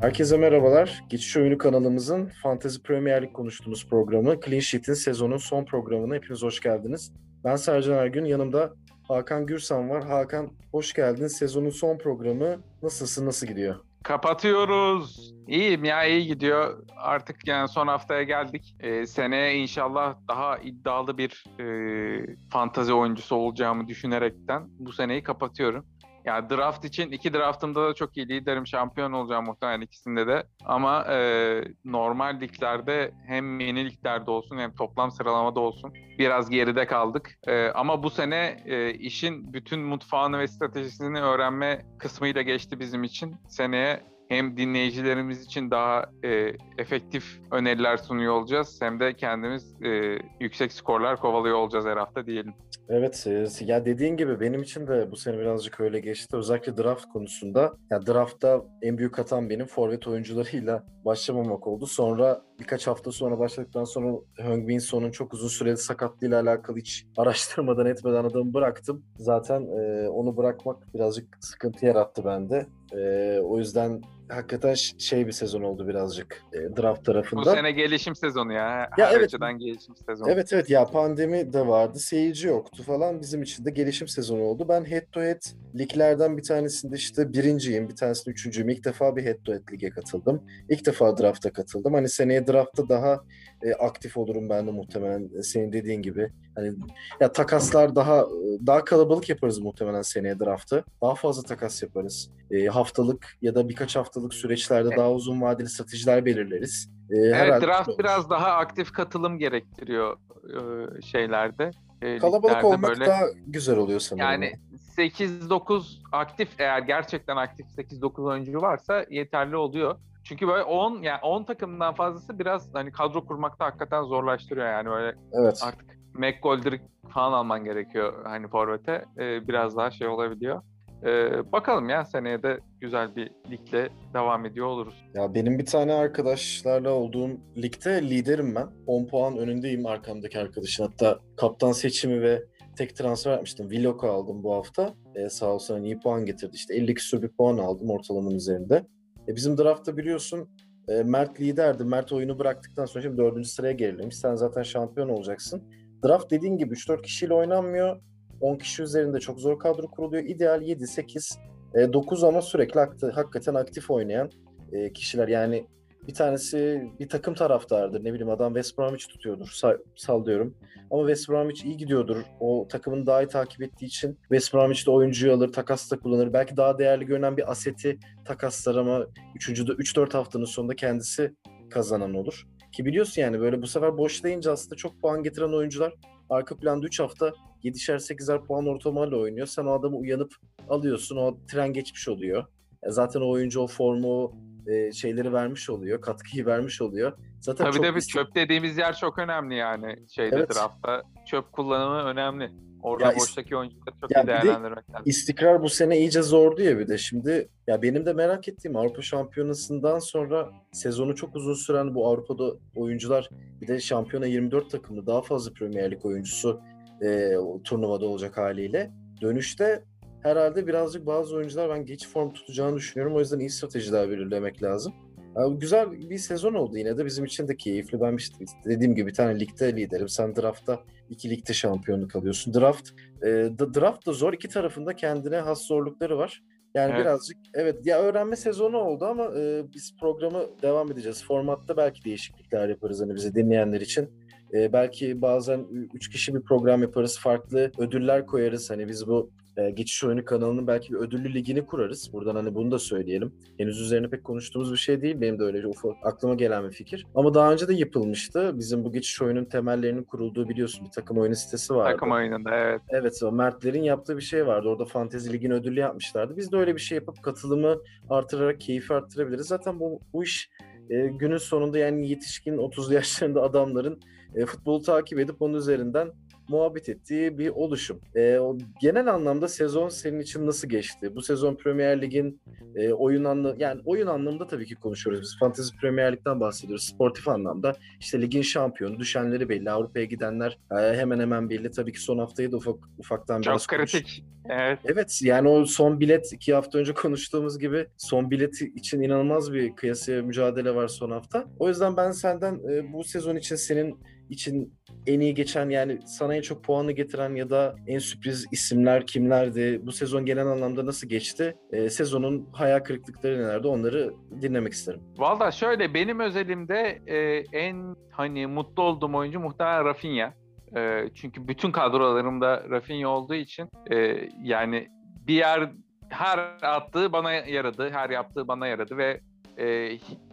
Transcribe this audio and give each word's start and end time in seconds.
Herkese 0.00 0.36
merhabalar. 0.36 1.04
Geçiş 1.08 1.36
Oyunu 1.36 1.58
kanalımızın 1.58 2.30
Fantasy 2.42 2.78
Premier 2.82 3.22
Lig 3.22 3.32
konuştuğumuz 3.32 3.88
programı 3.88 4.40
Clean 4.40 4.60
Sheet'in 4.60 4.94
sezonun 4.94 5.36
son 5.36 5.64
programına 5.64 6.14
hepiniz 6.14 6.42
hoş 6.42 6.60
geldiniz. 6.60 7.12
Ben 7.44 7.56
Sercan 7.56 7.98
Ergün, 7.98 8.24
yanımda 8.24 8.72
Hakan 9.08 9.46
Gürsan 9.46 9.90
var. 9.90 10.04
Hakan 10.04 10.50
hoş 10.72 10.92
geldin. 10.92 11.26
Sezonun 11.26 11.70
son 11.70 11.98
programı 11.98 12.56
nasılsın, 12.82 13.26
nasıl 13.26 13.46
gidiyor? 13.46 13.76
Kapatıyoruz. 14.02 15.34
İyiyim 15.48 15.84
ya 15.84 16.04
iyi 16.04 16.26
gidiyor. 16.26 16.86
Artık 16.96 17.48
yani 17.48 17.68
son 17.68 17.86
haftaya 17.86 18.22
geldik. 18.22 18.76
Ee, 18.80 19.06
seneye 19.06 19.54
inşallah 19.54 20.16
daha 20.28 20.58
iddialı 20.58 21.18
bir 21.18 21.44
e, 21.58 22.36
fantazi 22.52 22.92
oyuncusu 22.92 23.36
olacağımı 23.36 23.88
düşünerekten 23.88 24.68
bu 24.78 24.92
seneyi 24.92 25.22
kapatıyorum. 25.22 25.86
Ya 26.24 26.50
draft 26.50 26.84
için 26.84 27.10
iki 27.12 27.34
draftımda 27.34 27.88
da 27.88 27.94
çok 27.94 28.16
iyi 28.16 28.28
liderim 28.28 28.66
şampiyon 28.66 29.12
olacağım 29.12 29.44
muhtemelen 29.44 29.80
ikisinde 29.80 30.26
de. 30.26 30.42
Ama 30.64 31.04
e, 31.04 31.64
normal 31.84 32.40
liglerde 32.40 33.10
hem 33.26 33.46
mini 33.56 33.84
liglerde 33.84 34.30
olsun 34.30 34.58
hem 34.58 34.74
toplam 34.74 35.10
sıralamada 35.10 35.60
olsun 35.60 35.92
biraz 36.18 36.50
geride 36.50 36.86
kaldık. 36.86 37.30
E, 37.46 37.68
ama 37.68 38.02
bu 38.02 38.10
sene 38.10 38.56
e, 38.66 38.94
işin 38.94 39.52
bütün 39.52 39.80
mutfağını 39.80 40.38
ve 40.38 40.48
stratejisini 40.48 41.20
öğrenme 41.20 41.82
kısmıyla 41.98 42.42
geçti 42.42 42.80
bizim 42.80 43.04
için. 43.04 43.36
Seneye 43.48 44.10
hem 44.30 44.56
dinleyicilerimiz 44.56 45.44
için 45.44 45.70
daha 45.70 46.06
e, 46.24 46.52
efektif 46.78 47.40
öneriler 47.50 47.96
sunuyor 47.96 48.34
olacağız 48.34 48.78
hem 48.82 49.00
de 49.00 49.14
kendimiz 49.14 49.82
e, 49.82 50.18
yüksek 50.40 50.72
skorlar 50.72 51.16
kovalıyor 51.16 51.56
olacağız 51.56 51.86
her 51.86 51.96
hafta 51.96 52.26
diyelim. 52.26 52.54
Evet, 52.92 53.26
e, 53.26 53.46
ya 53.64 53.84
dediğin 53.84 54.16
gibi 54.16 54.40
benim 54.40 54.62
için 54.62 54.86
de 54.86 55.10
bu 55.10 55.16
sene 55.16 55.38
birazcık 55.38 55.80
öyle 55.80 56.00
geçti. 56.00 56.36
Özellikle 56.36 56.76
draft 56.76 57.08
konusunda. 57.08 57.72
Ya 57.90 58.06
draftta 58.06 58.62
en 58.82 58.98
büyük 58.98 59.18
hatan 59.18 59.50
benim 59.50 59.66
forvet 59.66 60.06
oyuncularıyla 60.06 60.84
başlamamak 61.04 61.66
oldu. 61.66 61.86
Sonra 61.86 62.42
birkaç 62.60 62.86
hafta 62.86 63.12
sonra 63.12 63.38
başladıktan 63.38 63.84
sonra 63.84 64.16
Heung-Min 64.36 64.78
Son'un 64.78 65.10
çok 65.10 65.34
uzun 65.34 65.48
süreli 65.48 65.76
sakatlığıyla 65.76 66.42
alakalı 66.42 66.78
hiç 66.78 67.06
araştırmadan 67.16 67.86
etmeden 67.86 68.24
adamı 68.24 68.54
bıraktım. 68.54 69.04
Zaten 69.16 69.62
e, 69.62 70.08
onu 70.08 70.36
bırakmak 70.36 70.94
birazcık 70.94 71.38
sıkıntı 71.40 71.86
yarattı 71.86 72.24
bende. 72.24 72.66
E, 72.92 73.38
o 73.40 73.58
yüzden 73.58 74.02
hakikaten 74.30 74.74
şey 74.98 75.26
bir 75.26 75.32
sezon 75.32 75.62
oldu 75.62 75.88
birazcık 75.88 76.42
e, 76.52 76.76
draft 76.76 77.04
tarafında. 77.04 77.40
Bu 77.40 77.44
sene 77.44 77.72
gelişim 77.72 78.16
sezonu 78.16 78.52
ya. 78.52 78.88
Her 78.90 78.98
ya 78.98 79.10
evet. 79.12 79.24
açıdan 79.24 79.58
gelişim 79.58 79.94
sezonu. 80.06 80.30
Evet 80.30 80.52
evet 80.52 80.70
ya 80.70 80.84
pandemi 80.84 81.52
de 81.52 81.66
vardı. 81.66 81.98
Seyirci 81.98 82.48
yoktu 82.48 82.82
falan. 82.82 83.20
Bizim 83.20 83.42
için 83.42 83.64
de 83.64 83.70
gelişim 83.70 84.08
sezonu 84.08 84.42
oldu. 84.42 84.66
Ben 84.68 84.84
head 84.84 85.04
to 85.12 85.20
head 85.20 85.42
liglerden 85.78 86.36
bir 86.36 86.42
tanesinde 86.42 86.96
işte 86.96 87.32
birinciyim. 87.32 87.88
Bir 87.88 87.96
tanesinde 87.96 88.30
üçüncüyüm. 88.30 88.68
İlk 88.68 88.84
defa 88.84 89.16
bir 89.16 89.24
head 89.24 89.38
to 89.44 89.52
head 89.52 89.72
lige 89.72 89.90
katıldım. 89.90 90.42
İlk 90.68 90.86
defa 90.86 91.18
drafta 91.18 91.52
katıldım. 91.52 91.94
Hani 91.94 92.08
seneye 92.08 92.46
draftta 92.46 92.88
daha 92.88 93.20
e, 93.62 93.72
aktif 93.72 94.16
olurum 94.16 94.48
ben 94.48 94.66
de 94.66 94.70
muhtemelen 94.70 95.30
e, 95.38 95.42
senin 95.42 95.72
dediğin 95.72 96.02
gibi. 96.02 96.32
Hani 96.54 96.72
ya 97.20 97.32
takaslar 97.32 97.96
daha 97.96 98.26
daha 98.66 98.84
kalabalık 98.84 99.28
yaparız 99.28 99.58
muhtemelen 99.58 100.02
seneye 100.02 100.40
draftı. 100.40 100.84
Daha 101.02 101.14
fazla 101.14 101.42
takas 101.42 101.82
yaparız. 101.82 102.30
E, 102.50 102.66
haftalık 102.80 103.38
ya 103.42 103.54
da 103.54 103.68
birkaç 103.68 103.96
haftalık 103.96 104.34
süreçlerde 104.34 104.88
evet. 104.88 104.98
daha 104.98 105.12
uzun 105.12 105.40
vadeli 105.40 105.68
stratejiler 105.68 106.24
belirleriz. 106.24 106.90
E, 107.10 107.16
evet 107.16 107.62
draft 107.62 107.98
biraz 107.98 108.30
daha 108.30 108.52
aktif 108.52 108.92
katılım 108.92 109.38
gerektiriyor 109.38 110.16
e, 110.44 111.02
şeylerde. 111.02 111.70
E, 112.02 112.18
Kalabalık 112.18 112.64
olmak 112.64 112.82
böyle, 112.82 113.06
daha 113.06 113.22
güzel 113.46 113.76
oluyor 113.76 114.00
sanırım. 114.00 114.26
Yani 114.26 114.52
8-9 114.96 116.02
aktif 116.12 116.48
eğer 116.58 116.78
gerçekten 116.78 117.36
aktif 117.36 117.66
8-9 117.66 118.22
oyuncu 118.22 118.60
varsa 118.60 119.06
yeterli 119.10 119.56
oluyor. 119.56 119.96
Çünkü 120.24 120.48
böyle 120.48 120.62
10 120.62 121.02
yani 121.02 121.20
10 121.22 121.44
takımdan 121.44 121.94
fazlası 121.94 122.38
biraz 122.38 122.74
hani 122.74 122.92
kadro 122.92 123.26
kurmakta 123.26 123.64
hakikaten 123.64 124.02
zorlaştırıyor 124.02 124.66
yani 124.66 124.90
böyle 124.90 125.16
evet. 125.32 125.60
artık 125.64 125.86
McGoldrick 126.14 126.84
falan 127.08 127.32
alman 127.32 127.64
gerekiyor 127.64 128.24
hani 128.24 128.48
forvete. 128.48 129.04
Ee, 129.18 129.48
biraz 129.48 129.76
daha 129.76 129.90
şey 129.90 130.08
olabiliyor. 130.08 130.62
Ee, 131.04 131.52
bakalım 131.52 131.88
ya 131.88 132.04
seneye 132.04 132.42
de 132.42 132.58
güzel 132.80 133.16
bir 133.16 133.30
ligle 133.50 133.88
devam 134.14 134.46
ediyor 134.46 134.66
oluruz. 134.66 135.04
Ya 135.14 135.34
benim 135.34 135.58
bir 135.58 135.66
tane 135.66 135.92
arkadaşlarla 135.92 136.90
olduğum 136.90 137.30
ligde 137.56 138.02
liderim 138.02 138.54
ben. 138.54 138.68
10 138.86 139.06
puan 139.06 139.38
önündeyim 139.38 139.86
arkamdaki 139.86 140.38
arkadaşın. 140.38 140.84
Hatta 140.84 141.18
kaptan 141.36 141.72
seçimi 141.72 142.22
ve 142.22 142.44
tek 142.76 142.96
transfer 142.96 143.32
yapmıştım. 143.32 143.70
Villoc'u 143.70 144.06
aldım 144.06 144.42
bu 144.42 144.54
hafta. 144.54 144.94
Ee, 145.14 145.28
sağ 145.28 145.46
olsun 145.46 145.74
hani 145.74 145.86
iyi 145.86 145.98
puan 146.00 146.24
getirdi. 146.24 146.52
İşte 146.54 146.74
50 146.74 146.94
küsur 146.94 147.22
bir 147.22 147.28
puan 147.28 147.58
aldım 147.58 147.90
ortalamanın 147.90 148.34
üzerinde. 148.34 148.86
E, 149.28 149.36
bizim 149.36 149.58
draftta 149.58 149.96
biliyorsun 149.96 150.48
e, 150.88 151.02
Mert 151.02 151.40
liderdi. 151.40 151.84
Mert 151.84 152.12
oyunu 152.12 152.38
bıraktıktan 152.38 152.84
sonra 152.84 153.02
şimdi 153.02 153.18
dördüncü 153.18 153.48
sıraya 153.48 153.72
gerilemiş. 153.72 154.16
Sen 154.16 154.34
zaten 154.34 154.62
şampiyon 154.62 155.08
olacaksın. 155.08 155.62
Draft 156.04 156.30
dediğin 156.30 156.58
gibi 156.58 156.74
3-4 156.74 157.02
kişiyle 157.02 157.34
oynanmıyor. 157.34 158.00
10 158.40 158.56
kişi 158.56 158.82
üzerinde 158.82 159.20
çok 159.20 159.40
zor 159.40 159.58
kadro 159.58 159.90
kuruluyor. 159.90 160.24
İdeal 160.24 160.62
7-8, 160.62 161.38
e, 161.74 161.92
9 161.92 162.24
ama 162.24 162.42
sürekli 162.42 162.80
akti, 162.80 163.06
hakikaten 163.06 163.54
aktif 163.54 163.90
oynayan 163.90 164.30
e, 164.72 164.92
kişiler. 164.92 165.28
Yani 165.28 165.66
bir 166.08 166.14
tanesi 166.14 166.90
bir 167.00 167.08
takım 167.08 167.34
taraftardır. 167.34 168.04
Ne 168.04 168.12
bileyim 168.12 168.30
adam 168.30 168.54
West 168.54 168.78
Bromwich 168.78 169.08
tutuyordur. 169.08 169.46
Sa- 169.46 169.82
sallıyorum. 169.96 170.54
Ama 170.90 171.02
West 171.02 171.28
Bromwich 171.28 171.64
iyi 171.64 171.76
gidiyordur. 171.76 172.16
O 172.40 172.68
takımın 172.68 173.06
daha 173.06 173.22
iyi 173.22 173.28
takip 173.28 173.62
ettiği 173.62 173.86
için 173.86 174.18
West 174.20 174.54
Bromwich'te 174.54 174.90
oyuncuyu 174.90 175.32
alır, 175.32 175.52
takasta 175.52 175.98
kullanır. 175.98 176.32
Belki 176.32 176.56
daha 176.56 176.78
değerli 176.78 177.06
görünen 177.06 177.36
bir 177.36 177.50
aseti 177.50 177.98
takaslar 178.24 178.74
ama 178.74 179.06
3. 179.34 179.48
3-4 179.48 180.12
haftanın 180.12 180.44
sonunda 180.44 180.76
kendisi 180.76 181.34
kazanan 181.70 182.14
olur. 182.14 182.46
Ki 182.72 182.84
biliyorsun 182.84 183.22
yani 183.22 183.40
böyle 183.40 183.62
bu 183.62 183.66
sefer 183.66 183.98
boşlayınca 183.98 184.52
aslında 184.52 184.76
çok 184.76 185.00
puan 185.00 185.22
getiren 185.22 185.52
oyuncular 185.52 185.94
arka 186.30 186.56
planda 186.56 186.86
3 186.86 187.00
hafta 187.00 187.32
7'şer 187.64 187.94
8'er 187.94 188.44
puan 188.44 188.66
ortalamayla 188.66 189.16
oynuyor. 189.16 189.46
Sen 189.46 189.64
o 189.64 189.72
adamı 189.72 189.96
uyanıp 189.96 190.34
alıyorsun. 190.68 191.16
O 191.16 191.36
tren 191.48 191.72
geçmiş 191.72 192.08
oluyor. 192.08 192.44
zaten 192.86 193.20
o 193.20 193.30
oyuncu 193.30 193.60
o 193.60 193.66
formu, 193.66 194.32
e, 194.66 194.92
şeyleri 194.92 195.32
vermiş 195.32 195.70
oluyor, 195.70 196.00
katkıyı 196.00 196.46
vermiş 196.46 196.82
oluyor. 196.82 197.12
Zaten 197.40 197.70
Tabii 197.70 197.82
de 197.82 197.94
bir 197.94 198.00
çöp 198.00 198.34
dediğimiz 198.34 198.78
yer 198.78 198.96
çok 198.96 199.18
önemli 199.18 199.56
yani 199.56 199.96
şeyde 200.08 200.36
evet. 200.36 200.54
draftta. 200.54 201.02
Çöp 201.26 201.52
kullanımı 201.52 202.02
önemli. 202.10 202.50
Orada 202.82 203.06
ya 203.06 203.16
boştaki 203.16 203.56
oyuncuları 203.56 203.94
çok 204.00 204.10
ya 204.10 204.22
iyi 204.22 204.26
değerlendirmek 204.26 204.90
lazım. 204.90 205.02
İstikrar 205.04 205.62
bu 205.62 205.68
sene 205.68 205.98
iyice 205.98 206.22
zordu 206.22 206.62
ya 206.62 206.78
bir 206.78 206.88
de. 206.88 206.98
Şimdi 206.98 207.48
ya 207.66 207.82
benim 207.82 208.06
de 208.06 208.12
merak 208.12 208.48
ettiğim 208.48 208.76
Avrupa 208.76 209.02
Şampiyonası'ndan 209.02 209.98
sonra 209.98 210.50
sezonu 210.72 211.14
çok 211.14 211.36
uzun 211.36 211.54
süren 211.54 211.94
bu 211.94 212.08
Avrupa'da 212.08 212.52
oyuncular 212.76 213.30
bir 213.60 213.68
de 213.68 213.80
şampiyona 213.80 214.26
24 214.26 214.70
takımlı 214.70 215.06
daha 215.06 215.22
fazla 215.22 215.52
Premier 215.52 215.90
Lig 215.90 216.06
oyuncusu 216.06 216.60
e, 217.02 217.32
turnuvada 217.64 218.06
olacak 218.06 218.36
haliyle. 218.36 218.90
Dönüşte 219.20 219.84
herhalde 220.22 220.66
birazcık 220.66 221.06
bazı 221.06 221.36
oyuncular 221.36 221.70
ben 221.70 221.86
geç 221.86 222.08
form 222.08 222.32
tutacağını 222.32 222.76
düşünüyorum. 222.76 223.16
O 223.16 223.20
yüzden 223.20 223.38
iyi 223.38 223.50
stratejiler 223.50 224.10
belirlemek 224.10 224.62
lazım. 224.62 224.92
Yani 225.36 225.58
güzel 225.58 225.92
bir 225.92 226.18
sezon 226.18 226.54
oldu 226.54 226.78
yine 226.78 226.98
de 226.98 227.04
bizim 227.04 227.24
için 227.24 227.48
de 227.48 227.56
keyifli. 227.56 228.00
Ben 228.00 228.16
işte 228.16 228.44
dediğim 228.64 228.94
gibi 228.94 229.06
bir 229.06 229.14
tane 229.14 229.40
ligde 229.40 229.76
liderim. 229.76 230.08
Sen 230.08 230.36
draftta 230.36 230.80
iki 231.10 231.30
ligde 231.30 231.52
şampiyonluk 231.52 232.16
alıyorsun. 232.16 232.54
Draft 232.54 232.90
e, 233.22 233.26
draft 233.74 234.06
da 234.06 234.12
zor. 234.12 234.32
İki 234.32 234.48
tarafında 234.48 234.96
kendine 234.96 235.36
has 235.36 235.66
zorlukları 235.66 236.18
var. 236.18 236.42
Yani 236.74 236.92
evet. 236.92 237.00
birazcık 237.00 237.36
evet 237.54 237.86
ya 237.86 238.00
öğrenme 238.00 238.36
sezonu 238.36 238.76
oldu 238.76 239.04
ama 239.04 239.24
e, 239.24 239.64
biz 239.74 239.96
programı 240.00 240.46
devam 240.62 240.92
edeceğiz. 240.92 241.24
Formatta 241.24 241.76
belki 241.76 242.04
değişiklikler 242.04 242.68
yaparız 242.68 243.00
hani 243.00 243.14
bizi 243.14 243.34
dinleyenler 243.34 243.80
için. 243.80 244.10
E, 244.54 244.72
belki 244.72 245.22
bazen 245.22 245.66
üç 245.94 246.10
kişi 246.10 246.34
bir 246.34 246.40
program 246.40 246.82
yaparız. 246.82 247.18
Farklı 247.18 247.72
ödüller 247.78 248.26
koyarız. 248.26 248.70
Hani 248.70 248.88
biz 248.88 249.06
bu 249.06 249.30
e, 249.56 249.70
Geçiş 249.70 250.04
Oyunu 250.04 250.24
kanalının 250.24 250.66
belki 250.66 250.92
bir 250.92 250.98
ödüllü 250.98 251.34
ligini 251.34 251.66
kurarız. 251.66 252.12
Buradan 252.12 252.34
hani 252.34 252.54
bunu 252.54 252.70
da 252.70 252.78
söyleyelim. 252.78 253.34
Henüz 253.58 253.80
üzerine 253.80 254.10
pek 254.10 254.24
konuştuğumuz 254.24 254.72
bir 254.72 254.78
şey 254.78 255.02
değil. 255.02 255.20
Benim 255.20 255.38
de 255.38 255.42
öyle 255.42 255.66
ufak 255.66 255.96
aklıma 256.02 256.34
gelen 256.34 256.64
bir 256.64 256.70
fikir. 256.70 257.06
Ama 257.14 257.34
daha 257.34 257.52
önce 257.52 257.68
de 257.68 257.74
yapılmıştı. 257.74 258.52
Bizim 258.54 258.84
bu 258.84 258.92
Geçiş 258.92 259.22
Oyunun 259.22 259.44
temellerinin 259.44 260.02
kurulduğu 260.02 260.48
biliyorsun 260.48 260.86
bir 260.86 260.90
takım 260.90 261.18
oyunu 261.18 261.34
sitesi 261.34 261.74
vardı. 261.74 261.92
Takım 261.92 262.12
oyununda 262.12 262.50
evet. 262.56 262.80
Evet 262.88 263.22
o 263.22 263.32
Mertlerin 263.32 263.82
yaptığı 263.82 264.16
bir 264.16 264.22
şey 264.22 264.46
vardı. 264.46 264.68
Orada 264.68 264.84
Fantezi 264.84 265.32
Lig'in 265.32 265.50
ödüllü 265.50 265.80
yapmışlardı. 265.80 266.36
Biz 266.36 266.52
de 266.52 266.56
öyle 266.56 266.74
bir 266.74 266.80
şey 266.80 266.96
yapıp 266.96 267.22
katılımı 267.22 267.76
artırarak 268.10 268.60
keyfi 268.60 268.94
arttırabiliriz. 268.94 269.46
Zaten 269.46 269.80
bu, 269.80 270.00
bu 270.12 270.24
iş 270.24 270.50
e, 270.90 271.06
günün 271.06 271.36
sonunda 271.36 271.78
yani 271.78 272.08
yetişkin 272.08 272.58
30 272.58 272.92
yaşlarında 272.92 273.42
adamların 273.42 274.00
e, 274.34 274.46
futbolu 274.46 274.82
takip 274.82 275.18
edip 275.18 275.42
onun 275.42 275.54
üzerinden 275.54 276.12
muhabbet 276.50 276.88
ettiği 276.88 277.38
bir 277.38 277.48
oluşum. 277.48 278.00
E, 278.14 278.38
o 278.38 278.58
genel 278.80 279.06
anlamda 279.14 279.48
sezon 279.48 279.88
senin 279.88 280.20
için 280.20 280.46
nasıl 280.46 280.68
geçti? 280.68 281.14
Bu 281.16 281.22
sezon 281.22 281.54
Premier 281.54 282.02
Lig'in 282.02 282.40
e, 282.76 282.92
oyun 282.92 283.24
anlamı 283.24 283.56
yani 283.58 283.80
oyun 283.84 284.06
anlamında 284.06 284.46
tabii 284.46 284.66
ki 284.66 284.74
konuşuyoruz. 284.74 285.22
Biz 285.22 285.36
Fantasy 285.40 285.76
Premier 285.80 286.12
Lig'den 286.12 286.40
bahsediyoruz. 286.40 286.84
Sportif 286.84 287.28
anlamda 287.28 287.72
işte 288.00 288.20
ligin 288.22 288.42
şampiyonu, 288.42 288.98
düşenleri 288.98 289.48
belli, 289.48 289.70
Avrupa'ya 289.70 290.04
gidenler 290.04 290.58
e, 290.72 290.96
hemen 290.96 291.20
hemen 291.20 291.50
belli. 291.50 291.70
Tabii 291.70 291.92
ki 291.92 292.00
son 292.00 292.18
haftayı 292.18 292.52
da 292.52 292.56
ufak 292.56 292.76
ufaktan 292.98 293.40
Çok 293.42 293.52
biraz 293.52 293.66
kritik. 293.66 294.02
konuş- 294.02 294.22
Evet. 294.50 294.78
Evet 294.84 295.20
yani 295.22 295.48
o 295.48 295.64
son 295.64 296.00
bilet 296.00 296.32
iki 296.32 296.54
hafta 296.54 296.78
önce 296.78 296.94
konuştuğumuz 296.94 297.58
gibi 297.58 297.86
son 297.96 298.30
bileti 298.30 298.72
için 298.76 299.02
inanılmaz 299.02 299.52
bir 299.52 299.76
kıyasıya 299.76 300.22
mücadele 300.22 300.74
var 300.74 300.88
son 300.88 301.10
hafta. 301.10 301.44
O 301.58 301.68
yüzden 301.68 301.96
ben 301.96 302.10
senden 302.10 302.54
e, 302.72 302.92
bu 302.92 303.04
sezon 303.04 303.36
için 303.36 303.56
senin 303.56 303.96
için 304.30 304.74
en 305.06 305.20
iyi 305.20 305.34
geçen 305.34 305.70
yani 305.70 305.98
sana 306.06 306.34
en 306.36 306.42
çok 306.42 306.64
puanı 306.64 306.92
getiren 306.92 307.34
ya 307.34 307.50
da 307.50 307.76
en 307.86 307.98
sürpriz 307.98 308.46
isimler 308.52 309.06
kimlerdi? 309.06 309.80
Bu 309.82 309.92
sezon 309.92 310.26
genel 310.26 310.46
anlamda 310.46 310.86
nasıl 310.86 311.08
geçti? 311.08 311.56
E, 311.72 311.90
sezonun 311.90 312.48
hayal 312.52 312.80
kırıklıkları 312.80 313.38
nelerdi? 313.38 313.68
Onları 313.68 314.10
dinlemek 314.42 314.72
isterim. 314.72 315.00
Valla 315.16 315.50
şöyle 315.50 315.94
benim 315.94 316.20
özelimde 316.20 316.98
e, 317.06 317.44
en 317.52 317.96
hani 318.10 318.46
mutlu 318.46 318.82
olduğum 318.82 319.16
oyuncu 319.16 319.40
muhtemelen 319.40 319.84
Rafinha. 319.84 320.34
E, 320.76 321.04
çünkü 321.14 321.48
bütün 321.48 321.72
kadrolarımda 321.72 322.64
Rafinha 322.70 323.08
olduğu 323.08 323.34
için 323.34 323.68
e, 323.90 324.28
yani 324.42 324.88
bir 325.26 325.34
yer 325.34 325.70
her 326.08 326.38
attığı 326.62 327.12
bana 327.12 327.32
yaradı, 327.32 327.90
her 327.90 328.10
yaptığı 328.10 328.48
bana 328.48 328.66
yaradı 328.66 328.96
ve 328.96 329.20
e, 329.56 329.66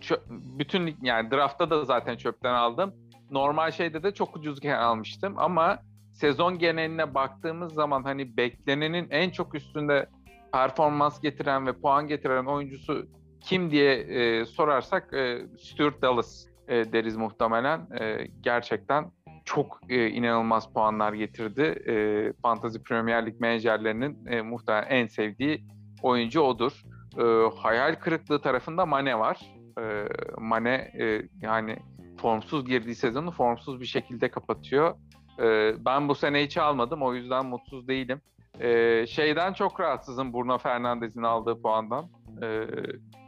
çö- 0.02 0.22
bütün 0.30 0.96
yani 1.02 1.32
draftta 1.32 1.70
da 1.70 1.86
zaten 1.86 2.18
çöpten 2.18 2.54
aldım. 2.54 2.94
Normal 3.32 3.72
şeyde 3.72 4.04
de 4.04 4.14
çok 4.14 4.36
ucuzken 4.36 4.78
almıştım 4.78 5.34
ama 5.38 5.80
sezon 6.14 6.60
geneline 6.60 7.14
baktığımız 7.14 7.74
zaman 7.74 8.04
hani 8.04 8.38
beklenenin 8.38 9.08
en 9.10 9.30
çok 9.30 9.56
üstünde 9.56 10.10
performans 10.54 11.22
getiren 11.22 11.68
ve 11.68 11.74
puan 11.74 12.08
getiren 12.08 12.46
oyuncusu 12.46 13.08
kim 13.42 13.72
diye 13.72 13.94
e, 13.94 14.46
sorarsak 14.46 15.14
e, 15.14 15.42
Stuart 15.60 16.02
Dallas 16.02 16.46
e, 16.68 16.92
deriz 16.92 17.16
muhtemelen. 17.16 17.88
E, 18.00 18.28
gerçekten 18.42 19.12
çok 19.46 19.80
e, 19.90 20.08
inanılmaz 20.08 20.74
puanlar 20.74 21.14
getirdi. 21.14 21.62
E, 21.88 21.94
Fantasy 22.42 22.78
Premier 22.80 23.26
Lig 23.26 23.40
menajerlerinin 23.40 24.26
e, 24.26 24.42
muhtemelen 24.42 24.90
en 24.90 25.08
sevdiği 25.08 25.64
oyuncu 26.04 26.42
odur. 26.42 26.84
E, 27.18 27.24
hayal 27.58 27.96
kırıklığı 27.96 28.42
tarafında 28.42 28.86
Mane 28.86 29.20
var. 29.20 29.40
E, 29.80 30.08
Mane 30.38 30.92
e, 31.00 31.22
yani 31.42 31.78
formsuz 32.18 32.66
girdiği 32.66 32.96
sezonu 32.96 33.32
formsuz 33.32 33.82
bir 33.82 33.86
şekilde 33.86 34.32
kapatıyor. 34.32 34.96
E, 35.40 35.74
ben 35.86 36.10
bu 36.10 36.16
sene 36.16 36.44
hiç 36.44 36.58
almadım 36.58 37.02
o 37.02 37.14
yüzden 37.14 37.46
mutsuz 37.46 37.88
değilim. 37.88 38.22
E, 38.60 39.06
şeyden 39.08 39.54
çok 39.54 39.80
rahatsızım 39.80 40.34
Bruno 40.34 40.58
Fernandes'in 40.58 41.24
aldığı 41.24 41.62
puandan. 41.62 42.06
E, 42.44 42.68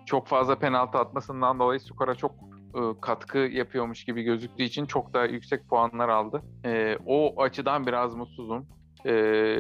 çok 0.06 0.28
fazla 0.28 0.60
penaltı 0.60 0.98
atmasından 0.98 1.60
dolayı 1.60 1.80
skora 1.80 2.16
çok 2.16 2.32
e, 2.76 2.80
katkı 3.02 3.38
yapıyormuş 3.38 4.04
gibi 4.04 4.24
gözüktüğü 4.24 4.64
için 4.64 4.86
çok 4.86 5.14
da 5.14 5.26
yüksek 5.26 5.68
puanlar 5.68 6.10
aldı. 6.10 6.42
E, 6.66 6.98
o 7.06 7.42
açıdan 7.42 7.88
biraz 7.88 8.16
mutsuzum. 8.16 8.68
E, 9.06 9.14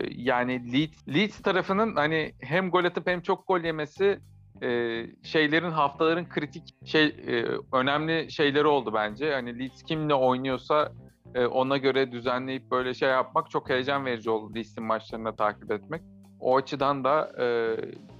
yani 0.10 0.74
Leeds, 0.74 1.08
Leeds 1.08 1.42
tarafının 1.42 1.96
hani 1.96 2.34
hem 2.40 2.72
gol 2.72 2.84
atıp 2.84 3.08
hem 3.08 3.22
çok 3.22 3.48
gol 3.48 3.60
yemesi 3.60 4.20
e, 4.64 5.06
şeylerin 5.24 5.72
haftaların 5.72 6.30
kritik 6.30 6.76
şey 6.86 7.06
e, 7.06 7.46
önemli 7.74 8.32
şeyleri 8.32 8.68
oldu 8.68 8.92
bence. 8.94 9.34
Hani 9.34 9.60
Leeds 9.60 9.84
kimle 9.84 10.14
oynuyorsa 10.14 10.92
e, 11.36 11.46
ona 11.46 11.78
göre 11.78 12.12
düzenleyip 12.12 12.72
böyle 12.72 12.94
şey 12.94 13.10
yapmak 13.10 13.50
çok 13.50 13.70
heyecan 13.70 14.06
verici 14.06 14.30
oldu 14.30 14.56
Leeds'in 14.56 14.84
maçlarını 14.84 15.36
takip 15.36 15.72
etmek. 15.72 16.02
O 16.40 16.58
açıdan 16.58 17.04
da 17.04 17.32
e, 17.40 17.76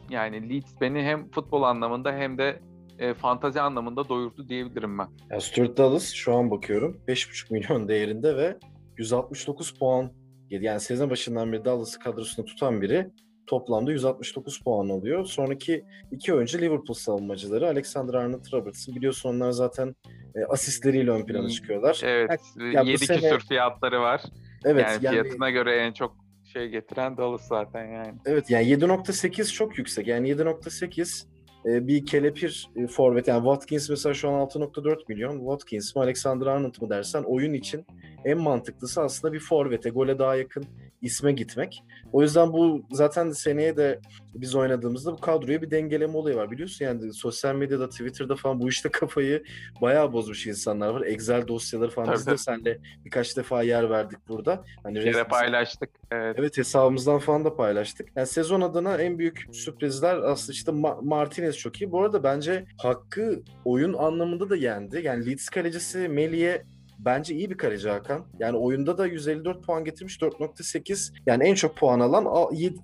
yani 0.10 0.50
Leeds 0.50 0.82
beni 0.82 1.04
hem 1.04 1.32
futbol 1.32 1.64
anlamında 1.64 2.12
hem 2.12 2.38
de 2.38 2.60
e, 3.00 3.14
fantazi 3.14 3.62
anlamında 3.62 4.10
doyurdu 4.10 4.50
diyebilirim 4.50 4.98
ben. 4.98 5.08
Ya 5.32 5.42
Stuart 5.42 5.78
Dallas 5.78 6.14
şu 6.14 6.36
an 6.36 6.52
bakıyorum 6.52 7.02
5,5 7.08 7.54
milyon 7.54 7.88
değerinde 7.88 8.38
ve 8.38 8.58
169 8.98 9.72
puan 9.72 10.12
yani 10.50 10.80
sezon 10.80 11.10
başından 11.10 11.52
beri 11.52 11.66
Dallas'ı 11.66 12.00
kadrosunda 12.00 12.46
tutan 12.46 12.82
biri 12.82 13.12
toplamda 13.50 13.92
169 13.92 14.60
puan 14.64 14.90
alıyor. 14.90 15.26
Sonraki 15.26 15.84
iki 16.12 16.34
oyuncu 16.34 16.58
Liverpool 16.62 16.94
savunmacıları 16.94 17.68
Alexander 17.68 18.14
Arnold 18.14 18.54
Robertson. 18.54 18.96
Biliyorsun 18.96 19.30
onlar 19.30 19.52
zaten 19.52 19.96
e, 20.36 20.44
asistleriyle 20.46 21.12
ön 21.12 21.26
plana 21.26 21.42
Hmm, 21.44 21.50
çıkıyorlar. 21.50 22.02
Evet, 22.04 22.42
ya 22.74 22.84
bu 22.84 22.88
7 22.90 23.06
sene- 23.06 23.18
küsur 23.20 23.40
fiyatları 23.40 24.02
var. 24.02 24.22
Evet 24.66 24.86
yani, 24.88 25.06
yani, 25.06 25.22
fiyatına 25.22 25.50
göre 25.50 25.76
en 25.76 25.94
çok 25.94 26.16
şey 26.54 26.68
getiren 26.70 27.18
Dallas 27.18 27.48
zaten 27.48 27.86
yani. 27.86 28.14
evet 28.26 28.50
yani 28.50 28.66
7.8 28.70 29.54
çok 29.54 29.78
yüksek. 29.78 30.08
Yani 30.08 30.30
7.8 30.30 31.26
e, 31.66 31.88
bir 31.88 32.06
kelepir 32.06 32.70
e, 32.76 32.88
forvet 32.88 33.28
yani 33.28 33.44
Watkins 33.44 33.90
mesela 33.90 34.14
şu 34.14 34.30
an 34.30 34.34
6.4 34.48 34.98
milyon. 35.10 35.40
Watkins 35.40 35.96
mi 35.96 36.02
Alexander 36.02 36.46
Arnold 36.46 36.76
mu 36.82 36.90
dersen 36.90 37.24
oyun 37.24 37.54
için 37.54 37.86
en 38.26 38.38
mantıklısı 38.38 39.02
aslında 39.02 39.34
bir 39.34 39.40
forvete 39.40 39.90
gole 39.90 40.20
daha 40.20 40.36
yakın 40.36 40.66
isme 41.02 41.32
gitmek. 41.32 41.84
O 42.12 42.22
yüzden 42.22 42.54
bu 42.54 42.82
zaten 42.92 43.32
seneye 43.32 43.78
de 43.78 44.00
biz 44.34 44.56
oynadığımızda 44.56 45.12
bu 45.12 45.18
kadroya 45.18 45.62
bir 45.62 45.72
dengeleme 45.72 46.18
olayı 46.18 46.36
var. 46.36 46.52
Biliyorsun 46.52 46.86
yani 46.86 47.14
sosyal 47.14 47.56
medyada, 47.56 47.90
Twitter'da 47.90 48.36
falan 48.36 48.60
bu 48.60 48.70
işte 48.70 48.90
kafayı 48.92 49.44
bayağı 49.82 50.14
bozmuş 50.14 50.48
insanlar 50.48 50.90
var. 50.90 51.02
Excel 51.02 51.48
dosyaları 51.48 51.90
falan 51.90 52.14
biz 52.14 52.28
de 52.28 52.38
seninle 52.38 52.80
birkaç 53.06 53.38
defa 53.38 53.64
yer 53.64 53.90
verdik 53.90 54.20
burada. 54.28 54.64
Hani 54.84 55.00
resmi- 55.00 55.28
paylaştık. 55.28 55.90
Evet. 56.12 56.36
Evet 56.40 56.58
hesabımızdan 56.58 57.20
falan 57.20 57.46
da 57.46 57.56
paylaştık. 57.56 58.10
Yani 58.16 58.28
sezon 58.28 58.62
adına 58.62 58.98
en 58.98 59.20
büyük 59.20 59.46
sürprizler 59.52 60.18
aslında 60.18 60.52
işte 60.52 60.72
Ma- 60.72 61.06
Martinez 61.06 61.58
çok 61.58 61.82
iyi. 61.82 61.92
Bu 61.92 62.02
arada 62.02 62.24
bence 62.24 62.66
hakkı 62.78 63.42
oyun 63.66 63.94
anlamında 63.94 64.50
da 64.50 64.56
yendi. 64.56 65.02
Yani 65.04 65.26
Leeds 65.26 65.50
kalecisi 65.50 66.08
Melih'e 66.08 66.66
bence 67.06 67.36
iyi 67.36 67.50
bir 67.50 67.58
kaleci 67.58 67.90
Hakan. 67.90 68.26
Yani 68.40 68.58
oyunda 68.58 68.98
da 68.98 69.08
154 69.08 69.64
puan 69.66 69.84
getirmiş 69.84 70.18
4.8. 70.22 71.14
Yani 71.26 71.44
en 71.44 71.54
çok 71.56 71.76
puan 71.78 72.00
alan 72.00 72.26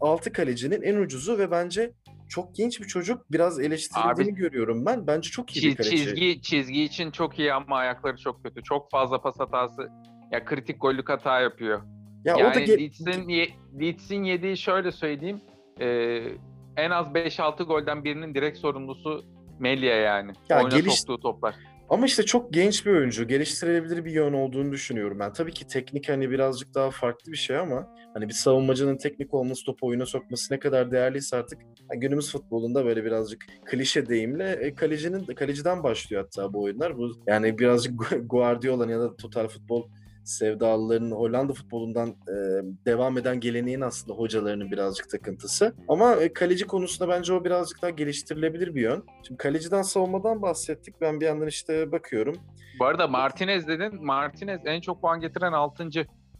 6 0.02 0.32
kalecinin 0.34 0.82
en 0.82 0.96
ucuzu 0.96 1.38
ve 1.38 1.52
bence 1.52 1.92
çok 2.30 2.56
genç 2.56 2.82
bir 2.82 2.88
çocuk. 2.88 3.32
Biraz 3.32 3.60
eleştirildiğini 3.60 4.32
Abi- 4.32 4.40
görüyorum 4.42 4.86
ben. 4.86 5.08
Bence 5.08 5.30
çok 5.30 5.56
iyi 5.58 5.66
bir 5.72 5.76
kaleci. 5.76 5.98
çizgi 5.98 6.42
çizgi 6.42 6.84
için 6.84 7.12
çok 7.12 7.40
iyi 7.40 7.54
ama 7.54 7.78
ayakları 7.78 8.18
çok 8.18 8.44
kötü. 8.44 8.64
Çok 8.64 8.92
fazla 8.92 9.22
pas 9.22 9.40
hatası. 9.40 9.90
Ya 10.32 10.46
kritik 10.46 10.82
gollük 10.82 11.10
hata 11.10 11.40
yapıyor. 11.40 11.82
Ya 12.26 12.36
yani 12.38 12.44
o 12.52 12.54
da 12.56 12.62
ge- 12.62 12.80
Leeds'in, 12.80 13.30
ye- 13.30 13.50
Leeds'in 13.80 14.24
yediği 14.24 14.58
şöyle 14.58 14.92
söyleyeyim. 14.92 15.42
e, 15.80 15.88
en 16.78 16.92
az 16.92 17.08
5-6 17.16 17.64
golden 17.64 18.04
birinin 18.04 18.34
direkt 18.36 18.58
sorumlusu 18.58 19.26
Melia 19.60 19.96
yani. 19.96 20.32
Ya 20.50 20.58
Oyuna 20.58 20.78
geliş- 20.78 20.94
soktuğu 21.00 21.20
toplar. 21.20 21.56
Ama 21.90 22.06
işte 22.06 22.24
çok 22.24 22.54
genç 22.54 22.86
bir 22.86 22.92
oyuncu. 22.92 23.28
Geliştirilebilir 23.28 24.06
bir 24.06 24.12
yön 24.12 24.34
olduğunu 24.34 24.72
düşünüyorum 24.72 25.20
ben. 25.20 25.34
Tabii 25.34 25.54
ki 25.54 25.68
teknik 25.68 26.10
hani 26.10 26.32
birazcık 26.32 26.74
daha 26.76 26.92
farklı 26.92 27.32
bir 27.32 27.38
şey 27.38 27.58
ama 27.58 27.88
hani 28.14 28.28
bir 28.28 28.34
savunmacının 28.34 28.98
teknik 28.98 29.34
olması, 29.34 29.66
topu 29.66 29.88
oyuna 29.88 30.06
sokması 30.06 30.54
ne 30.54 30.60
kadar 30.60 30.92
değerliyse 30.92 31.38
artık 31.38 31.60
hani 31.90 32.00
günümüz 32.00 32.32
futbolunda 32.32 32.86
böyle 32.86 33.06
birazcık 33.06 33.46
klişe 33.66 34.06
deyimle 34.06 34.52
e, 34.52 34.76
kalecinin 34.76 35.26
kaleciden 35.26 35.84
başlıyor 35.84 36.24
hatta 36.24 36.54
bu 36.54 36.64
oyunlar. 36.64 36.98
Bu 36.98 37.12
yani 37.28 37.58
birazcık 37.60 37.94
Gu- 38.02 38.28
Guardiola'nın 38.28 38.92
ya 38.92 39.00
da 39.00 39.16
total 39.16 39.48
futbol 39.48 39.84
sevdalılarının 40.26 41.12
Hollanda 41.12 41.54
futbolundan 41.54 42.10
e, 42.10 42.36
devam 42.86 43.18
eden 43.18 43.40
geleneğin 43.40 43.82
aslında 43.82 44.18
hocalarının 44.18 44.72
birazcık 44.72 45.10
takıntısı. 45.10 45.76
Ama 45.88 46.16
e, 46.16 46.34
kaleci 46.34 46.68
konusunda 46.68 47.10
bence 47.10 47.34
o 47.34 47.44
birazcık 47.44 47.82
daha 47.82 47.90
geliştirilebilir 47.92 48.76
bir 48.76 48.82
yön. 48.82 49.04
Şimdi 49.28 49.38
kaleciden 49.38 49.82
savunmadan 49.82 50.42
bahsettik. 50.42 51.02
Ben 51.02 51.20
bir 51.20 51.26
yandan 51.26 51.48
işte 51.48 51.92
bakıyorum. 51.92 52.36
Bu 52.80 52.86
arada 52.86 53.08
Martinez 53.08 53.68
dedin. 53.68 54.06
Martinez 54.06 54.62
en 54.66 54.82
çok 54.82 55.02
puan 55.02 55.20
getiren 55.20 55.52
6. 55.52 55.90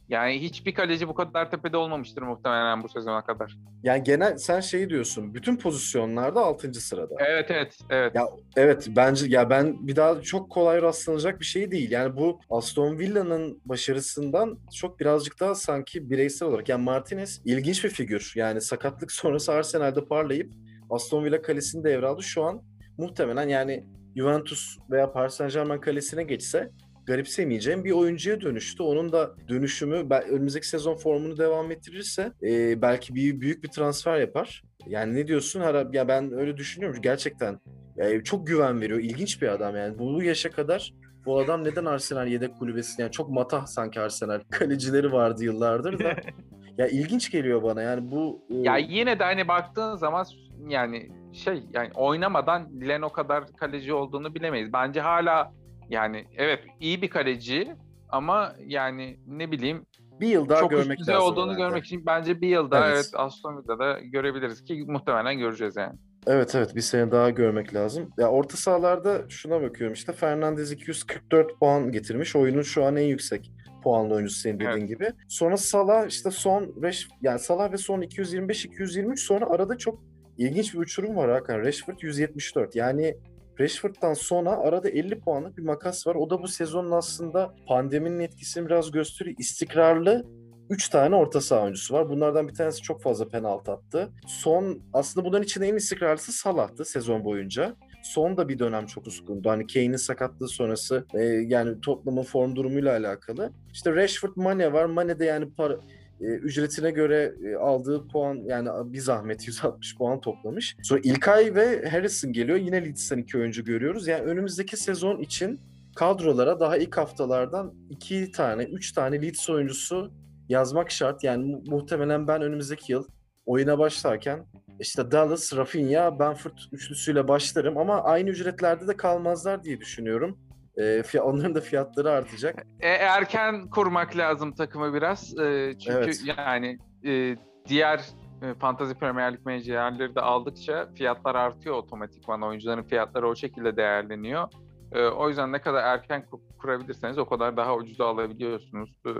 Yani 0.10 0.42
hiçbir 0.42 0.74
kaleci 0.74 1.08
bu 1.08 1.14
kadar 1.14 1.52
tepede 1.52 1.78
olmamıştır 1.78 2.22
muhtemelen 2.22 2.84
bu 2.84 2.90
sezona 2.90 3.22
kadar. 3.22 3.58
Yani 3.84 4.04
genel 4.04 4.38
sen 4.38 4.60
şeyi 4.60 4.90
diyorsun. 4.90 5.34
Bütün 5.34 5.58
pozisyonlarda 5.58 6.42
6. 6.42 6.74
sırada. 6.74 7.16
Evet 7.20 7.52
evet 7.52 7.80
evet. 7.90 8.16
Ya 8.16 8.28
evet 8.56 8.88
bence 8.96 9.26
ya 9.30 9.50
ben 9.50 9.88
bir 9.88 9.96
daha 9.96 10.22
çok 10.22 10.50
kolay 10.50 10.82
rastlanacak 10.82 11.40
bir 11.40 11.46
şey 11.46 11.72
değil. 11.72 11.92
Yani 11.92 12.18
bu 12.18 12.40
Aston 12.50 13.00
Villa'nın 13.00 13.62
başarısından 13.66 14.60
çok 14.76 15.00
birazcık 15.00 15.40
daha 15.40 15.56
sanki 15.56 16.10
bireysel 16.10 16.48
olarak. 16.48 16.70
Yani 16.70 16.84
Martinez 16.84 17.42
ilginç 17.46 17.84
bir 17.84 17.90
figür. 17.90 18.34
Yani 18.36 18.62
sakatlık 18.62 19.12
sonrası 19.12 19.52
Arsenal'de 19.54 20.06
parlayıp 20.06 20.54
Aston 20.90 21.26
Villa 21.26 21.42
kalesini 21.42 21.84
devraldı. 21.84 22.24
Şu 22.24 22.44
an 22.44 22.62
muhtemelen 22.98 23.48
yani 23.50 23.86
Juventus 24.16 24.78
veya 24.92 25.12
Paris 25.12 25.34
Saint 25.34 25.54
Germain 25.54 25.82
kalesine 25.82 26.24
geçse 26.24 26.72
garipsemeyeceğim 27.06 27.84
bir 27.84 27.92
oyuncuya 27.92 28.42
dönüştü. 28.42 28.84
Onun 28.84 29.12
da 29.12 29.32
dönüşümü 29.50 29.96
önümüzdeki 30.30 30.68
sezon 30.68 30.96
formunu 30.96 31.38
devam 31.38 31.72
ettirirse 31.72 32.32
e, 32.44 32.82
belki 32.82 33.16
bir 33.16 33.42
büyük 33.42 33.64
bir 33.64 33.70
transfer 33.70 34.20
yapar. 34.20 34.64
Yani 34.88 35.16
ne 35.16 35.28
diyorsun? 35.28 35.60
Hara- 35.62 35.90
Ya 35.94 36.08
ben 36.08 36.34
öyle 36.34 36.58
düşünüyorum. 36.58 37.02
Gerçekten 37.02 37.60
yani 37.96 38.24
çok 38.24 38.48
güven 38.48 38.82
veriyor. 38.82 39.00
İlginç 39.00 39.42
bir 39.42 39.48
adam 39.48 39.76
yani. 39.76 40.00
Bu 40.00 40.24
yaşa 40.24 40.50
kadar 40.52 40.94
bu 41.26 41.40
adam 41.40 41.64
neden 41.64 41.86
Arsenal 41.86 42.28
yedek 42.28 42.60
kulübesi 42.60 43.02
yani 43.02 43.12
çok 43.12 43.30
matah 43.30 43.66
sanki 43.66 44.00
Arsenal 44.00 44.40
kalecileri 44.52 45.12
vardı 45.12 45.44
yıllardır 45.44 46.00
da 46.00 46.16
ya 46.78 46.88
ilginç 46.88 47.32
geliyor 47.32 47.64
bana 47.64 47.82
yani 47.82 48.12
bu 48.12 48.42
e... 48.50 48.56
ya 48.56 48.78
yine 48.78 49.20
de 49.20 49.24
hani 49.24 49.48
baktığın 49.48 49.96
zaman 49.96 50.26
yani 50.68 51.10
şey 51.34 51.64
yani 51.74 51.90
oynamadan 51.96 52.82
Dilen 52.82 53.02
o 53.02 53.10
kadar 53.12 53.44
kaleci 53.58 53.94
olduğunu 53.94 54.36
bilemeyiz. 54.36 54.74
Bence 54.74 55.02
hala 55.02 55.54
yani 55.90 56.26
evet 56.38 56.60
iyi 56.80 57.02
bir 57.02 57.10
kaleci 57.10 57.74
ama 58.10 58.56
yani 58.66 59.20
ne 59.28 59.52
bileyim 59.52 59.86
bir 60.20 60.28
yıl 60.28 60.50
daha 60.50 60.60
çok 60.60 60.70
görmek 60.72 61.00
üst 61.00 61.10
lazım. 61.10 61.24
olduğunu 61.24 61.46
herhalde. 61.54 61.62
görmek 61.62 61.86
için 61.86 62.06
bence 62.06 62.42
bir 62.42 62.48
yıl 62.48 62.72
daha 62.72 62.88
Evet. 62.88 62.96
evet, 62.96 63.10
Aston 63.14 63.58
Villa'da 63.58 64.00
görebiliriz 64.00 64.64
ki 64.64 64.84
muhtemelen 64.88 65.38
göreceğiz 65.40 65.76
yani. 65.76 65.94
Evet 66.28 66.56
evet 66.56 66.76
bir 66.76 66.82
sene 66.82 67.12
daha 67.12 67.30
görmek 67.30 67.74
lazım. 67.74 68.10
Ya 68.18 68.30
orta 68.30 68.58
sahalarda 68.58 69.22
şuna 69.30 69.62
bakıyorum 69.62 69.94
işte 69.94 70.14
Fernandez 70.14 70.72
244 70.72 71.60
puan 71.60 71.92
getirmiş. 71.92 72.36
Oyunun 72.36 72.62
şu 72.62 72.84
an 72.86 72.96
en 72.96 73.06
yüksek 73.06 73.52
puanlı 73.84 74.14
oyuncusu 74.14 74.40
senin 74.40 74.56
dediğin 74.60 74.72
Evet. 74.78 74.88
gibi. 74.88 75.10
Sonra 75.28 75.58
Salah 75.58 76.08
işte 76.08 76.32
son 76.32 76.74
Reş 76.82 77.08
yani 77.22 77.40
Salah 77.40 77.72
ve 77.72 77.78
son 77.78 78.02
225 78.02 78.66
223 78.66 79.20
sonra 79.20 79.46
arada 79.46 79.78
çok 79.78 80.04
ilginç 80.38 80.74
bir 80.74 80.80
uçurum 80.80 81.16
var 81.16 81.32
Hakan. 81.32 81.60
Rashford 81.60 81.98
174. 82.02 82.76
Yani 82.76 83.18
Rashford'dan 83.60 84.14
sonra 84.14 84.52
arada 84.52 84.90
50 84.90 85.20
puanlık 85.20 85.58
bir 85.58 85.64
makas 85.64 86.08
var. 86.08 86.16
O 86.16 86.30
da 86.30 86.42
bu 86.44 86.48
sezonun 86.48 86.92
aslında 86.92 87.56
pandeminin 87.68 88.20
etkisini 88.20 88.66
biraz 88.66 88.92
gösteriyor. 88.92 89.36
İstikrarlı 89.40 90.26
3 90.70 90.90
tane 90.90 91.16
orta 91.16 91.42
saha 91.42 91.64
oyuncusu 91.64 91.94
var. 91.94 92.10
Bunlardan 92.10 92.48
bir 92.48 92.54
tanesi 92.54 92.82
çok 92.82 93.02
fazla 93.02 93.28
penaltı 93.28 93.72
attı. 93.72 94.10
Son 94.28 94.82
aslında 94.94 95.26
bunların 95.26 95.44
içinde 95.44 95.68
en 95.68 95.76
istikrarlısı 95.76 96.32
Salah'tı 96.32 96.86
sezon 96.86 97.24
boyunca. 97.24 97.76
Son 98.04 98.38
da 98.38 98.48
bir 98.48 98.60
dönem 98.60 98.86
çok 98.86 99.08
uskundu. 99.08 99.50
Hani 99.50 99.68
Kane'in 99.68 99.96
sakatlığı 99.96 100.48
sonrası 100.48 101.06
e, 101.14 101.24
yani 101.24 101.82
Tottenham'ın 101.82 102.24
form 102.24 102.56
durumuyla 102.56 102.92
alakalı. 102.92 103.52
İşte 103.74 103.96
Rashford, 103.96 104.32
Mane 104.36 104.74
var. 104.74 104.86
Mane 104.86 105.20
de 105.20 105.26
yani 105.26 105.54
para, 105.54 105.80
e, 106.22 106.26
ücretine 106.26 106.92
göre 106.92 107.34
e, 107.44 107.56
aldığı 107.56 108.08
puan 108.08 108.36
yani 108.46 108.70
bir 108.94 109.00
zahmet 109.00 109.48
160 109.48 109.98
puan 109.98 110.22
toplamış. 110.22 110.78
Sonra 110.84 111.02
İlkay 111.04 111.56
ve 111.56 111.90
Harrison 111.90 112.34
geliyor. 112.34 112.58
Yine 112.58 112.86
Leeds'ten 112.86 113.18
iki 113.18 113.38
oyuncu 113.38 113.66
görüyoruz. 113.66 114.08
Yani 114.08 114.24
önümüzdeki 114.24 114.78
sezon 114.78 115.20
için 115.20 115.60
kadrolara 115.96 116.60
daha 116.60 116.78
ilk 116.78 116.98
haftalardan 116.98 117.74
iki 117.90 118.32
tane, 118.32 118.64
üç 118.64 118.92
tane 118.92 119.22
Leeds 119.22 119.50
oyuncusu 119.50 120.12
yazmak 120.50 120.92
şart. 120.92 121.24
Yani 121.24 121.46
mu- 121.46 121.64
muhtemelen 121.68 122.28
ben 122.28 122.42
önümüzdeki 122.42 122.92
yıl 122.92 123.08
oyuna 123.46 123.80
başlarken 123.80 124.46
işte 124.80 125.12
Dallas, 125.12 125.56
Rafinha, 125.56 126.20
Benford 126.20 126.58
üçlüsüyle 126.72 127.28
başlarım 127.28 127.78
ama 127.78 128.04
aynı 128.04 128.30
ücretlerde 128.30 128.88
de 128.88 128.98
kalmazlar 128.98 129.64
diye 129.64 129.80
düşünüyorum. 129.80 130.40
E, 130.78 131.20
onların 131.20 131.56
da 131.56 131.62
fiyatları 131.62 132.12
artacak. 132.12 132.66
E, 132.80 132.90
erken 132.90 133.70
kurmak 133.70 134.18
lazım 134.18 134.52
takımı 134.56 134.94
biraz. 134.94 135.40
E, 135.40 135.74
çünkü 135.80 135.98
Evet. 135.98 136.22
yani 136.38 136.78
e, 137.06 137.36
diğer 137.68 138.00
e, 138.42 138.54
Fantasy 138.54 138.94
Premier 138.94 139.34
Lig 139.34 139.46
menajerleri 139.46 140.16
de 140.16 140.22
aldıkça 140.22 140.90
fiyatlar 140.96 141.36
artıyor 141.36 141.76
otomatikman. 141.76 142.42
Oyuncuların 142.42 142.84
fiyatları 142.84 143.28
o 143.28 143.36
şekilde 143.36 143.78
değerleniyor. 143.78 144.48
E, 144.92 145.06
o 145.06 145.30
yüzden 145.30 145.52
ne 145.52 145.62
kadar 145.62 145.84
erken 145.84 146.26
kur- 146.26 146.58
kurabilirseniz 146.62 147.18
o 147.18 147.26
kadar 147.26 147.58
daha 147.58 147.76
ucuza 147.76 148.06
alabiliyorsunuz. 148.06 148.90
E, 149.06 149.12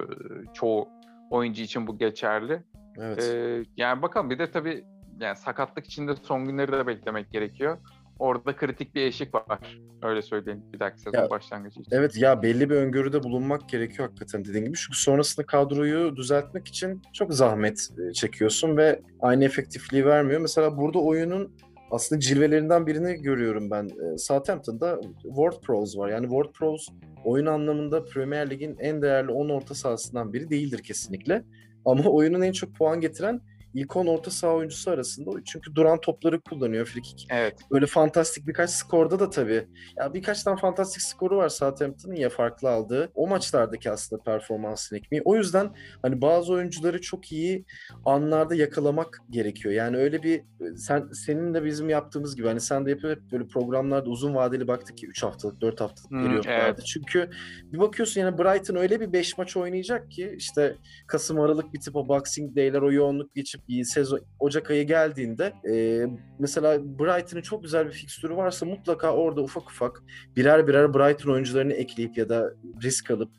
çoğu 0.54 0.88
oyuncu 1.32 1.62
için 1.62 1.88
bu 1.88 1.98
geçerli. 1.98 2.64
Evet. 2.98 3.24
E, 3.24 3.64
yani 3.78 4.02
bakalım 4.02 4.30
bir 4.30 4.40
de 4.40 4.52
tabii 4.52 4.86
yani 5.20 5.36
sakatlık 5.36 5.86
içinde 5.86 6.16
son 6.16 6.46
günleri 6.46 6.72
de 6.72 6.88
beklemek 6.88 7.32
gerekiyor. 7.32 7.78
Orada 8.20 8.56
kritik 8.56 8.96
bir 8.96 9.02
eşik 9.02 9.36
var. 9.36 9.80
Öyle 10.04 10.22
söyleyeyim 10.22 10.64
bir 10.74 10.80
dahaki 10.80 11.02
sezon 11.02 11.20
Ya, 11.20 11.30
başlangıcı 11.30 11.80
için. 11.80 11.96
Evet 11.96 12.18
ya 12.18 12.44
belli 12.44 12.70
bir 12.70 12.76
öngörüde 12.76 13.24
bulunmak 13.24 13.70
gerekiyor 13.70 14.08
hakikaten 14.08 14.46
dediğin 14.46 14.66
gibi. 14.66 14.78
Çünkü 14.78 14.98
sonrasında 15.00 15.46
kadroyu 15.46 16.16
düzeltmek 16.16 16.68
için 16.68 17.02
çok 17.14 17.34
zahmet 17.34 17.90
e, 18.10 18.14
çekiyorsun 18.14 18.78
ve 18.78 19.02
aynı 19.22 19.46
efektifliği 19.46 20.06
vermiyor. 20.06 20.42
Mesela 20.42 20.78
burada 20.78 21.00
oyunun 21.00 21.56
aslında 21.92 22.20
cilvelerinden 22.20 22.88
birini 22.88 23.22
görüyorum 23.22 23.72
ben. 23.72 23.86
E, 23.86 24.18
Southampton'da 24.18 25.02
Ward 25.22 25.62
Pros 25.62 25.98
var. 25.98 26.10
Yani 26.10 26.26
Ward 26.30 26.52
Pros 26.52 26.88
oyun 27.24 27.46
anlamında 27.46 28.04
Premier 28.04 28.50
Lig'in 28.50 28.78
en 28.80 29.02
değerli 29.02 29.32
10 29.32 29.50
orta 29.50 29.76
sahasından 29.76 30.34
biri 30.34 30.50
değildir 30.50 30.80
kesinlikle. 30.84 31.44
Ama 31.86 32.04
oyunun 32.04 32.42
en 32.42 32.52
çok 32.52 32.76
puan 32.76 33.02
getiren 33.02 33.42
ilk 33.76 33.96
10 33.96 34.08
orta 34.08 34.32
saha 34.32 34.54
oyuncusu 34.54 34.92
arasında. 34.92 35.32
Çünkü 35.46 35.76
duran 35.76 36.02
topları 36.02 36.42
kullanıyor 36.42 36.86
frikik 36.86 37.28
Evet. 37.32 37.54
böyle 37.72 37.86
fantastik 37.86 38.48
birkaç 38.48 38.70
skorda 38.70 39.20
da 39.20 39.30
tabii. 39.30 39.68
Ya 39.98 40.14
birkaç 40.14 40.44
tane 40.44 40.60
fantastik 40.60 41.02
skoru 41.02 41.38
var 41.38 41.50
Southampton'ın 41.50 42.16
ya 42.16 42.30
farklı 42.30 42.70
aldığı. 42.70 43.12
O 43.16 43.28
maçlardaki 43.28 43.92
aslında 43.92 44.24
performansını 44.24 45.00
ekmeği. 45.00 45.22
O 45.26 45.36
yüzden 45.36 45.76
hani 46.02 46.22
bazı 46.22 46.54
oyuncuları 46.54 47.02
çok 47.02 47.32
iyi 47.32 47.66
anlarda 48.06 48.56
yakalamak 48.56 49.22
gerekiyor. 49.30 49.74
Yani 49.74 49.98
öyle 49.98 50.24
bir 50.24 50.42
sen 50.78 51.10
senin 51.14 51.54
de 51.54 51.66
bizim 51.66 51.90
yaptığımız 51.90 52.36
gibi 52.36 52.48
hani 52.48 52.62
sen 52.62 52.86
de 52.86 52.90
yapıyor 52.90 53.16
hep 53.16 53.32
böyle 53.32 53.48
programlarda 53.48 54.10
uzun 54.10 54.36
vadeli 54.36 54.68
baktık 54.68 54.98
ki 54.98 55.08
3 55.08 55.24
haftalık 55.24 55.62
4 55.62 55.82
haftalık 55.82 56.12
Hmm, 56.12 56.42
evet. 56.48 56.86
Çünkü 56.86 57.30
bir 57.64 57.80
bakıyorsun 57.80 58.22
yani 58.22 58.38
Brighton 58.38 58.76
öyle 58.76 59.00
bir 59.00 59.14
5 59.14 59.38
maç 59.38 59.58
oynayacak 59.58 60.12
ki 60.12 60.36
işte 60.38 60.76
Kasım 61.08 61.40
Aralık 61.40 61.74
bitip 61.74 61.96
o 61.96 62.08
Boxing 62.08 62.56
Day'ler 62.56 62.82
o 62.82 62.92
yoğunluk 62.92 63.36
geçip 63.36 63.65
sezon 63.84 64.20
Ocak 64.40 64.72
ayı 64.72 64.88
geldiğinde 64.88 65.54
e, 65.72 66.06
mesela 66.40 66.84
Brighton'ın 67.00 67.42
çok 67.42 67.64
güzel 67.64 67.88
bir 67.88 67.92
fikstürü 67.92 68.36
varsa 68.36 68.66
mutlaka 68.66 69.14
orada 69.14 69.42
ufak 69.42 69.70
ufak 69.70 70.04
birer 70.36 70.68
birer 70.68 70.94
Brighton 70.94 71.32
oyuncularını 71.32 71.74
ekleyip 71.74 72.18
ya 72.18 72.30
da 72.30 72.54
risk 72.84 73.12
alıp 73.12 73.30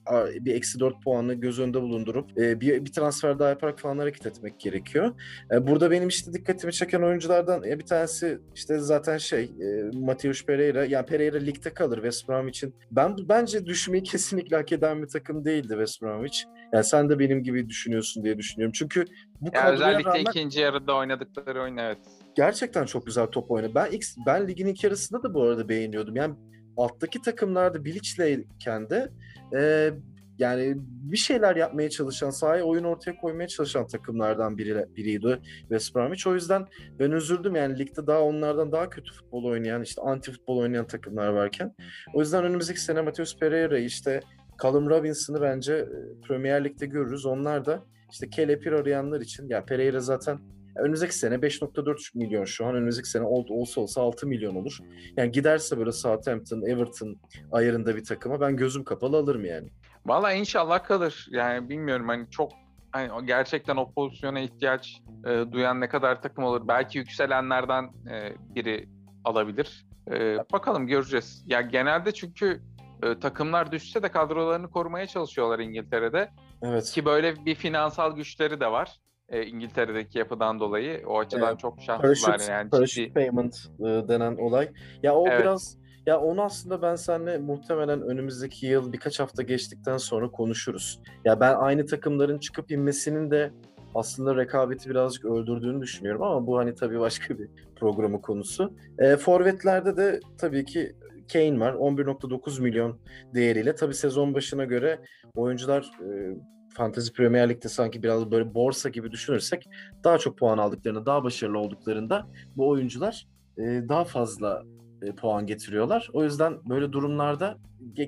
bir 0.41 0.55
eksi 0.55 0.81
4 0.81 1.03
puanı 1.03 1.35
göz 1.35 1.61
önünde 1.61 1.83
bulundurup 1.83 2.39
e, 2.39 2.61
bir, 2.61 2.85
bir 2.85 2.93
transfer 2.93 3.39
daha 3.39 3.49
yaparak 3.49 3.79
falan 3.81 3.99
hareket 3.99 4.27
etmek 4.27 4.61
gerekiyor. 4.61 5.13
E, 5.53 5.67
burada 5.67 5.91
benim 5.91 6.09
işte 6.09 6.33
dikkatimi 6.33 6.73
çeken 6.73 7.03
oyunculardan 7.03 7.65
e, 7.65 7.79
bir 7.79 7.87
tanesi 7.87 8.39
işte 8.55 8.79
zaten 8.79 9.19
şey 9.19 9.45
e, 9.45 9.97
Mateus 9.99 10.47
Pereira. 10.47 10.85
Yani 10.85 11.07
Pereira 11.07 11.39
ligde 11.39 11.71
kalır 11.75 11.97
West 11.97 12.29
Bromwich'in. 12.29 12.75
Ben 12.91 13.17
bence 13.29 13.67
düşmeyi 13.67 14.03
kesinlikle 14.03 14.57
hak 14.57 14.73
eden 14.73 15.03
bir 15.03 15.09
takım 15.09 15.45
değildi 15.45 15.69
West 15.69 16.03
Bromwich. 16.03 16.45
Yani 16.73 16.85
sen 16.85 17.09
de 17.09 17.19
benim 17.19 17.43
gibi 17.43 17.69
düşünüyorsun 17.69 18.25
diye 18.25 18.39
düşünüyorum. 18.39 18.73
Çünkü 18.73 19.05
bu 19.41 19.51
Ya 19.55 19.73
özellikle 19.73 20.11
rağmen 20.11 20.21
ikinci 20.21 20.61
yarıda 20.61 20.97
oynadıkları 20.97 21.63
oyun 21.63 21.77
evet. 21.77 21.99
gerçekten 22.37 22.85
çok 22.85 23.07
güzel 23.07 23.27
top 23.27 23.51
oynadı. 23.51 23.73
Ben 23.75 23.91
ilk, 23.91 24.05
ben 24.27 24.49
ligin 24.49 24.67
ilk 24.67 24.85
yarısında 24.85 25.23
da 25.23 25.35
bu 25.35 25.43
arada 25.43 25.69
beğeniyordum. 25.69 26.17
Yani 26.17 26.35
alttaki 26.77 27.23
takımlarda 27.23 27.85
Bilic'leyken 27.85 28.91
de 28.91 29.13
e, 29.57 29.91
yani 30.39 30.75
bir 30.83 31.17
şeyler 31.17 31.57
yapmaya 31.57 31.91
çalışan, 31.91 32.31
sahaya 32.31 32.65
oyun 32.65 32.85
ortaya 32.85 33.17
koymaya 33.17 33.49
çalışan 33.49 33.87
takımlardan 33.87 34.59
biri, 34.59 34.87
biriydi 34.97 35.39
West 35.61 35.95
Bromwich. 35.95 36.27
O 36.27 36.35
yüzden 36.35 36.67
ben 36.99 37.11
üzüldüm 37.11 37.55
yani 37.55 37.79
ligde 37.79 38.07
daha 38.07 38.21
onlardan 38.21 38.73
daha 38.73 38.91
kötü 38.91 39.13
futbol 39.13 39.45
oynayan, 39.45 39.83
işte 39.83 40.03
anti 40.03 40.33
futbol 40.33 40.59
oynayan 40.59 40.87
takımlar 40.87 41.29
varken. 41.29 41.75
O 42.15 42.21
yüzden 42.21 42.45
önümüzdeki 42.45 42.81
sene 42.81 43.01
Mateus 43.01 43.39
Pereira'yı 43.39 43.85
işte 43.85 44.21
Callum 44.63 44.91
Robinson'ı 44.91 45.41
bence 45.43 45.75
e, 45.75 46.21
Premier 46.29 46.65
Lig'de 46.65 46.87
görürüz. 46.87 47.27
Onlar 47.27 47.65
da 47.65 47.83
işte 48.13 48.31
kelepir 48.31 48.73
arayanlar 48.73 49.21
için, 49.21 49.49
yani 49.49 49.65
Pereira 49.65 50.01
zaten 50.01 50.39
Önümüzdeki 50.77 51.19
sene 51.19 51.35
5.4 51.35 52.19
milyon 52.19 52.45
şu 52.45 52.67
an. 52.67 52.75
Önümüzdeki 52.75 53.09
sene 53.11 53.25
ol- 53.25 53.47
olsa 53.49 53.81
olsa 53.81 54.01
6 54.01 54.27
milyon 54.27 54.55
olur. 54.55 54.79
Yani 55.17 55.33
giderse 55.33 55.79
böyle 55.79 55.93
Southampton, 55.93 56.63
Everton 56.63 57.17
ayarında 57.53 57.97
bir 57.97 58.05
takıma 58.05 58.41
ben 58.41 58.57
gözüm 58.57 58.85
kapalı 58.85 59.17
alırım 59.17 59.45
yani. 59.45 59.69
Valla 60.07 60.33
inşallah 60.33 60.85
kalır. 60.85 61.29
Yani 61.31 61.69
bilmiyorum 61.69 62.09
hani 62.09 62.31
çok 62.31 62.53
hani 62.93 63.27
gerçekten 63.27 63.77
o 63.77 63.93
pozisyona 63.93 64.41
ihtiyaç 64.41 65.01
e, 65.27 65.45
duyan 65.53 65.81
ne 65.81 65.89
kadar 65.89 66.23
takım 66.23 66.45
olur. 66.45 66.69
Belki 66.69 66.99
yükselenlerden 66.99 67.85
e, 67.85 68.33
biri 68.55 68.89
alabilir. 69.25 69.87
E, 70.11 70.39
bakalım 70.53 70.87
göreceğiz. 70.87 71.45
Ya 71.47 71.61
genelde 71.61 72.13
çünkü 72.13 72.61
e, 73.03 73.19
takımlar 73.19 73.73
düşse 73.73 74.03
de 74.03 74.09
kadrolarını 74.11 74.71
korumaya 74.71 75.07
çalışıyorlar 75.07 75.59
İngiltere'de. 75.59 76.31
Evet. 76.63 76.85
Ki 76.91 77.05
böyle 77.05 77.47
bir 77.47 77.55
finansal 77.55 78.17
güçleri 78.17 78.61
de 78.61 78.67
var. 78.73 78.97
e, 79.29 79.47
İngiltere'deki 79.47 80.19
yapıdan 80.19 80.61
dolayı. 80.61 81.03
O 81.07 81.19
açıdan 81.19 81.49
Evet. 81.49 81.59
çok 81.59 81.81
şanslılar 81.81 82.17
Parachute, 82.25 82.53
yani. 82.53 82.71
parachute 82.71 83.03
ciddi. 83.03 83.15
payment 83.15 83.57
e, 83.81 83.85
denen 83.85 84.37
olay. 84.37 84.69
Ya 85.03 85.15
o 85.15 85.29
Evet. 85.29 85.41
biraz 85.41 85.79
ya 86.07 86.21
onu 86.21 86.43
aslında 86.43 86.83
ben 86.83 86.95
seninle 86.97 87.39
muhtemelen 87.39 88.03
önümüzdeki 88.03 88.67
yıl 88.67 88.93
birkaç 88.93 89.21
hafta 89.21 89.43
geçtikten 89.43 89.97
sonra 89.97 90.31
konuşuruz. 90.31 91.01
Ya 91.25 91.41
ben 91.41 91.55
aynı 91.55 91.87
takımların 91.87 92.39
çıkıp 92.39 92.71
inmesinin 92.71 93.31
de 93.31 93.51
aslında 93.95 94.37
rekabeti 94.37 94.91
birazcık 94.91 95.25
öldürdüğünü 95.25 95.83
düşünüyorum 95.83 96.23
ama 96.23 96.47
bu 96.47 96.59
hani 96.59 96.75
tabii 96.75 97.01
başka 97.01 97.39
bir 97.39 97.49
programı 97.77 98.21
konusu. 98.23 98.73
E, 98.99 99.17
forvetlerde 99.17 99.97
de 99.97 100.21
tabii 100.39 100.65
ki 100.65 100.97
Kane 101.33 101.61
var. 101.61 101.73
11.9 101.73 102.63
milyon 102.63 103.01
değeriyle. 103.35 103.75
Tabii 103.75 103.95
sezon 103.95 104.35
başına 104.35 104.65
göre 104.65 105.01
oyuncular 105.35 105.91
e, 106.03 106.37
Fantasy 106.75 107.13
Premier 107.13 107.49
Lig'de 107.49 107.69
sanki 107.69 108.03
biraz 108.03 108.31
böyle 108.31 108.55
borsa 108.55 108.89
gibi 108.89 109.11
düşünürsek 109.11 109.69
daha 110.05 110.19
çok 110.19 110.39
puan 110.39 110.59
aldıklarında, 110.59 111.07
daha 111.07 111.25
başarılı 111.25 111.59
olduklarında 111.59 112.27
bu 112.57 112.69
oyuncular 112.69 113.27
e, 113.59 113.63
daha 113.63 114.05
fazla 114.05 114.63
e, 115.03 115.13
puan 115.15 115.47
getiriyorlar. 115.47 116.11
O 116.13 116.25
yüzden 116.25 116.59
böyle 116.69 116.93
durumlarda 116.93 117.59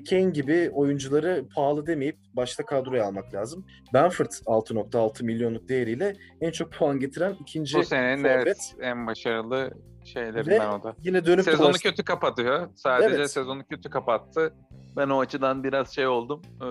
Kane 0.09 0.29
gibi 0.29 0.69
oyuncuları 0.73 1.45
pahalı 1.55 1.87
demeyip 1.87 2.17
başta 2.33 2.65
kadroya 2.65 3.05
almak 3.05 3.33
lazım. 3.33 3.65
Benford 3.93 4.27
6.6 4.27 5.23
milyonluk 5.23 5.69
değeriyle 5.69 6.15
en 6.41 6.51
çok 6.51 6.71
puan 6.71 6.99
getiren 6.99 7.35
ikinci 7.41 7.77
Bu 7.77 7.83
senenin 7.83 8.23
forvet. 8.23 8.47
evet, 8.47 8.75
en 8.81 9.07
başarılı 9.07 9.71
şeylerinden 10.13 10.59
Ve 10.59 10.67
o 10.67 10.83
da. 10.83 10.95
Yine 11.03 11.25
dönüp 11.25 11.43
Sezonu 11.45 11.67
dolaşıp- 11.67 11.83
kötü 11.83 12.03
kapatıyor. 12.03 12.69
Sadece 12.75 13.15
Evet. 13.15 13.31
sezonu 13.31 13.63
kötü 13.67 13.89
kapattı. 13.89 14.53
Ben 14.97 15.09
o 15.09 15.19
açıdan 15.19 15.63
biraz 15.63 15.95
şey 15.95 16.07
oldum. 16.07 16.41
Ee, 16.61 16.65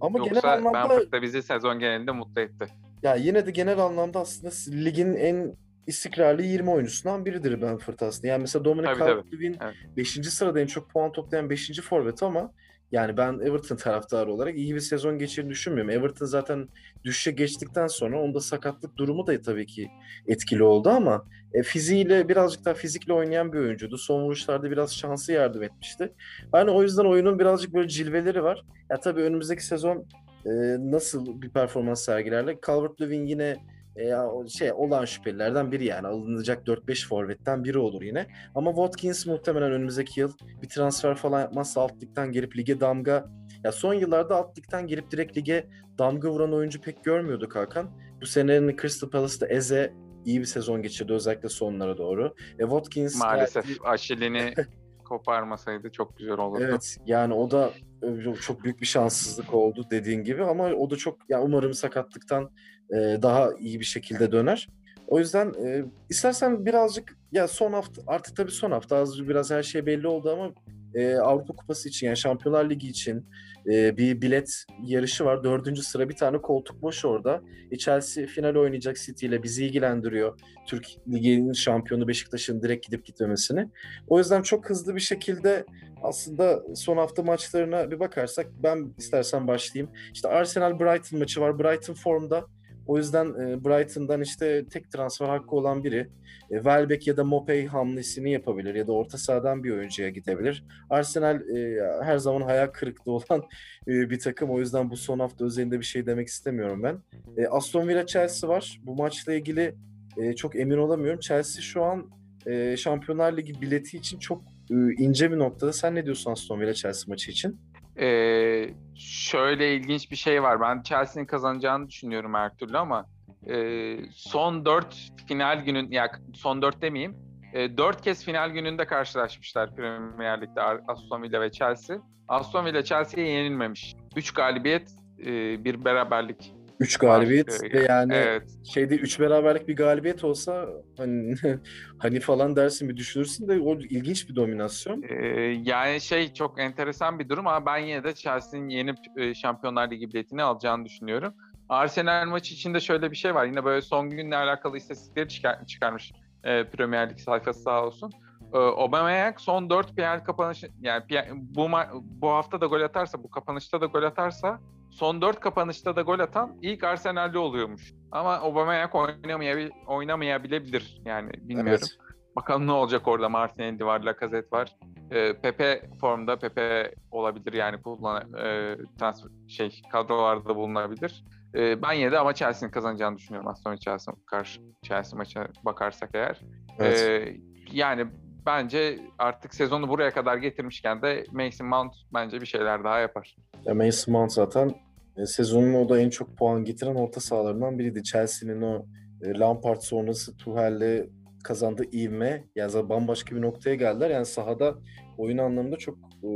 Ama 0.00 0.18
genel 0.18 0.34
yoksa 0.34 0.48
anlamda- 0.52 0.74
Benford 0.90 1.12
da 1.12 1.22
bizi 1.22 1.42
sezon 1.42 1.78
genelinde 1.78 2.10
mutlu 2.12 2.40
etti. 2.40 2.66
Ya 3.02 3.14
yine 3.14 3.46
de 3.46 3.50
genel 3.50 3.78
anlamda 3.78 4.20
aslında 4.20 4.52
ligin 4.84 5.14
en 5.14 5.54
istikrarlı 5.86 6.42
20 6.42 6.70
oyuncusundan 6.70 7.24
biridir 7.26 7.62
Benford 7.62 8.00
aslında. 8.00 8.26
Yani 8.26 8.40
mesela 8.40 8.64
Dominic. 8.64 8.90
Calvert-Lewin 8.92 9.56
Evet. 9.60 9.74
5. 9.96 10.30
sırada 10.30 10.60
en 10.60 10.66
çok 10.66 10.90
puan 10.90 11.12
toplayan 11.12 11.50
5. 11.50 11.80
forvet 11.82 12.22
ama 12.22 12.52
yani 12.92 13.16
ben 13.16 13.38
Everton 13.38 13.76
taraftarı 13.76 14.32
olarak 14.32 14.56
iyi 14.56 14.74
bir 14.74 14.80
sezon 14.80 15.18
geçirdiğini 15.18 15.50
düşünmüyorum. 15.50 15.90
Everton 15.90 16.26
zaten 16.26 16.68
düşüşe 17.04 17.30
geçtikten 17.30 17.86
sonra 17.86 18.20
onda 18.20 18.40
sakatlık 18.40 18.96
durumu 18.96 19.26
da 19.26 19.40
tabii 19.42 19.66
ki 19.66 19.90
etkili 20.26 20.62
oldu 20.62 20.88
ama 20.88 21.26
e, 21.54 21.62
fiziğiyle 21.62 22.28
birazcık 22.28 22.64
daha 22.64 22.74
fizikle 22.74 23.12
oynayan 23.12 23.52
bir 23.52 23.58
oyuncuydu. 23.58 23.98
Son 23.98 24.22
vuruşlarda 24.22 24.70
biraz 24.70 24.94
şansı 24.94 25.32
yardım 25.32 25.62
etmişti. 25.62 26.12
Yani 26.54 26.70
o 26.70 26.82
yüzden 26.82 27.04
oyunun 27.04 27.38
birazcık 27.38 27.74
böyle 27.74 27.88
cilveleri 27.88 28.42
var. 28.42 28.64
Ya 28.90 29.00
tabii 29.00 29.20
önümüzdeki 29.20 29.64
sezon 29.64 30.06
e, 30.46 30.50
nasıl 30.78 31.42
bir 31.42 31.50
performans 31.50 32.04
sergilerle 32.04 32.52
Calvert-Lewin 32.52 33.26
yine 33.26 33.56
e, 33.96 34.48
şey 34.48 34.72
olan 34.72 35.04
şüphelilerden 35.04 35.72
biri 35.72 35.84
yani 35.84 36.06
alınacak 36.06 36.66
4-5 36.66 37.06
forvetten 37.08 37.64
biri 37.64 37.78
olur 37.78 38.02
yine. 38.02 38.26
Ama 38.54 38.70
Watkins 38.70 39.26
muhtemelen 39.26 39.72
önümüzdeki 39.72 40.20
yıl 40.20 40.32
bir 40.62 40.68
transfer 40.68 41.14
falan 41.14 41.40
yapmazsa 41.40 41.80
alt 41.80 42.02
ligden 42.02 42.32
gelip 42.32 42.56
lige 42.56 42.80
damga 42.80 43.26
ya 43.64 43.72
son 43.72 43.94
yıllarda 43.94 44.36
alt 44.36 44.58
ligden 44.58 44.86
gelip 44.86 45.10
direkt 45.10 45.36
lige 45.36 45.68
damga 45.98 46.30
vuran 46.30 46.54
oyuncu 46.54 46.80
pek 46.80 47.04
görmüyorduk 47.04 47.56
Hakan. 47.56 47.90
Bu 48.20 48.26
senenin 48.26 48.76
Crystal 48.76 49.10
Palace'da 49.10 49.48
Eze 49.48 49.94
iyi 50.24 50.40
bir 50.40 50.44
sezon 50.44 50.82
geçirdi 50.82 51.12
özellikle 51.12 51.48
sonlara 51.48 51.98
doğru. 51.98 52.34
E, 52.58 52.62
Watkins 52.62 53.20
Maalesef 53.20 53.68
geldi- 53.68 53.78
Aşilini 53.84 54.54
koparmasaydı 55.04 55.90
çok 55.92 56.18
güzel 56.18 56.38
olurdu. 56.38 56.64
Evet 56.68 56.96
yani 57.06 57.34
o 57.34 57.50
da 57.50 57.70
e, 58.02 58.34
çok 58.40 58.64
büyük 58.64 58.80
bir 58.80 58.86
şanssızlık 58.86 59.54
oldu 59.54 59.86
dediğin 59.90 60.24
gibi 60.24 60.44
ama 60.44 60.64
o 60.64 60.90
da 60.90 60.96
çok 60.96 61.18
ya 61.28 61.42
umarım 61.42 61.74
sakatlıktan 61.74 62.50
e, 62.92 63.22
daha 63.22 63.50
iyi 63.60 63.80
bir 63.80 63.84
şekilde 63.84 64.32
döner. 64.32 64.68
O 65.06 65.18
yüzden 65.18 65.54
e, 65.66 65.84
istersen 66.10 66.66
birazcık 66.66 67.16
ya 67.32 67.48
son 67.48 67.72
hafta 67.72 68.02
artık 68.06 68.36
tabii 68.36 68.50
son 68.50 68.70
hafta 68.70 68.96
az 68.96 69.28
biraz 69.28 69.50
her 69.50 69.62
şey 69.62 69.86
belli 69.86 70.06
oldu 70.06 70.30
ama 70.30 70.52
e, 70.94 71.14
Avrupa 71.14 71.54
Kupası 71.54 71.88
için 71.88 72.06
yani 72.06 72.16
Şampiyonlar 72.16 72.70
Ligi 72.70 72.88
için 72.88 73.26
e, 73.66 73.96
bir 73.96 74.20
bilet 74.22 74.64
yarışı 74.82 75.24
var. 75.24 75.44
Dördüncü 75.44 75.82
sıra 75.82 76.08
bir 76.08 76.16
tane 76.16 76.38
koltuk 76.38 76.82
boş 76.82 77.04
orada. 77.04 77.42
E, 77.70 77.78
Chelsea 77.78 78.26
final 78.26 78.54
oynayacak 78.54 78.96
City 78.96 79.26
ile 79.26 79.42
bizi 79.42 79.64
ilgilendiriyor. 79.64 80.40
Türk 80.66 80.86
Ligi'nin 81.08 81.52
şampiyonu 81.52 82.08
Beşiktaş'ın 82.08 82.62
direkt 82.62 82.86
gidip 82.86 83.04
gitmemesini. 83.04 83.68
O 84.08 84.18
yüzden 84.18 84.42
çok 84.42 84.70
hızlı 84.70 84.94
bir 84.94 85.00
şekilde 85.00 85.64
aslında 86.02 86.62
son 86.74 86.96
hafta 86.96 87.22
maçlarına 87.22 87.90
bir 87.90 88.00
bakarsak 88.00 88.46
ben 88.62 88.94
istersen 88.98 89.48
başlayayım. 89.48 89.92
İşte 90.14 90.28
Arsenal 90.28 90.80
Brighton 90.80 91.18
maçı 91.18 91.40
var. 91.40 91.58
Brighton 91.58 91.94
formda. 91.94 92.46
O 92.86 92.98
yüzden 92.98 93.26
e, 93.26 93.64
Brighton'dan 93.64 94.20
işte 94.20 94.64
tek 94.68 94.92
transfer 94.92 95.26
hakkı 95.26 95.56
olan 95.56 95.84
biri 95.84 96.08
e, 96.50 96.54
Welbeck 96.54 97.06
ya 97.06 97.16
da 97.16 97.24
Mopey 97.24 97.66
hamlesini 97.66 98.32
yapabilir 98.32 98.74
ya 98.74 98.86
da 98.86 98.92
orta 98.92 99.18
sahadan 99.18 99.64
bir 99.64 99.70
oyuncuya 99.70 100.08
gidebilir. 100.08 100.64
Arsenal 100.90 101.40
e, 101.56 101.80
her 102.02 102.18
zaman 102.18 102.42
hayal 102.42 102.66
kırıklığı 102.66 103.12
olan 103.12 103.42
e, 103.88 104.10
bir 104.10 104.18
takım. 104.18 104.50
O 104.50 104.58
yüzden 104.58 104.90
bu 104.90 104.96
son 104.96 105.18
hafta 105.18 105.44
özelinde 105.44 105.80
bir 105.80 105.84
şey 105.84 106.06
demek 106.06 106.28
istemiyorum 106.28 106.82
ben. 106.82 106.98
E, 107.36 107.46
Aston 107.46 107.88
Villa 107.88 108.06
Chelsea 108.06 108.50
var. 108.50 108.80
Bu 108.82 108.94
maçla 108.94 109.34
ilgili 109.34 109.74
e, 110.16 110.32
çok 110.32 110.56
emin 110.56 110.78
olamıyorum. 110.78 111.20
Chelsea 111.20 111.62
şu 111.62 111.84
an 111.84 112.10
e, 112.46 112.76
Şampiyonlar 112.76 113.36
Ligi 113.36 113.60
bileti 113.60 113.96
için 113.96 114.18
çok 114.18 114.42
e, 114.70 114.74
ince 114.98 115.30
bir 115.30 115.38
noktada. 115.38 115.72
Sen 115.72 115.94
ne 115.94 116.04
diyorsun 116.04 116.30
Aston 116.30 116.60
Villa 116.60 116.74
Chelsea 116.74 117.04
maçı 117.08 117.30
için? 117.30 117.60
Ee, 118.00 118.74
şöyle 118.96 119.74
ilginç 119.74 120.10
bir 120.10 120.16
şey 120.16 120.42
var. 120.42 120.60
Ben 120.60 120.82
Chelsea'nin 120.82 121.26
kazanacağını 121.26 121.88
düşünüyorum 121.88 122.34
her 122.34 122.56
türlü 122.56 122.78
ama 122.78 123.06
e, 123.46 123.96
son 124.12 124.64
dört 124.64 125.12
final 125.28 125.64
günün, 125.64 125.90
ya 125.90 126.10
son 126.34 126.62
dört 126.62 126.82
demeyeyim, 126.82 127.16
e, 127.52 127.76
dört 127.76 128.02
kez 128.02 128.24
final 128.24 128.50
gününde 128.50 128.86
karşılaşmışlar 128.86 129.76
Premier 129.76 130.40
Lig'de 130.40 130.62
Aston 130.62 131.22
Villa 131.22 131.40
ve 131.40 131.52
Chelsea. 131.52 131.96
Aston 132.28 132.66
Villa 132.66 132.84
Chelsea'ye 132.84 133.28
yenilmemiş. 133.28 133.94
Üç 134.16 134.30
galibiyet, 134.30 134.90
e, 135.20 135.64
bir 135.64 135.84
beraberlik. 135.84 136.52
3 136.82 136.96
galibiyet 136.98 137.62
Var. 137.62 137.72
ve 137.72 137.86
yani 137.88 138.14
Evet. 138.14 138.42
şeyde 138.74 138.96
3 138.96 139.20
beraberlik 139.20 139.68
bir 139.68 139.76
galibiyet 139.76 140.24
olsa 140.24 140.68
hani 140.96 141.34
hani 141.98 142.20
falan 142.20 142.56
dersin 142.56 142.88
bir 142.88 142.96
düşünürsün 142.96 143.48
de 143.48 143.60
o 143.60 143.74
ilginç 143.78 144.28
bir 144.28 144.36
dominasyon. 144.36 145.02
Ee, 145.02 145.26
yani 145.64 146.00
şey 146.00 146.32
çok 146.34 146.60
enteresan 146.60 147.18
bir 147.18 147.28
durum 147.28 147.46
ama 147.46 147.66
ben 147.66 147.78
yine 147.78 148.04
de 148.04 148.14
Chelsea'nin 148.14 148.68
yenip 148.68 148.96
e, 149.16 149.34
Şampiyonlar 149.34 149.90
Ligi 149.90 150.08
biletini 150.08 150.42
alacağını 150.42 150.84
düşünüyorum. 150.84 151.34
Arsenal 151.68 152.26
maçı 152.28 152.54
içinde 152.54 152.80
şöyle 152.80 153.10
bir 153.10 153.16
şey 153.16 153.34
var. 153.34 153.44
Yine 153.46 153.64
böyle 153.64 153.82
son 153.82 154.10
günle 154.10 154.36
alakalı 154.36 154.76
istatistikleri 154.76 155.28
çıkar- 155.28 155.66
çıkarmış 155.66 156.12
e, 156.44 156.64
Premier 156.64 157.10
Lig 157.10 157.18
sayfası 157.18 157.62
sağ 157.62 157.84
olsun. 157.86 158.12
E, 158.54 158.56
Aubameyang 158.58 159.38
son 159.38 159.70
4 159.70 159.96
PL 159.96 160.24
kapanışı 160.24 160.68
yani 160.80 161.02
bu 161.34 161.68
bu 162.02 162.30
hafta 162.30 162.60
da 162.60 162.66
gol 162.66 162.80
atarsa, 162.80 163.22
bu 163.22 163.30
kapanışta 163.30 163.80
da 163.80 163.86
gol 163.86 164.02
atarsa 164.02 164.60
son 164.92 165.22
4 165.22 165.40
kapanışta 165.40 165.96
da 165.96 166.02
gol 166.02 166.18
atan 166.18 166.58
ilk 166.62 166.84
Arsenal'li 166.84 167.38
oluyormuş. 167.38 167.92
Ama 168.12 168.34
Aubameyang 168.34 168.94
oynamayabil 168.94 169.70
oynamayabilir 169.86 171.00
yani 171.04 171.30
bilmiyorum. 171.32 171.70
Evet. 171.70 171.98
Bakalım 172.36 172.66
ne 172.66 172.72
olacak 172.72 173.08
orada. 173.08 173.28
Martinelli 173.28 173.86
var, 173.86 174.00
Lacazette 174.00 174.56
var. 174.56 174.76
E, 175.10 175.32
Pepe 175.32 175.90
formda. 176.00 176.38
Pepe 176.38 176.94
olabilir 177.10 177.52
yani 177.52 177.82
kullan 177.82 178.32
e, 178.34 178.76
transfer 178.98 179.30
şey 179.48 179.82
kadrolarda 179.92 180.56
bulunabilir. 180.56 181.24
E, 181.54 181.82
ben 181.82 181.92
yine 181.92 182.12
de 182.12 182.18
ama 182.18 182.34
Chelsea'nin 182.34 182.72
kazanacağını 182.72 183.16
düşünüyorum. 183.16 183.48
Aston 183.48 183.76
Chelsea 183.76 184.14
karşı 184.26 184.60
Chelsea 184.82 185.16
maçına 185.16 185.48
bakarsak 185.64 186.10
eğer. 186.14 186.40
Evet. 186.78 186.98
E, 186.98 187.36
yani 187.72 188.06
bence 188.46 188.98
artık 189.18 189.54
sezonu 189.54 189.88
buraya 189.88 190.10
kadar 190.10 190.36
getirmişken 190.36 191.02
de 191.02 191.24
Mason 191.32 191.66
Mount 191.66 191.92
bence 192.14 192.40
bir 192.40 192.46
şeyler 192.46 192.84
daha 192.84 192.98
yapar. 192.98 193.36
Ya 193.64 193.74
Mason 193.74 194.12
Mount 194.12 194.32
zaten 194.32 194.74
e, 195.16 195.26
sezonun 195.26 195.74
o 195.74 195.88
da 195.88 196.00
en 196.00 196.10
çok 196.10 196.38
puan 196.38 196.64
getiren 196.64 196.94
orta 196.94 197.20
sahalarından 197.20 197.78
biriydi. 197.78 198.02
Chelsea'nin 198.02 198.62
o 198.62 198.86
e, 199.22 199.38
Lampard 199.38 199.80
sonrası 199.80 200.36
Tuchel'le 200.36 201.06
kazandığı 201.44 201.84
ivme 201.84 202.44
yani 202.56 202.70
zaten 202.70 202.88
bambaşka 202.88 203.36
bir 203.36 203.42
noktaya 203.42 203.74
geldiler. 203.74 204.10
Yani 204.10 204.26
sahada 204.26 204.74
oyun 205.18 205.38
anlamında 205.38 205.76
çok 205.76 205.98
e, 205.98 206.28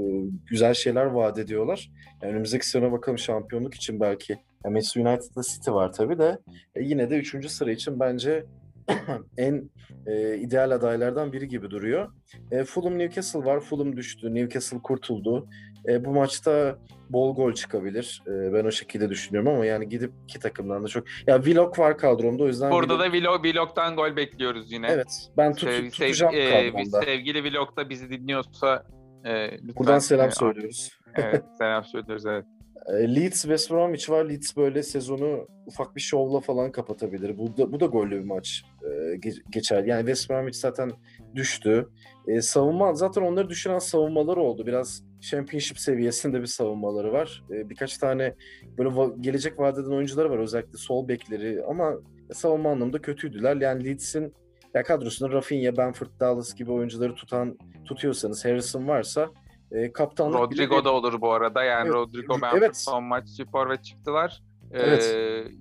güzel 0.46 0.74
şeyler 0.74 1.04
vaat 1.06 1.38
ediyorlar. 1.38 1.90
Yani 2.22 2.32
önümüzdeki 2.32 2.68
sene 2.68 2.92
bakalım 2.92 3.18
şampiyonluk 3.18 3.74
için 3.74 4.00
belki. 4.00 4.32
Yani 4.64 4.72
Manchester 4.72 5.00
United'da 5.00 5.42
City 5.42 5.70
var 5.70 5.92
tabii 5.92 6.18
de 6.18 6.38
e, 6.74 6.82
yine 6.82 7.10
de 7.10 7.18
3. 7.18 7.50
sıra 7.50 7.70
için 7.70 8.00
bence 8.00 8.46
en 9.38 9.70
e, 10.06 10.36
ideal 10.36 10.70
adaylardan 10.70 11.32
biri 11.32 11.48
gibi 11.48 11.70
duruyor. 11.70 12.12
E, 12.50 12.64
Fulham 12.64 12.98
Newcastle 12.98 13.44
var. 13.44 13.60
Fulham 13.60 13.96
düştü. 13.96 14.34
Newcastle 14.34 14.78
kurtuldu. 14.82 15.48
E, 15.88 16.04
bu 16.04 16.10
maçta 16.10 16.78
bol 17.10 17.34
gol 17.36 17.52
çıkabilir. 17.52 18.22
E, 18.26 18.52
ben 18.52 18.64
o 18.64 18.70
şekilde 18.70 19.10
düşünüyorum 19.10 19.52
ama 19.54 19.66
yani 19.66 19.88
gidip 19.88 20.12
iki 20.24 20.40
takımdan 20.40 20.84
da 20.84 20.88
çok... 20.88 21.04
Ya 21.26 21.42
Vlog 21.42 21.78
var 21.78 21.98
kadromda 21.98 22.42
o 22.42 22.46
yüzden... 22.46 22.70
Burada 22.70 22.94
Vlog- 22.94 22.98
da 22.98 23.12
Vlog, 23.12 23.44
Vlog'dan 23.46 23.96
gol 23.96 24.16
bekliyoruz 24.16 24.72
yine. 24.72 24.86
Evet. 24.90 25.28
Ben 25.36 25.52
tut, 25.54 25.68
Sev- 25.68 25.82
sev- 25.82 25.90
tutacağım 25.90 26.34
e, 26.34 26.50
kadromda. 26.72 27.02
sevgili 27.02 27.44
Vlog 27.52 27.76
da 27.76 27.88
bizi 27.88 28.10
dinliyorsa 28.10 28.86
e, 29.24 29.52
lütfen, 29.52 29.74
Buradan 29.76 29.98
selam 29.98 30.28
e, 30.28 30.30
söylüyoruz. 30.30 30.90
evet, 31.14 31.44
selam 31.58 31.84
söylüyoruz 31.84 32.26
evet. 32.26 32.44
E, 32.88 33.14
Leeds 33.14 33.42
West 33.42 33.70
Bromwich 33.70 34.10
var. 34.10 34.24
Leeds 34.24 34.56
böyle 34.56 34.82
sezonu 34.82 35.48
ufak 35.66 35.96
bir 35.96 36.00
şovla 36.00 36.40
falan 36.40 36.72
kapatabilir. 36.72 37.38
Bu 37.38 37.56
da, 37.56 37.72
bu 37.72 37.80
da 37.80 37.86
gollü 37.86 38.10
bir 38.10 38.24
maç 38.24 38.64
e, 38.82 38.86
ge- 39.16 39.42
geçer. 39.50 39.84
Yani 39.84 40.00
West 40.00 40.30
Bromwich 40.30 40.58
zaten 40.58 40.92
düştü. 41.34 41.88
E, 42.26 42.40
savunma 42.42 42.94
zaten 42.94 43.22
onları 43.22 43.48
düşüren 43.48 43.78
savunmaları 43.78 44.40
oldu. 44.40 44.66
Biraz 44.66 45.04
Championship 45.20 45.78
seviyesinde 45.78 46.40
bir 46.40 46.46
savunmaları 46.46 47.12
var. 47.12 47.44
E, 47.50 47.70
birkaç 47.70 47.98
tane 47.98 48.34
böyle 48.78 48.90
va- 48.90 49.22
gelecek 49.22 49.58
vadeden 49.58 49.90
oyuncuları 49.90 50.30
var 50.30 50.38
özellikle 50.38 50.78
sol 50.78 51.08
bekleri 51.08 51.64
ama 51.68 51.94
savunma 52.32 52.70
anlamında 52.70 53.02
kötüydüler. 53.02 53.56
Yani 53.56 53.84
Leeds'in 53.84 54.34
ya 54.74 54.82
kadrosunda 54.82 55.32
Rafinha, 55.32 55.76
Benford, 55.76 56.08
Dallas 56.20 56.54
gibi 56.54 56.72
oyuncuları 56.72 57.14
tutan 57.14 57.58
tutuyorsanız 57.84 58.44
Harrison 58.44 58.88
varsa 58.88 59.30
e, 59.72 59.92
kaptanlık 59.92 60.34
bile 60.34 60.42
Rodrigo 60.42 60.84
da 60.84 60.92
olur 60.94 61.20
bu 61.20 61.32
arada. 61.32 61.64
Yani 61.64 61.84
Evet, 61.86 61.94
Rodrigo 61.94 62.34
Benford 62.42 62.58
evet. 62.58 62.76
son 62.76 63.04
maç 63.04 63.24
forvet 63.52 63.84
çıktılar. 63.84 64.42
Ee, 64.72 64.78
Evet. 64.80 65.14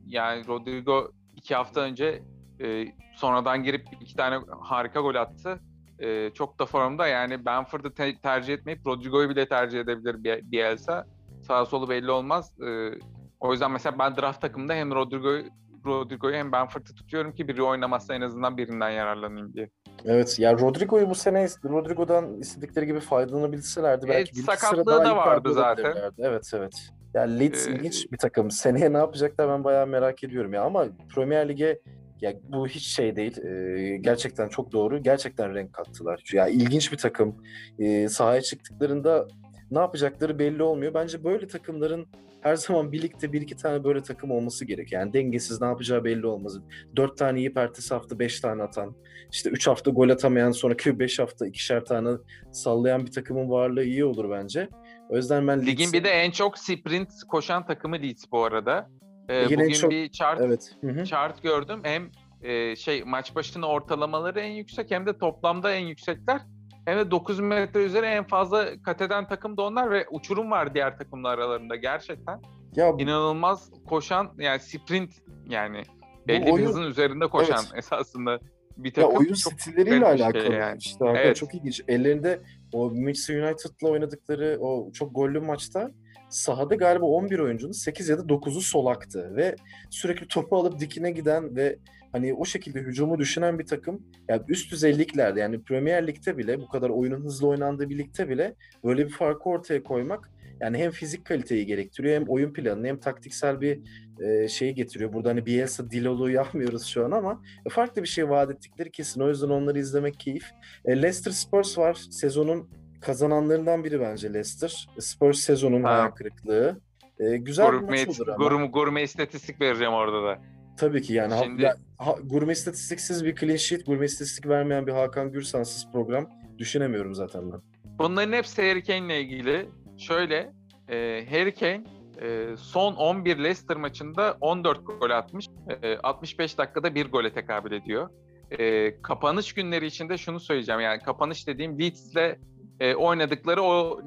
yani 0.06 0.48
Rodrigo 0.48 1.12
iki 1.36 1.56
hafta 1.56 1.82
önce 1.82 2.24
e, 2.62 2.86
sonradan 3.16 3.64
girip 3.64 3.86
iki 4.02 4.16
tane 4.16 4.40
harika 4.62 5.00
gol 5.02 5.16
attı. 5.16 5.60
e, 6.00 6.32
çok 6.34 6.60
da 6.60 6.66
formda 6.66 7.08
yani 7.08 7.46
Benford'u 7.46 7.94
te- 7.94 8.18
tercih 8.22 8.54
etmeyip 8.54 8.88
Rodrigo'yu 8.88 9.30
bile 9.30 9.48
tercih 9.48 9.80
edebilir 9.80 10.42
Bielsa. 10.52 11.06
Sağ 11.48 11.66
solu 11.66 11.90
belli 11.90 12.12
olmaz. 12.12 12.54
E, 12.62 12.92
o 13.40 13.52
yüzden 13.52 13.72
mesela 13.72 14.00
ben 14.00 14.16
draft 14.16 14.42
takımında 14.42 14.74
hem 14.74 14.92
Rodrigo'yu 14.96 15.44
Rodrigo'yu 15.86 16.36
hem 16.36 16.52
Benford'u 16.52 16.96
tutuyorum 16.96 17.32
ki 17.36 17.48
biri 17.48 17.64
oynamazsa 17.64 18.14
en 18.16 18.22
azından 18.22 18.58
birinden 18.58 18.90
yararlanayım 18.90 19.54
diye. 19.54 19.70
Evet 20.06 20.40
ya 20.40 20.54
Rodrigo'yu 20.54 21.10
bu 21.10 21.16
sene 21.16 21.48
Rodrigo'dan 21.64 22.40
istedikleri 22.40 22.86
gibi 22.86 23.00
faydalanabilselerdi 23.00 24.08
belki 24.08 24.32
evet, 24.36 24.36
bir 24.36 24.44
sakatlığı 24.44 24.86
da 24.86 25.16
vardı 25.16 25.54
zaten. 25.54 25.96
Evet 26.20 26.52
evet. 26.54 26.74
Yani 27.14 27.40
Leeds 27.40 27.68
Ee, 27.68 27.72
ilginç 27.72 28.12
bir 28.12 28.18
takım. 28.18 28.52
Seneye 28.52 28.94
ne 28.94 28.98
yapacaklar 28.98 29.50
ben 29.50 29.64
bayağı 29.64 29.88
merak 29.88 30.24
ediyorum 30.24 30.54
ya 30.54 30.64
ama 30.64 30.86
Premier 31.16 31.50
Lig'e 31.50 31.80
ya 32.22 32.34
bu 32.50 32.68
hiç 32.68 32.84
şey 32.84 33.16
değil. 33.16 33.38
Ee, 33.38 33.98
gerçekten 33.98 34.48
çok 34.48 34.72
doğru. 34.72 35.04
Gerçekten 35.04 35.54
renk 35.56 35.74
kattılar. 35.74 36.24
Ya 36.34 36.48
ilginç 36.48 36.92
bir 36.92 36.98
takım. 36.98 37.36
Ee, 37.80 38.10
sahaya 38.10 38.42
çıktıklarında 38.42 39.28
ne 39.72 39.80
yapacakları 39.80 40.40
belli 40.40 40.64
olmuyor. 40.64 40.94
Bence 40.94 41.24
böyle 41.24 41.48
takımların 41.48 42.08
her 42.42 42.56
zaman 42.56 42.92
birlikte 42.92 43.34
bir 43.34 43.42
iki 43.42 43.58
tane 43.58 43.84
böyle 43.84 44.02
takım 44.02 44.32
olması 44.32 44.66
gerek. 44.66 44.92
Yani 44.92 45.14
dengesiz 45.14 45.62
ne 45.62 45.68
yapacağı 45.68 46.04
belli 46.04 46.28
olmaz. 46.28 46.58
Dört 46.96 47.18
tane 47.18 47.40
iyi 47.40 47.54
ertesi 47.56 47.94
hafta 47.94 48.20
beş 48.20 48.40
tane 48.40 48.64
atan, 48.64 48.96
işte 49.32 49.50
üç 49.50 49.68
hafta 49.68 49.92
gol 49.92 50.10
atamayan 50.10 50.52
sonraki 50.52 51.00
beş 51.00 51.20
hafta 51.20 51.48
ikişer 51.48 51.86
tane 51.86 52.10
sallayan 52.52 53.06
bir 53.06 53.12
takımın 53.12 53.50
varlığı 53.50 53.84
iyi 53.84 54.06
olur 54.06 54.32
bence. 54.32 54.70
O 55.10 55.16
yüzden 55.16 55.48
ben 55.48 55.66
Ligin 55.66 55.94
bir 55.94 56.04
de 56.04 56.10
en 56.10 56.32
çok 56.32 56.58
sprint 56.58 57.10
koşan 57.28 57.66
takımı 57.66 57.96
Leeds 57.96 58.26
bu 58.32 58.44
arada. 58.44 58.90
Ee, 59.30 59.46
Ligin 59.46 59.60
bugün 59.60 59.74
çok- 59.74 59.92
bir 59.92 60.10
chart 60.10 60.42
Evet. 60.42 60.76
Hı 60.82 60.88
hı. 60.88 61.06
chart 61.06 61.44
gördüm. 61.44 61.80
Hem 61.84 62.12
e, 62.42 62.76
şey 62.76 63.04
maç 63.04 63.36
başına 63.36 63.68
ortalamaları 63.68 64.40
en 64.40 64.52
yüksek 64.52 64.92
hem 64.92 65.06
de 65.06 65.18
toplamda 65.18 65.74
en 65.74 65.86
yüksekler. 65.86 66.42
Hem 66.86 66.98
de 66.98 67.12
9 67.12 67.40
metre 67.40 67.84
üzeri 67.84 68.06
en 68.06 68.24
fazla 68.28 68.82
kat 68.86 69.02
eden 69.02 69.28
takım 69.28 69.58
da 69.58 69.62
onlar 69.62 69.92
ve 69.92 70.06
uçurum 70.12 70.52
var 70.52 70.74
diğer 70.74 70.98
takımlar 70.98 71.38
aralarında 71.38 71.76
gerçekten. 71.76 72.42
Ya 72.76 72.94
İnanılmaz 72.98 73.70
koşan 73.88 74.32
yani 74.38 74.60
sprint 74.60 75.12
yani 75.50 75.82
belli 76.28 76.52
oyun- 76.52 76.58
bir 76.58 76.66
hızın 76.66 76.84
üzerinde 76.84 77.28
koşan 77.28 77.64
Evet. 77.66 77.78
esasında 77.78 78.40
bir 78.78 78.90
Ya 78.98 79.04
takım. 79.04 79.18
oyun 79.18 79.34
Çok 79.34 79.54
stilleriyle 79.54 80.00
şey 80.18 80.26
alakalı. 80.26 80.54
yani. 80.54 80.78
İşte 80.78 81.06
Evet. 81.08 81.36
çok 81.36 81.56
ilginç. 81.56 81.82
Ellerinde 81.88 82.40
o 82.74 82.90
Manchester 82.90 83.44
United'la 83.44 83.90
oynadıkları 83.90 84.58
o 84.62 84.92
çok 84.92 85.16
gollü 85.16 85.40
maçta 85.40 85.92
sahada 86.30 86.76
galiba 86.76 87.06
11 87.06 87.40
oyuncunun 87.40 87.72
8 87.72 88.10
ya 88.10 88.18
da 88.18 88.30
9'u 88.30 88.62
solaktı 88.62 89.36
ve 89.36 89.56
sürekli 89.90 90.28
topu 90.28 90.58
alıp 90.58 90.80
dikine 90.80 91.12
giden 91.12 91.56
ve 91.56 91.80
hani 92.16 92.34
o 92.34 92.46
şekilde 92.46 92.80
hücumu 92.80 93.20
düşünen 93.20 93.60
bir 93.60 93.66
takım. 93.66 94.02
Yani 94.30 94.42
üst 94.48 94.72
düzey 94.72 94.98
liglerde 94.98 95.40
yani 95.40 95.64
Premier 95.64 96.08
Lig'de 96.08 96.38
bile 96.38 96.60
bu 96.60 96.68
kadar 96.68 96.90
oyunun 96.90 97.22
hızlı 97.24 97.48
oynandığı 97.48 97.90
bir 97.90 97.98
ligde 97.98 98.30
bile 98.30 98.56
böyle 98.84 99.06
bir 99.06 99.12
farkı 99.12 99.50
ortaya 99.50 99.84
koymak 99.84 100.30
yani 100.62 100.78
hem 100.78 100.92
fizik 100.92 101.26
kaliteyi 101.26 101.66
gerektiriyor 101.66 102.16
hem 102.16 102.24
oyun 102.28 102.54
planını 102.54 102.88
hem 102.88 102.98
taktiksel 103.00 103.62
bir 103.62 103.80
e, 104.22 104.48
şeyi 104.48 104.76
getiriyor. 104.76 105.14
Burada 105.14 105.30
hani 105.30 105.46
Bielsa 105.46 105.90
Dilolu'yu 105.92 106.36
yapmıyoruz 106.42 106.86
şu 106.86 107.06
an 107.06 107.12
ama 107.12 107.42
farklı 107.70 108.04
bir 108.04 108.08
şey 108.08 108.30
vaat 108.30 108.52
ettikleri 108.52 108.92
kesin. 108.92 109.22
O 109.22 109.28
yüzden 109.30 109.50
onları 109.50 109.80
izlemek 109.80 110.20
keyif. 110.20 110.46
E, 110.86 110.92
Leicester 111.02 111.32
Spurs 111.32 111.78
var. 111.78 111.94
Sezonun 112.12 112.70
kazananlarından 113.02 113.84
biri 113.84 114.00
bence 114.00 114.34
Leicester. 114.34 114.88
Spurs 115.00 115.40
sezonun 115.40 115.84
Ha. 115.84 115.94
hayal 115.94 116.12
kırıklığı. 116.12 116.80
E, 117.20 117.38
güzel 117.38 117.68
bir 117.68 117.78
gurme, 117.78 118.06
maç 118.06 118.20
olur 118.20 118.28
ama. 118.28 118.38
gurme, 118.46 118.68
gurme 118.68 119.04
istatistik 119.04 119.62
vereceğim 119.62 119.94
orada 119.94 120.24
da. 120.24 120.40
Tabii 120.78 121.02
ki 121.02 121.14
yani. 121.14 121.34
Ha- 121.34 121.44
Şimdi- 121.44 121.62
ya, 121.62 121.76
ha- 121.98 122.18
gurme 122.24 122.52
istatistiksiz 122.54 123.26
bir 123.26 123.36
clean 123.36 123.56
sheet, 123.56 123.86
gurme 123.86 124.06
istatistik 124.06 124.48
vermeyen 124.48 124.88
bir 124.88 124.92
Hakan 124.92 125.32
Gürsansız 125.32 125.92
program 125.92 126.30
düşünemiyorum 126.58 127.16
zaten 127.16 127.52
ben. 127.52 127.62
Bunların 128.00 128.34
hepsi 128.34 128.62
Harry 128.62 128.84
Kane'le 128.84 129.22
ilgili. 129.22 129.70
Şöyle, 129.98 130.54
e, 130.90 131.26
Harry 131.30 131.54
Kane 131.54 131.84
e, 132.22 132.58
son 132.58 132.96
11 132.96 133.38
Leicester 133.38 133.78
maçında 133.78 134.38
14 134.42 134.88
gol 134.88 135.10
atmış. 135.10 135.48
E, 135.82 135.98
65 135.98 136.58
dakikada 136.58 136.96
bir 136.96 137.12
gole 137.12 137.34
tekabül 137.34 137.72
ediyor. 137.72 138.10
E, 138.52 139.02
kapanış 139.02 139.54
günleri 139.54 139.86
içinde 139.86 140.18
şunu 140.18 140.40
söyleyeceğim. 140.40 140.82
Yani 140.82 141.02
kapanış 141.02 141.48
dediğim 141.48 141.80
Leeds'le 141.80 142.38
e, 142.80 142.96
oynadıkları 142.96 143.62
o 143.62 144.02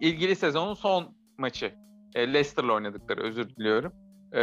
ilgili 0.00 0.36
sezonun 0.36 0.74
son 0.74 1.16
maçı. 1.38 1.74
E, 2.14 2.26
Leicester'la 2.32 2.72
oynadıkları 2.72 3.22
özür 3.22 3.48
diliyorum. 3.48 3.92
E, 4.36 4.40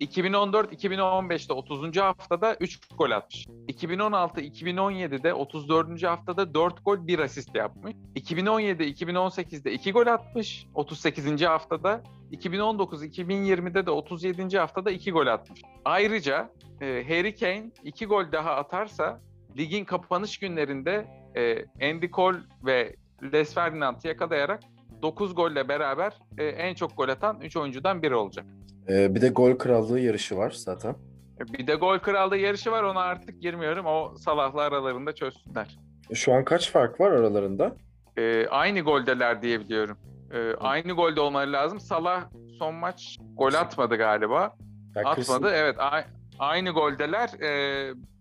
2014-2015'te 0.00 1.52
30. 1.52 1.96
haftada 1.96 2.56
3 2.60 2.80
gol 2.98 3.10
atmış. 3.10 3.46
2016-2017'de 3.68 5.34
34. 5.34 6.02
haftada 6.02 6.54
4 6.54 6.84
gol 6.84 7.06
1 7.06 7.18
asist 7.18 7.54
yapmış. 7.54 7.94
2017-2018'de 8.16 9.72
2 9.72 9.92
gol 9.92 10.06
atmış 10.06 10.66
38. 10.74 11.42
haftada. 11.42 12.02
2019-2020'de 12.32 13.86
de 13.86 13.90
37. 13.90 14.58
haftada 14.58 14.90
2 14.90 15.12
gol 15.12 15.26
atmış. 15.26 15.62
Ayrıca 15.84 16.50
e, 16.80 17.04
Harry 17.08 17.34
Kane 17.34 17.70
2 17.84 18.06
gol 18.06 18.32
daha 18.32 18.54
atarsa 18.56 19.20
ligin 19.56 19.84
kapanış 19.84 20.38
günlerinde 20.38 21.06
e, 21.36 21.64
Andy 21.90 22.10
Cole 22.10 22.38
ve 22.66 22.96
Les 23.32 23.54
Ferdinand'ı 23.54 24.08
yakalayarak 24.08 24.62
9 25.02 25.34
golle 25.34 25.68
beraber 25.68 26.18
e, 26.38 26.44
en 26.44 26.74
çok 26.74 26.96
gol 26.96 27.08
atan 27.08 27.40
3 27.40 27.56
oyuncudan 27.56 28.02
biri 28.02 28.14
olacak. 28.14 28.46
E, 28.88 29.14
bir 29.14 29.20
de 29.20 29.28
gol 29.28 29.54
krallığı 29.58 30.00
yarışı 30.00 30.36
var 30.36 30.50
zaten. 30.50 30.90
E, 31.40 31.52
Bir 31.58 31.66
de 31.66 31.74
gol 31.74 31.98
krallığı 31.98 32.36
yarışı 32.36 32.70
var 32.70 32.82
ona 32.82 33.00
artık 33.00 33.42
girmiyorum. 33.42 33.86
O 33.86 34.14
Salah'la 34.16 34.60
aralarında 34.60 35.14
çözsünler. 35.14 35.78
E, 36.10 36.14
Şu 36.14 36.32
an 36.32 36.44
kaç 36.44 36.70
fark 36.70 37.00
var 37.00 37.10
aralarında? 37.12 37.76
E, 38.18 38.46
aynı 38.46 38.80
goldeler 38.80 39.42
diye 39.42 39.60
biliyorum. 39.60 39.98
E, 40.34 40.54
aynı 40.60 40.92
golde 40.92 41.20
olmaları 41.20 41.52
lazım. 41.52 41.80
Salah 41.80 42.24
son 42.58 42.74
maç 42.74 43.18
gol 43.36 43.54
atmadı 43.54 43.96
galiba. 43.96 44.56
Ya 44.96 45.02
Atmadı. 45.02 45.16
kesin- 45.16 45.44
Evet 45.54 45.76
a- 45.80 46.04
aynı 46.38 46.70
goldeler. 46.70 47.30
E, 47.40 47.48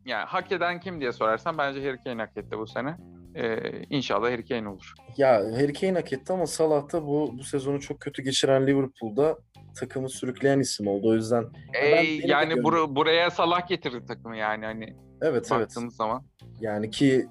yani 0.05 0.25
hak 0.25 0.51
eden 0.51 0.79
kim 0.79 1.01
diye 1.01 1.11
sorarsan 1.11 1.57
bence 1.57 1.87
Harry 1.87 1.97
Kane 2.03 2.21
hak 2.21 2.37
etti 2.37 2.57
bu 2.57 2.67
sene. 2.67 2.97
E, 3.35 3.59
inşallah 3.89 4.31
Harry 4.31 4.45
Kane 4.47 4.69
olur. 4.69 4.93
Ya 5.17 5.31
Harry 5.35 5.73
Kane 5.73 5.93
hak 5.93 6.13
etti 6.13 6.33
ama 6.33 6.47
Salah 6.47 6.93
da 6.93 7.05
bu, 7.07 7.31
bu 7.39 7.43
sezonu 7.43 7.79
çok 7.79 7.99
kötü 7.99 8.21
geçiren 8.21 8.67
Liverpool'da 8.67 9.37
takımı 9.79 10.09
sürükleyen 10.09 10.59
isim 10.59 10.87
oldu. 10.87 11.09
O 11.09 11.13
yüzden 11.13 11.43
E, 11.83 11.91
ben- 11.91 12.27
yani 12.27 12.53
bur- 12.53 12.95
buraya 12.95 13.29
Salah 13.29 13.67
getirdi 13.67 14.05
takımı 14.07 14.37
yani 14.37 14.65
hani 14.65 14.95
evet 15.21 15.49
evet. 15.55 15.73
zaman. 15.97 16.23
Yani 16.61 16.89
ki 16.89 17.25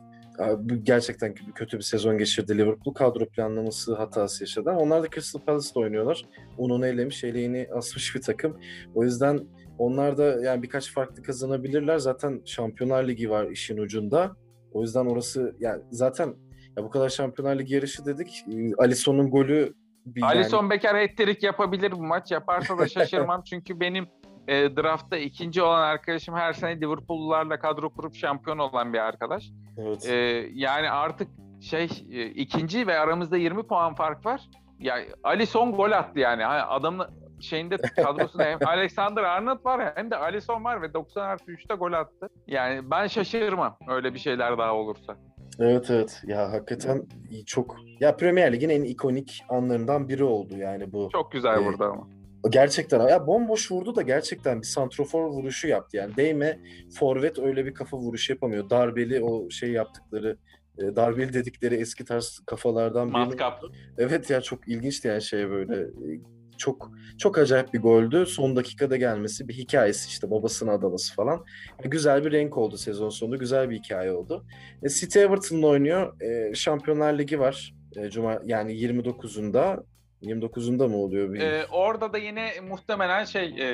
gerçekten 0.82 1.34
kötü 1.54 1.76
bir 1.78 1.82
sezon 1.82 2.18
geçirdi 2.18 2.58
Liverpool. 2.58 2.94
Kadro 2.94 3.26
planlaması 3.28 3.94
hatası 3.94 4.42
yaşadı. 4.42 4.70
Onlar 4.70 5.02
da 5.02 5.06
Crystal 5.14 5.40
Palace'da 5.40 5.80
oynuyorlar. 5.80 6.24
Onun 6.58 6.82
elemiş, 6.82 7.24
eleğini 7.24 7.68
asmış 7.74 8.14
bir 8.14 8.20
takım. 8.22 8.58
O 8.94 9.04
yüzden 9.04 9.40
onlar 9.78 10.18
da 10.18 10.24
yani 10.42 10.62
birkaç 10.62 10.92
farklı 10.92 11.22
kazanabilirler. 11.22 11.98
Zaten 11.98 12.42
Şampiyonlar 12.44 13.08
Ligi 13.08 13.30
var 13.30 13.50
işin 13.50 13.78
ucunda. 13.78 14.36
O 14.72 14.82
yüzden 14.82 15.06
orası 15.06 15.56
yani 15.60 15.82
zaten 15.90 16.34
ya 16.76 16.84
bu 16.84 16.90
kadar 16.90 17.08
Şampiyonlar 17.08 17.58
Ligi 17.58 17.74
yarışı 17.74 18.04
dedik. 18.06 18.44
Ee, 18.52 18.74
Alisson'un 18.78 19.30
golü 19.30 19.74
bir 20.06 20.22
yani- 20.22 20.32
Alisson 20.32 20.70
Becker 20.70 20.94
hat-trick 20.94 21.46
yapabilir 21.46 21.92
bu 21.92 22.02
maç. 22.02 22.30
Yaparsa 22.30 22.78
da 22.78 22.88
şaşırmam. 22.88 23.42
Çünkü 23.50 23.80
benim 23.80 24.06
e, 24.48 24.76
draftta 24.76 25.16
ikinci 25.16 25.62
olan 25.62 25.82
arkadaşım 25.82 26.34
her 26.34 26.52
sene 26.52 26.80
Liverpool'lularla 26.80 27.58
kadro 27.58 27.90
kurup 27.90 28.14
şampiyon 28.14 28.58
olan 28.58 28.92
bir 28.92 28.98
arkadaş. 28.98 29.50
evet. 29.78 30.08
E, 30.08 30.14
yani 30.54 30.90
artık 30.90 31.28
şey 31.60 31.88
e, 32.12 32.26
ikinci 32.26 32.86
ve 32.86 32.98
aramızda 32.98 33.36
20 33.36 33.62
puan 33.62 33.94
fark 33.94 34.26
var. 34.26 34.40
Ya 34.78 34.96
Alisson 35.24 35.72
gol 35.72 35.90
attı 35.92 36.20
yani. 36.20 36.42
Ha, 36.44 36.66
Adamın 36.68 37.06
şeyinde 37.40 37.76
kadrosunda 37.76 38.44
hem 38.44 38.58
Alexander 38.66 39.22
Arnold 39.22 39.64
var 39.64 39.92
hem 39.94 40.10
de 40.10 40.16
Alisson 40.16 40.64
var 40.64 40.82
ve 40.82 40.94
90 40.94 41.22
artı 41.22 41.52
3'te 41.52 41.74
gol 41.74 41.92
attı. 41.92 42.28
Yani 42.46 42.90
ben 42.90 43.06
şaşırmam 43.06 43.76
öyle 43.88 44.14
bir 44.14 44.18
şeyler 44.18 44.58
daha 44.58 44.74
olursa. 44.74 45.16
Evet 45.58 45.90
evet 45.90 46.22
ya 46.26 46.52
hakikaten 46.52 47.06
iyi, 47.30 47.44
çok 47.44 47.76
ya 48.00 48.16
Premier 48.16 48.52
Lig'in 48.52 48.68
en 48.68 48.84
ikonik 48.84 49.42
anlarından 49.48 50.08
biri 50.08 50.24
oldu 50.24 50.56
yani 50.56 50.92
bu. 50.92 51.08
Çok 51.12 51.32
güzel 51.32 51.54
Evet. 51.54 51.66
burada 51.66 51.84
ama. 51.84 52.08
Gerçekten 52.50 53.08
ya 53.08 53.26
bomboş 53.26 53.72
vurdu 53.72 53.96
da 53.96 54.02
gerçekten 54.02 54.60
bir 54.60 54.66
santrofor 54.66 55.24
vuruşu 55.26 55.68
yaptı 55.68 55.96
yani 55.96 56.16
değme 56.16 56.60
forvet 56.98 57.38
öyle 57.38 57.66
bir 57.66 57.74
kafa 57.74 57.96
vuruşu 57.96 58.32
yapamıyor. 58.32 58.70
Darbeli 58.70 59.24
o 59.24 59.50
şey 59.50 59.70
yaptıkları 59.70 60.36
e, 60.78 60.96
darbeli 60.96 61.32
dedikleri 61.32 61.74
eski 61.74 62.04
tarz 62.04 62.40
kafalardan 62.46 63.08
biri. 63.08 63.16
Matkap. 63.16 63.62
Evet 63.98 64.30
ya 64.30 64.40
çok 64.40 64.68
ilginçti 64.68 65.08
yani 65.08 65.22
şey 65.22 65.50
böyle 65.50 65.76
e, 65.76 66.20
çok 66.60 66.90
çok 67.18 67.38
acayip 67.38 67.74
bir 67.74 67.80
goldü. 67.80 68.26
Son 68.26 68.56
dakikada 68.56 68.96
gelmesi 68.96 69.48
bir 69.48 69.54
hikayesi 69.54 70.08
işte 70.08 70.30
babasını 70.30 70.70
adaması 70.72 71.14
falan. 71.14 71.44
Yani 71.78 71.90
güzel 71.90 72.24
bir 72.24 72.32
renk 72.32 72.58
oldu 72.58 72.76
sezon 72.76 73.08
sonunda. 73.08 73.36
Güzel 73.36 73.70
bir 73.70 73.78
hikaye 73.78 74.12
oldu. 74.12 74.44
E, 74.82 74.88
City 74.88 75.20
Everton'la 75.20 75.66
oynuyor. 75.66 76.20
E, 76.20 76.54
Şampiyonlar 76.54 77.18
Ligi 77.18 77.40
var. 77.40 77.74
E, 77.96 78.10
Cuma 78.10 78.40
yani 78.44 78.72
29'unda 78.72 79.84
29'unda 80.22 80.88
mı 80.88 80.96
oluyor? 80.96 81.36
Ee, 81.36 81.66
orada 81.70 82.12
da 82.12 82.18
yine 82.18 82.50
muhtemelen 82.68 83.24
şey 83.24 83.44
e, 83.44 83.68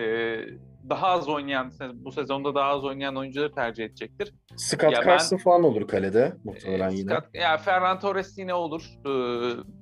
daha 0.90 1.06
az 1.06 1.28
oynayan, 1.28 1.72
bu 1.94 2.12
sezonda 2.12 2.54
daha 2.54 2.68
az 2.70 2.84
oynayan 2.84 3.16
oyuncuları 3.16 3.52
tercih 3.52 3.84
edecektir. 3.84 4.34
Scott 4.56 4.92
Ya 4.92 5.02
Carson 5.04 5.36
falan 5.36 5.64
olur 5.64 5.88
kalede 5.88 6.36
muhtemelen 6.44 6.90
Ee, 6.90 6.94
yine. 6.94 7.10
Scott- 7.12 7.38
ya 7.40 7.56
Ferran 7.56 8.00
Torres 8.00 8.38
yine 8.38 8.54
olur. 8.54 8.82
Ee, 9.06 9.10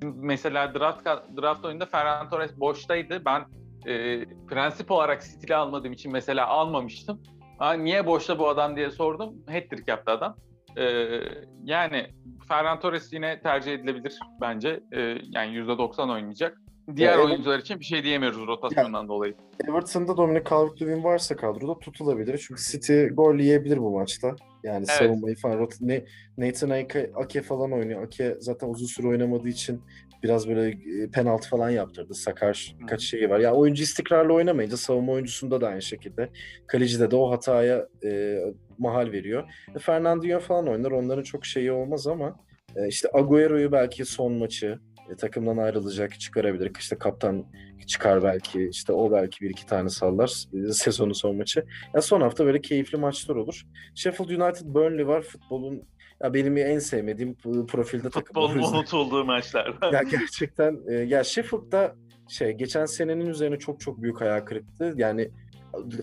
mesela 0.02 0.74
draft 0.74 1.06
draft 1.42 1.64
oyunda 1.64 1.86
Ferran 1.86 2.30
Torres 2.30 2.60
boştaydı. 2.60 3.22
Ben 3.24 3.44
e, 3.86 4.24
prensip 4.48 4.90
olarak 4.90 5.22
stili 5.22 5.56
almadığım 5.56 5.92
için 5.92 6.12
mesela 6.12 6.46
almamıştım. 6.46 7.22
Ha, 7.58 7.72
niye 7.72 8.06
boşta 8.06 8.38
bu 8.38 8.48
adam 8.48 8.76
diye 8.76 8.90
sordum. 8.90 9.34
Hat-trick 9.46 9.90
yaptı 9.90 10.12
adam. 10.12 10.36
Ee, 10.76 11.20
yani 11.64 12.06
Ferran 12.48 12.80
Torres 12.80 13.12
yine 13.12 13.40
tercih 13.40 13.72
edilebilir 13.72 14.18
bence. 14.40 14.80
Ee, 14.92 15.00
yani 15.22 15.56
%90 15.56 16.12
oynayacak. 16.12 16.60
Diğer 16.96 17.14
evet. 17.14 17.24
oyuncular 17.24 17.58
için 17.58 17.80
bir 17.80 17.84
şey 17.84 18.04
diyemiyoruz 18.04 18.46
rotasyondan 18.46 19.08
dolayı. 19.08 19.34
Everton'da 19.68 20.16
Dominic 20.16 20.44
Calvert-Lewin 20.44 21.04
varsa 21.04 21.36
kadroda 21.36 21.78
tutulabilir. 21.78 22.44
Çünkü 22.48 22.62
City 22.62 23.06
gol 23.06 23.34
yiyebilir 23.34 23.78
bu 23.78 23.90
maçta. 23.90 24.36
Yani 24.64 24.76
Evet. 24.88 24.88
savunmayı 24.88 25.36
falan. 25.36 25.68
Ne, 25.80 26.04
Nathan 26.38 26.70
Ake, 26.70 27.10
Ake 27.14 27.42
falan 27.42 27.72
oynuyor. 27.72 28.02
Ake 28.02 28.36
zaten 28.40 28.68
uzun 28.68 28.86
süre 28.86 29.06
oynamadığı 29.08 29.48
için 29.48 29.82
biraz 30.22 30.48
böyle 30.48 30.68
e, 30.68 31.10
penaltı 31.10 31.48
falan 31.48 31.70
yaptırdı. 31.70 32.14
Sakar 32.14 32.76
birkaç 32.80 33.02
şeyi 33.02 33.30
var. 33.30 33.38
Ya 33.38 33.54
oyuncu 33.54 33.82
istikrarlı 33.82 34.32
oynamayınca 34.32 34.76
savunma 34.76 35.12
oyuncusunda 35.12 35.60
da 35.60 35.68
aynı 35.68 35.82
şekilde. 35.82 36.28
Kalecide 36.66 37.10
de 37.10 37.16
o 37.16 37.30
hataya 37.30 37.88
e, 38.04 38.38
mahal 38.78 39.12
veriyor. 39.12 39.44
E, 39.76 39.78
Fernandinho 39.78 40.40
falan 40.40 40.68
oynar. 40.68 40.90
Onların 40.90 41.22
çok 41.22 41.46
şeyi 41.46 41.72
olmaz 41.72 42.06
ama 42.06 42.36
e, 42.76 42.88
işte 42.88 43.08
Agüero'yu 43.14 43.72
belki 43.72 44.04
son 44.04 44.32
maçı 44.32 44.78
e, 45.10 45.16
takımdan 45.16 45.56
ayrılacak 45.56 46.20
çıkarabilir. 46.20 46.72
İşte 46.78 46.98
kaptan 46.98 47.46
çıkar 47.86 48.22
belki. 48.22 48.68
İşte 48.68 48.92
o 48.92 49.12
belki 49.12 49.44
bir 49.44 49.50
iki 49.50 49.66
tane 49.66 49.88
sallar 49.88 50.44
e, 50.54 50.72
sezonun 50.72 51.12
son 51.12 51.36
maçı. 51.36 51.64
Ya 51.94 52.02
son 52.02 52.20
hafta 52.20 52.46
böyle 52.46 52.60
keyifli 52.60 52.98
maçlar 52.98 53.36
olur. 53.36 53.62
Sheffield 53.94 54.28
United 54.28 54.66
Burnley 54.66 55.06
var 55.06 55.22
futbolun 55.22 55.82
ya 56.22 56.34
benim 56.34 56.56
en 56.56 56.78
sevmediğim 56.78 57.34
profilde 57.66 58.10
takım. 58.10 58.26
Futbolun 58.26 58.58
unutulduğu 58.58 59.24
maçlar. 59.24 59.74
ya 59.92 60.02
gerçekten 60.02 60.78
e, 60.88 60.94
ya 60.94 61.24
Sheffield'da 61.24 61.96
şey 62.28 62.52
geçen 62.52 62.86
senenin 62.86 63.26
üzerine 63.26 63.58
çok 63.58 63.80
çok 63.80 64.02
büyük 64.02 64.20
hayal 64.20 64.40
kırıklığı. 64.40 64.94
Yani 64.96 65.30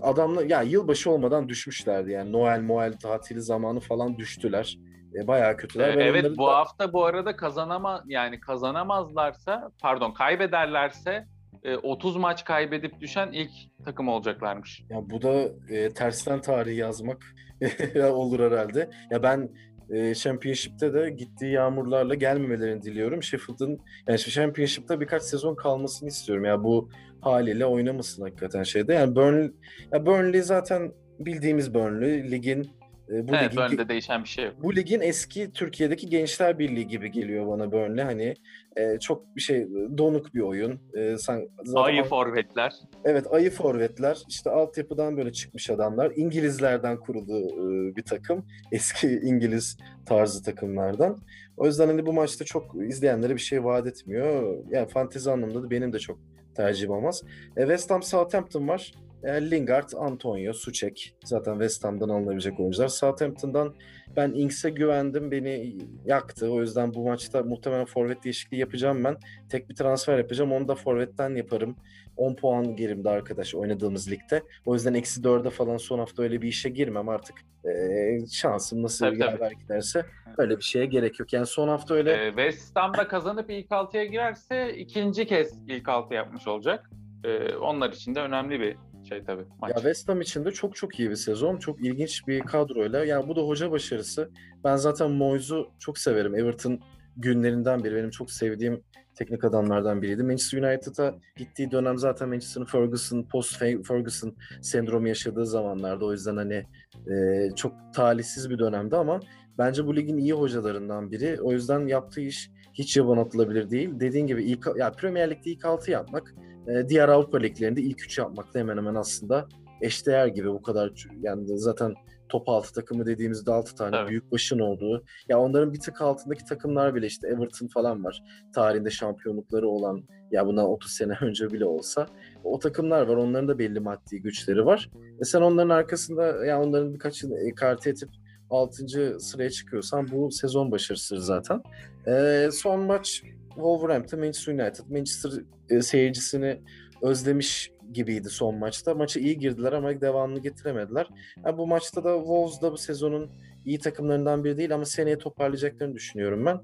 adamla 0.01 0.43
ya 0.43 0.61
yılbaşı 0.61 1.11
olmadan 1.11 1.49
düşmüşlerdi 1.49 2.11
yani 2.11 2.31
Noel 2.31 2.61
Noel 2.61 2.93
tatili 2.93 3.41
zamanı 3.41 3.79
falan 3.79 4.17
düştüler. 4.17 4.77
E, 5.15 5.27
bayağı 5.27 5.57
kötüler. 5.57 5.97
Ee, 5.97 6.03
evet 6.03 6.37
bu 6.37 6.47
da- 6.47 6.55
hafta 6.57 6.93
bu 6.93 7.05
arada 7.05 7.35
kazanama 7.35 8.03
yani 8.07 8.39
kazanamazlarsa 8.39 9.71
pardon 9.81 10.13
kaybederlerse 10.13 11.25
e, 11.63 11.75
30 11.75 12.15
maç 12.15 12.45
kaybedip 12.45 12.99
düşen 12.99 13.31
ilk 13.31 13.51
takım 13.85 14.07
olacaklarmış. 14.07 14.83
Ya 14.89 15.09
bu 15.09 15.21
da 15.21 15.33
e, 15.69 15.89
tersten 15.93 16.41
tarih 16.41 16.77
yazmak 16.77 17.25
olur 18.11 18.39
herhalde. 18.39 18.89
Ya 19.11 19.23
ben 19.23 19.49
e, 19.89 20.15
Championship'te 20.15 20.93
de 20.93 21.09
gittiği 21.09 21.51
yağmurlarla 21.51 22.15
gelmemelerini 22.15 22.81
diliyorum. 22.81 23.23
Sheffield'ın 23.23 23.79
yani 24.07 24.19
Championship'te 24.19 24.99
birkaç 24.99 25.23
sezon 25.23 25.55
kalmasını 25.55 26.09
istiyorum. 26.09 26.45
Ya 26.45 26.63
bu 26.63 26.89
haliyle 27.21 27.65
oynamasın 27.65 28.23
hakikaten 28.23 28.63
şeyde. 28.63 28.93
Yani 28.93 29.15
Burnley, 29.15 29.51
ya 29.93 30.05
Burnley 30.05 30.41
zaten 30.41 30.91
bildiğimiz 31.19 31.73
Burnley 31.73 32.31
ligin 32.31 32.63
e, 32.63 32.67
bu 33.11 33.35
evet 33.35 33.57
ligin 33.57 33.89
değişen 33.89 34.23
bir 34.23 34.29
şey 34.29 34.45
yok. 34.45 34.53
bu 34.63 34.75
ligin 34.75 35.01
eski 35.01 35.51
Türkiye'deki 35.51 36.09
Gençler 36.09 36.59
Birliği 36.59 36.87
gibi 36.87 37.11
geliyor 37.11 37.47
bana 37.47 37.71
Burnley. 37.71 38.05
Hani 38.05 38.35
e, 38.77 38.99
çok 38.99 39.35
bir 39.35 39.41
şey 39.41 39.67
donuk 39.97 40.33
bir 40.33 40.41
oyun. 40.41 40.79
E, 40.93 41.17
sen, 41.17 41.49
zaten 41.63 41.93
Ayı 41.93 42.03
forvetler. 42.03 42.73
Evet 43.05 43.25
ayı 43.31 43.51
forvetler 43.51 44.17
işte 44.29 44.49
altyapıdan 44.49 45.17
böyle 45.17 45.31
çıkmış 45.31 45.69
adamlar. 45.69 46.11
İngilizlerden 46.15 46.97
kurulu 46.97 47.37
e, 47.37 47.95
bir 47.95 48.03
takım. 48.03 48.45
Eski 48.71 49.07
İngiliz 49.23 49.77
tarzı 50.05 50.43
takımlardan. 50.43 51.21
O 51.57 51.65
yüzden 51.65 51.87
hani 51.87 52.05
bu 52.05 52.13
maçta 52.13 52.45
çok 52.45 52.75
izleyenlere 52.87 53.35
bir 53.35 53.41
şey 53.41 53.63
vaat 53.63 53.87
etmiyor. 53.87 54.57
Yani 54.69 54.87
fantezi 54.87 55.31
anlamında 55.31 55.63
da 55.63 55.69
benim 55.69 55.93
de 55.93 55.99
çok 55.99 56.19
tercihim 56.55 56.91
olmaz. 56.91 57.23
E, 57.57 57.61
West 57.61 57.91
Ham 57.91 58.03
Southampton 58.03 58.67
var. 58.67 58.93
E, 59.23 59.51
Lingard, 59.51 59.89
Antonio, 59.97 60.53
Suçek. 60.53 61.15
Zaten 61.25 61.51
West 61.53 61.83
Ham'dan 61.83 62.09
alınabilecek 62.09 62.59
oyuncular. 62.59 62.87
Southampton'dan 62.87 63.75
ben 64.15 64.31
Inks'e 64.33 64.69
güvendim. 64.69 65.31
Beni 65.31 65.77
yaktı. 66.05 66.51
O 66.51 66.61
yüzden 66.61 66.93
bu 66.93 67.03
maçta 67.07 67.43
muhtemelen 67.43 67.85
forvet 67.85 68.23
değişikliği 68.23 68.57
yapacağım 68.57 69.03
ben. 69.03 69.17
Tek 69.49 69.69
bir 69.69 69.75
transfer 69.75 70.17
yapacağım. 70.17 70.51
Onu 70.51 70.67
da 70.67 70.75
forvetten 70.75 71.35
yaparım. 71.35 71.75
10 72.17 72.35
puan 72.35 72.75
gerimde 72.75 73.09
arkadaş 73.09 73.55
oynadığımız 73.55 74.11
ligde. 74.11 74.43
O 74.65 74.73
yüzden 74.73 74.93
eksi 74.93 75.21
4'e 75.21 75.49
falan 75.49 75.77
son 75.77 75.99
hafta 75.99 76.23
öyle 76.23 76.41
bir 76.41 76.47
işe 76.47 76.69
girmem 76.69 77.09
artık. 77.09 77.35
Ee, 77.65 78.25
şansım 78.31 78.83
nasıl 78.83 79.05
Tabii, 79.05 79.19
tabii. 79.19 79.31
yaver 79.31 79.51
giderse 79.51 80.05
öyle 80.37 80.57
bir 80.57 80.63
şeye 80.63 80.85
gerek 80.85 81.19
yok. 81.19 81.33
Yani 81.33 81.45
son 81.45 81.67
hafta 81.67 81.93
öyle 81.93 82.13
Ee, 82.13 82.27
West 82.27 82.75
Ham'da 82.75 83.07
kazanıp 83.07 83.49
ilk 83.49 83.67
6'ya 83.69 84.05
girerse 84.05 84.73
ikinci 84.77 85.25
kez 85.25 85.63
ilk 85.67 85.89
6 85.89 86.13
yapmış 86.13 86.47
olacak. 86.47 86.89
Ee, 87.23 87.55
onlar 87.55 87.89
için 87.91 88.15
de 88.15 88.19
önemli 88.19 88.59
bir 88.59 88.77
şey 89.09 89.23
tabii 89.23 89.45
maç. 89.61 89.69
Ya 89.69 89.75
West 89.75 90.09
Ham 90.09 90.21
için 90.21 90.45
de 90.45 90.51
çok 90.51 90.75
çok 90.75 90.99
iyi 90.99 91.09
bir 91.09 91.15
sezon. 91.15 91.57
Çok 91.57 91.85
ilginç 91.85 92.27
bir 92.27 92.39
kadroyla. 92.39 93.05
Yani 93.05 93.27
bu 93.27 93.35
da 93.35 93.41
hoca 93.41 93.71
başarısı. 93.71 94.29
Ben 94.63 94.75
zaten 94.75 95.11
Moyes'u 95.11 95.71
çok 95.79 95.97
severim. 95.97 96.35
Everton 96.35 96.79
günlerinden 97.17 97.83
beri 97.83 97.95
benim 97.95 98.09
çok 98.09 98.31
sevdiğim 98.31 98.83
teknik 99.15 99.43
adamlardan 99.43 100.01
biriydi. 100.01 100.23
Manchester 100.23 100.63
United'a 100.63 101.15
gittiği 101.37 101.71
dönem 101.71 101.97
zaten 101.97 102.29
Manchester'ın 102.29 102.65
Ferguson, 102.65 103.23
post 103.23 103.59
Ferguson 103.59 104.35
sendromu 104.61 105.07
yaşadığı 105.07 105.45
zamanlarda. 105.45 106.05
O 106.05 106.11
yüzden 106.11 106.37
hani 106.37 106.65
e, 107.11 107.47
çok 107.55 107.73
talihsiz 107.95 108.49
bir 108.49 108.59
dönemdi 108.59 108.95
ama 108.95 109.19
bence 109.57 109.85
bu 109.85 109.95
ligin 109.95 110.17
iyi 110.17 110.33
hocalarından 110.33 111.11
biri. 111.11 111.41
O 111.41 111.51
yüzden 111.51 111.87
yaptığı 111.87 112.21
iş 112.21 112.51
hiç 112.73 112.97
yaban 112.97 113.17
atılabilir 113.17 113.69
değil. 113.69 113.89
Dediğin 113.99 114.27
gibi 114.27 114.43
ilk 114.43 114.67
ya 114.77 114.91
Premier 114.91 115.29
Lig'de 115.31 115.49
ilk 115.49 115.65
6 115.65 115.91
yapmak 115.91 116.35
e, 116.67 116.89
diğer 116.89 117.09
Avrupa 117.09 117.37
liglerinde 117.37 117.81
ilk 117.81 118.01
3 118.01 118.17
yapmakla 118.17 118.59
hemen 118.59 118.77
hemen 118.77 118.95
aslında 118.95 119.47
eşdeğer 119.81 120.27
gibi 120.27 120.49
bu 120.49 120.61
kadar 120.61 121.07
yani 121.21 121.57
zaten 121.57 121.93
top 122.29 122.49
altı 122.49 122.73
takımı 122.73 123.05
dediğimizde 123.05 123.51
6 123.51 123.75
tane 123.75 123.97
Evet. 123.97 124.09
büyük 124.09 124.31
başın 124.31 124.59
olduğu 124.59 125.03
ya 125.29 125.39
onların 125.39 125.73
bir 125.73 125.79
tık 125.79 126.01
altındaki 126.01 126.45
takımlar 126.45 126.95
bile 126.95 127.05
işte 127.05 127.27
Everton 127.27 127.67
falan 127.67 128.03
var 128.03 128.23
tarihinde 128.55 128.89
şampiyonlukları 128.89 129.67
olan 129.67 130.03
ya 130.31 130.47
bundan 130.47 130.65
30 130.65 130.91
sene 130.91 131.13
önce 131.21 131.49
bile 131.49 131.65
olsa 131.65 132.07
o 132.43 132.59
takımlar 132.59 133.07
var 133.07 133.15
onların 133.15 133.47
da 133.47 133.59
belli 133.59 133.79
maddi 133.79 134.21
güçleri 134.21 134.65
var 134.65 134.89
e 135.21 135.25
sen 135.25 135.41
onların 135.41 135.69
arkasında 135.69 136.45
ya 136.45 136.61
onların 136.61 136.93
birkaçını 136.93 137.49
ekarte 137.49 137.89
etip 137.89 138.09
6. 138.51 139.19
sıraya 139.19 139.49
çıkıyorsan 139.49 140.07
bu 140.11 140.31
sezon 140.31 140.71
başarısı 140.71 141.21
zaten. 141.21 141.61
E, 142.07 142.47
son 142.51 142.79
maç 142.79 143.23
Wolverhampton, 143.55 144.19
Manchester 144.19 144.53
United. 144.53 144.83
Manchester 144.89 145.31
e, 145.69 145.81
seyircisini 145.81 146.61
özlemiş 147.01 147.71
gibiydi 147.93 148.29
son 148.29 148.55
maçta. 148.55 148.93
Maça 148.95 149.19
iyi 149.19 149.39
girdiler 149.39 149.73
ama 149.73 150.01
devamını 150.01 150.39
getiremediler. 150.39 151.07
Yani 151.45 151.57
bu 151.57 151.67
maçta 151.67 152.03
da 152.03 152.17
Wolves 152.17 152.61
da 152.61 152.71
bu 152.71 152.77
sezonun 152.77 153.29
iyi 153.65 153.79
takımlarından 153.79 154.43
biri 154.43 154.57
değil 154.57 154.73
ama 154.75 154.85
seneye 154.85 155.17
toparlayacaklarını 155.17 155.95
düşünüyorum 155.95 156.45
ben. 156.45 156.61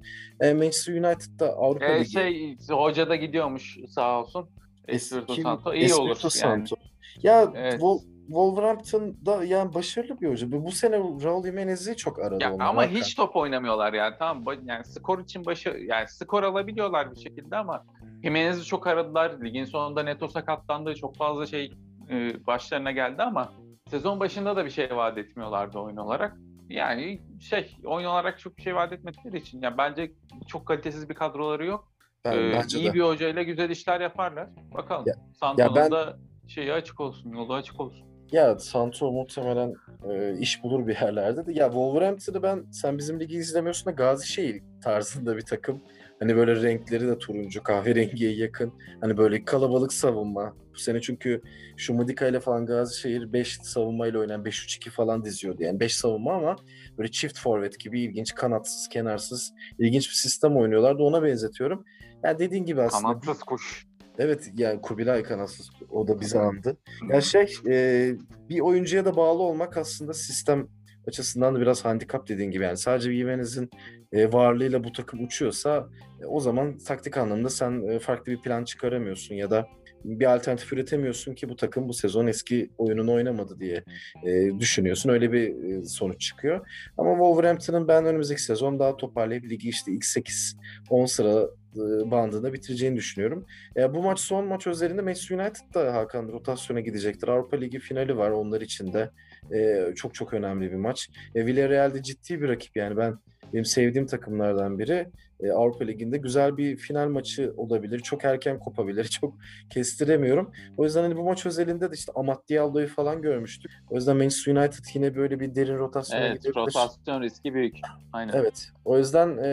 E, 0.48 0.54
Manchester 0.54 0.94
United 0.94 1.40
da 1.40 1.54
Avrupa 1.54 1.86
Ee, 1.86 2.00
Ligi. 2.00 2.12
şey 2.12 2.58
hoca 2.70 3.10
da 3.10 3.16
gidiyormuş 3.16 3.78
sağ 3.90 4.22
olsun. 4.22 4.50
Espirito 4.88 5.36
Santo. 5.36 5.74
İyi 5.74 5.84
Espirito 5.84 6.04
olur 6.04 6.18
yani. 6.22 6.32
Santo. 6.32 6.76
Ya 7.24 7.52
Evet. 7.56 7.82
Wolverhampton'da 8.28 9.44
yani 9.44 9.74
başarılı 9.74 10.22
bir 10.22 10.30
hoca. 10.30 10.52
Bu 10.52 10.72
sene 10.72 10.98
Raul 10.98 11.44
Jimenez'i 11.46 11.96
çok 11.96 12.20
aradı 12.20 12.44
Ya 12.44 12.54
onlar. 12.54 12.66
ama 12.66 12.82
Hakikaten. 12.82 13.06
hiç 13.06 13.16
top 13.16 13.36
oynamıyorlar 13.36 13.94
yani 13.94 14.16
tamam 14.20 14.44
yani 14.66 14.86
skor 14.86 15.20
için 15.20 15.46
başı 15.46 15.70
yani 15.70 16.08
skor 16.08 16.44
alabiliyorlar 16.44 17.12
bir 17.12 17.16
şekilde 17.20 17.56
ama 17.58 17.86
Jimenez'i 18.24 18.66
çok 18.66 18.88
aradılar. 18.88 19.42
Ligin 19.44 19.66
sonunda 19.66 20.04
Neto 20.04 20.28
sakatlandı. 20.28 20.96
Çok 20.96 21.16
fazla 21.18 21.46
şey 21.46 21.74
e, 22.10 22.46
başlarına 22.48 22.92
geldi 22.92 23.24
ama 23.24 23.54
sezon 23.90 24.20
başında 24.20 24.56
da 24.56 24.66
bir 24.66 24.70
şey 24.70 24.96
vaat 24.96 25.18
etmiyorlardı 25.18 25.80
oyun 25.80 25.98
olarak. 25.98 26.38
Yani 26.70 27.22
şey 27.42 27.78
oyun 27.86 28.08
olarak 28.08 28.40
çok 28.40 28.58
bir 28.58 28.62
şey 28.62 28.76
vaat 28.76 28.94
etmedikleri 28.94 29.38
için 29.38 29.62
yani 29.62 29.78
bence 29.78 30.12
çok 30.48 30.66
kalitesiz 30.66 31.10
bir 31.10 31.16
kadroları 31.16 31.66
yok. 31.66 31.92
Ben, 32.26 32.32
Ee, 32.38 32.62
iyi 32.76 32.86
de. 32.90 32.94
bir 32.94 33.02
hocayla 33.02 33.44
güzel 33.44 33.70
işler 33.70 34.02
yaparlar. 34.02 34.48
Bakalım. 34.74 35.04
Ya- 35.08 35.16
Santo'nun 35.40 35.76
ben- 35.76 35.92
da 35.92 36.18
şeyi 36.48 36.74
açık 36.74 37.00
olsun, 37.00 37.32
yolu 37.32 37.54
açık 37.54 37.80
olsun. 37.80 38.07
Ya 38.32 38.60
Santo 38.60 39.12
muhtemelen 39.12 39.74
e, 40.10 40.38
iş 40.40 40.64
bulur 40.64 40.88
bir 40.88 40.96
yerlerde 41.02 41.46
de. 41.46 41.54
Ya 41.54 41.66
Wolverhampton'ı 41.66 42.44
ben 42.44 42.66
sen 42.72 42.98
bizim 42.98 43.20
ligi 43.20 43.38
izlemiyorsun 43.38 43.86
da 43.86 43.92
Gazişehir 43.92 44.62
tarzında 44.82 45.38
bir 45.38 45.42
takım. 45.42 45.84
Hani 46.20 46.36
böyle 46.36 46.62
renkleri 46.62 47.08
de 47.08 47.18
turuncu, 47.18 47.64
kahverengiye 47.64 48.36
yakın. 48.36 48.74
Hani 49.02 49.18
böyle 49.18 49.46
kalabalık 49.46 49.94
savunma. 49.94 50.54
Bu 50.74 50.80
sene 50.80 51.02
çünkü 51.02 51.42
şu 51.78 51.94
Mudika 51.94 52.28
ile 52.28 52.40
falan 52.40 52.66
Gazişehir 52.66 53.34
5 53.34 53.58
savunmayla 53.62 54.20
oynayan 54.20 54.44
5-3-2 54.44 54.90
falan 54.90 55.26
diziyordu. 55.26 55.64
Yani 55.64 55.80
5 55.80 55.96
savunma 55.96 56.34
ama 56.34 56.56
böyle 56.98 57.12
çift 57.12 57.40
forvet 57.40 57.80
gibi 57.80 58.02
ilginç, 58.02 58.36
kanatsız, 58.36 58.88
kenarsız 58.90 59.54
ilginç 59.80 60.10
bir 60.10 60.16
sistem 60.16 60.58
oynuyorlardı. 60.58 61.04
Ona 61.04 61.24
benzetiyorum. 61.24 61.86
Yani 62.24 62.40
dediğin 62.40 62.66
gibi 62.66 62.82
aslında 62.82 63.20
Kanatsız 63.20 63.44
kuş. 63.44 63.88
Evet 64.18 64.52
yani 64.58 64.82
Kubilay 64.82 65.24
kanatsız 65.24 65.70
o 65.90 66.08
da 66.08 66.22
bizi 66.22 66.40
andı. 66.40 66.78
Ya 67.10 67.22
şey 67.22 67.54
e, 67.68 68.12
bir 68.50 68.60
oyuncuya 68.60 69.06
da 69.06 69.16
bağlı 69.16 69.44
olmak 69.44 69.78
aslında 69.78 70.14
sistem 70.14 70.68
açısından 71.08 71.56
da 71.56 71.62
biraz 71.62 71.86
handikap 71.86 72.28
dediğin 72.28 72.52
gibi 72.52 72.64
yani 72.64 72.78
sadece 72.78 73.14
Jimenez'in 73.14 73.70
e, 74.12 74.34
varlığıyla 74.34 74.84
bu 74.84 74.92
takım 74.92 75.26
uçuyorsa 75.26 75.90
e, 76.22 76.26
o 76.26 76.40
zaman 76.40 76.78
taktik 76.78 77.18
anlamda 77.18 77.50
sen 77.50 77.88
e, 77.88 78.00
farklı 78.00 78.32
bir 78.32 78.42
plan 78.42 78.64
çıkaramıyorsun 78.64 79.36
ya 79.36 79.52
da 79.52 79.68
bir 80.04 80.36
alternatif 80.36 80.74
üretemiyorsun 80.74 81.36
ki 81.36 81.50
bu 81.50 81.56
takım 81.56 81.88
bu 81.90 81.94
sezon 81.94 82.28
eski 82.28 82.70
oyununu 82.78 83.14
oynamadı 83.14 83.60
diye 83.60 83.84
e, 84.26 84.60
düşünüyorsun. 84.60 85.10
Öyle 85.10 85.32
bir 85.32 85.64
e, 85.64 85.84
sonuç 85.84 86.22
çıkıyor. 86.22 86.68
Ama 86.98 87.12
Wolverhampton'ın 87.12 87.88
ben 87.88 88.06
önümüzdeki 88.06 88.42
sezon 88.42 88.80
daha 88.80 88.98
toparlayıp 88.98 89.44
ligi 89.44 89.70
işte 89.70 89.92
ilk 89.92 90.04
8-10 90.04 91.08
sıra 91.08 91.42
e, 91.42 91.67
bandında 92.12 92.54
bitireceğini 92.54 92.96
düşünüyorum. 92.96 93.46
E, 93.78 93.94
bu 93.94 94.02
maç 94.02 94.20
son 94.20 94.46
maç 94.46 94.68
özelinde 94.68 95.02
Manchester 95.02 95.40
United 95.40 95.74
da 95.74 95.94
Hakan 95.94 96.28
rotasyona 96.28 96.80
gidecektir. 96.80 97.28
Avrupa 97.28 97.58
Ligi 97.58 97.80
finali 97.80 98.18
var 98.18 98.32
onlar 98.32 98.62
için 98.62 98.94
de. 98.94 99.10
E, 99.56 99.96
çok 99.96 100.14
çok 100.14 100.34
önemli 100.34 100.72
bir 100.72 100.78
maç. 100.78 101.10
E, 101.36 101.46
Villarreal'de 101.46 102.04
ciddi 102.04 102.42
bir 102.42 102.50
rakip 102.50 102.76
yani 102.76 102.98
ben 102.98 103.18
benim 103.54 103.66
sevdiğim 103.66 104.08
takımlardan 104.08 104.80
biri. 104.80 105.08
E, 105.40 105.52
Avrupa 105.52 105.86
Ligi'nde 105.86 106.18
güzel 106.18 106.58
bir 106.58 106.78
final 106.78 107.10
maçı 107.10 107.54
olabilir. 107.58 108.00
Çok 108.00 108.26
erken 108.26 108.60
kopabilir. 108.60 109.04
Çok 109.22 109.34
kestiremiyorum. 109.70 110.52
O 110.78 110.84
yüzden 110.84 111.04
hani 111.04 111.18
bu 111.18 111.24
maç 111.24 111.46
özelinde 111.46 111.92
de 111.92 111.96
işte 111.96 112.12
Amat 112.16 112.50
Diallo'yu 112.50 112.88
falan 112.88 113.22
görmüştük. 113.22 113.72
O 113.90 113.96
yüzden 113.96 114.18
Manchester 114.18 114.56
United 114.56 114.86
yine 114.94 115.16
böyle 115.16 115.40
bir 115.40 115.56
derin 115.56 115.78
rotasyona 115.78 116.26
evet, 116.28 116.38
gidebilir. 116.38 116.56
rotasyon 116.56 117.22
riski 117.22 117.54
büyük. 117.54 117.78
Aynen. 118.14 118.34
Evet. 118.34 118.72
O 118.86 118.98
yüzden 118.98 119.38
e, 119.38 119.48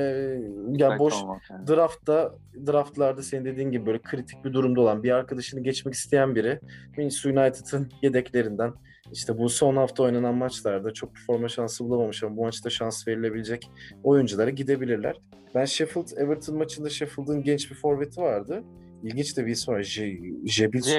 ya 0.72 0.98
boş 0.98 1.14
yani. 1.50 1.66
draftta 1.66 2.34
draftlarda 2.66 3.22
senin 3.22 3.44
dediğin 3.44 3.70
gibi 3.70 3.86
böyle 3.86 3.98
kritik 3.98 4.44
bir 4.44 4.52
durumda 4.52 4.80
olan 4.80 5.02
bir 5.02 5.10
arkadaşını 5.10 5.60
geçmek 5.60 5.94
isteyen 5.94 6.34
biri 6.34 6.60
Manchester 6.96 7.30
United'ın 7.30 7.88
yedeklerinden 8.02 8.72
işte 9.12 9.38
bu 9.38 9.48
son 9.48 9.76
hafta 9.76 10.02
oynanan 10.02 10.34
maçlarda 10.34 10.92
çok 10.92 11.10
forma 11.26 11.48
şansı 11.48 11.84
bulamamış 11.84 12.22
ama 12.22 12.36
bu 12.36 12.42
maçta 12.42 12.70
şans 12.70 13.08
verilebilecek 13.08 13.70
oyunculara 14.02 14.50
gidebilirler. 14.50 15.16
Ben 15.54 15.64
Sheffield 15.64 16.08
Everton 16.16 16.56
maçında 16.56 16.90
Sheffield'ın 16.90 17.42
genç 17.42 17.70
bir 17.70 17.76
forveti 17.76 18.20
vardı. 18.20 18.62
İlginç 19.02 19.36
de 19.36 19.46
bir 19.46 19.50
isim 19.52 19.74
var. 19.74 19.82
Je. 19.82 20.18
Jebison. 20.46 20.92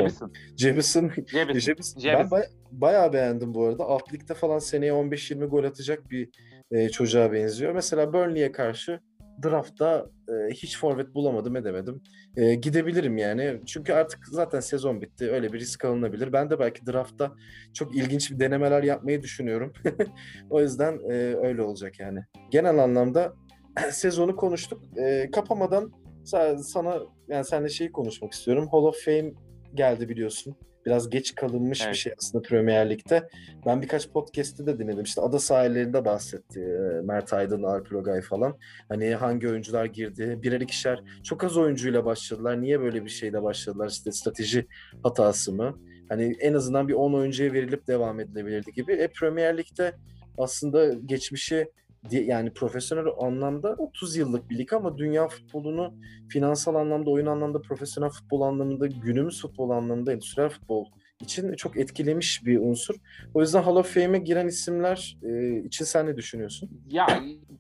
Jebison. 0.58 1.12
Jebison. 1.60 2.04
Ben 2.04 2.32
baya- 2.32 2.50
bayağı 2.72 3.14
beğendim 3.14 3.54
bu 3.54 3.66
arada. 3.66 3.84
Alt 3.84 4.14
ligde 4.14 4.34
falan 4.34 4.60
seneye 4.60 4.92
15-20 4.92 5.46
gol 5.46 5.64
atacak 5.64 6.12
bir 6.12 6.30
e, 6.72 6.90
çocuğa 6.90 7.32
benziyor. 7.34 7.72
Mesela 7.74 8.14
Burnley'e 8.14 8.52
karşı 8.52 9.00
draftta 9.44 10.06
e, 10.30 10.54
hiç 10.54 10.80
forvet 10.80 11.16
bulamadım 11.16 11.56
edemedim. 11.56 12.02
E, 12.38 12.56
gidebilirim 12.56 13.18
yani. 13.18 13.62
Çünkü 13.66 13.94
artık 13.94 14.20
zaten 14.32 14.60
sezon 14.60 15.02
bitti. 15.02 15.32
Öyle 15.32 15.54
bir 15.54 15.60
risk 15.60 15.86
alınabilir. 15.86 16.34
Ben 16.34 16.50
de 16.50 16.60
belki 16.60 16.86
draftta 16.86 17.32
çok 17.74 17.96
ilginç 17.96 18.32
bir 18.32 18.40
denemeler 18.40 18.84
yapmayı 18.84 19.22
düşünüyorum. 19.22 19.74
o 20.50 20.62
yüzden 20.62 21.00
e, 21.10 21.14
öyle 21.36 21.62
olacak 21.62 22.00
yani. 22.00 22.20
Genel 22.52 22.78
anlamda 22.78 23.34
sezonu 23.92 24.36
konuştuk. 24.36 24.82
E, 24.98 25.32
kapamadan 25.32 25.92
sa- 26.26 26.64
sana 26.64 27.00
yani 27.28 27.46
seninle 27.46 27.70
şeyi 27.70 27.92
konuşmak 27.92 28.34
istiyorum. 28.34 28.68
Hall 28.72 28.84
of 28.84 29.06
Fame 29.06 29.32
geldi 29.74 30.10
biliyorsun. 30.10 30.56
Biraz 30.86 31.10
geç 31.10 31.36
kalınmış 31.36 31.80
bir 31.82 31.86
Evet. 31.86 31.96
şey 31.96 32.14
aslında 32.18 32.42
Premier 32.48 32.90
Lig'de. 32.90 33.30
Ben 33.66 33.82
birkaç 33.82 34.10
podcast'te 34.10 34.66
de 34.66 34.80
dinledim. 34.80 35.04
İşte 35.04 35.22
ada 35.22 35.40
sahillerinde 35.40 36.06
bahsetti 36.06 36.60
e, 36.60 37.02
Mert 37.02 37.34
Aydın, 37.34 37.64
Alp 37.64 37.92
Rogay 37.94 38.22
falan. 38.22 38.58
Hani 38.90 39.16
hangi 39.16 39.50
oyuncular 39.50 39.86
girdi? 39.86 40.40
Birer 40.44 40.62
ikişer 40.62 41.04
çok 41.24 41.44
az 41.44 41.58
oyuncuyla 41.58 42.06
başladılar. 42.06 42.62
Niye 42.62 42.80
böyle 42.82 43.06
bir 43.06 43.10
şeyle 43.10 43.44
başladılar? 43.44 43.90
İşte 43.90 44.12
strateji 44.12 44.68
hatası 45.04 45.54
mı? 45.54 45.80
Hani 46.10 46.36
en 46.40 46.54
azından 46.54 46.88
bir 46.88 46.94
10 46.94 47.14
oyuncuya 47.14 47.54
verilip 47.54 47.88
devam 47.88 48.20
edilebilirdi 48.20 48.72
gibi. 48.74 48.94
E 48.94 49.08
Premier 49.08 49.58
Lig'de 49.58 49.94
aslında 50.38 50.94
geçmişi 50.94 51.68
yani 52.12 52.54
profesyonel 52.54 53.06
anlamda 53.20 53.76
30 53.78 54.16
yıllık 54.16 54.50
bir 54.50 54.58
lig 54.58 54.74
ama 54.74 54.98
dünya 54.98 55.28
futbolunu 55.28 55.94
finansal 56.30 56.76
anlamda, 56.76 57.10
oyun 57.10 57.26
anlamda, 57.26 57.62
profesyonel 57.62 58.10
futbol 58.10 58.42
anlamında, 58.42 58.88
günümüz 58.88 59.42
futbol 59.42 59.70
anlamında, 59.70 60.14
endüstriyel 60.14 60.50
futbol 60.50 60.86
için 61.22 61.54
çok 61.54 61.78
etkilemiş 61.78 62.46
bir 62.46 62.60
unsur. 62.60 62.96
O 63.34 63.42
yüzden 63.42 63.64
Hall 63.64 63.76
of 63.76 63.94
Fame'e 63.94 64.20
giren 64.20 64.48
isimler 64.48 65.18
e, 65.24 65.60
için 65.60 65.86
sen 65.86 66.06
ne 66.06 66.18
düşünüyorsun? 66.18 66.70
Ya 66.88 67.08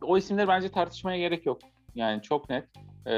o 0.01 0.17
isimleri 0.17 0.47
bence 0.47 0.69
tartışmaya 0.69 1.17
gerek 1.17 1.45
yok. 1.45 1.59
Yani 1.95 2.21
çok 2.21 2.49
net. 2.49 2.63
Ee, 3.05 3.13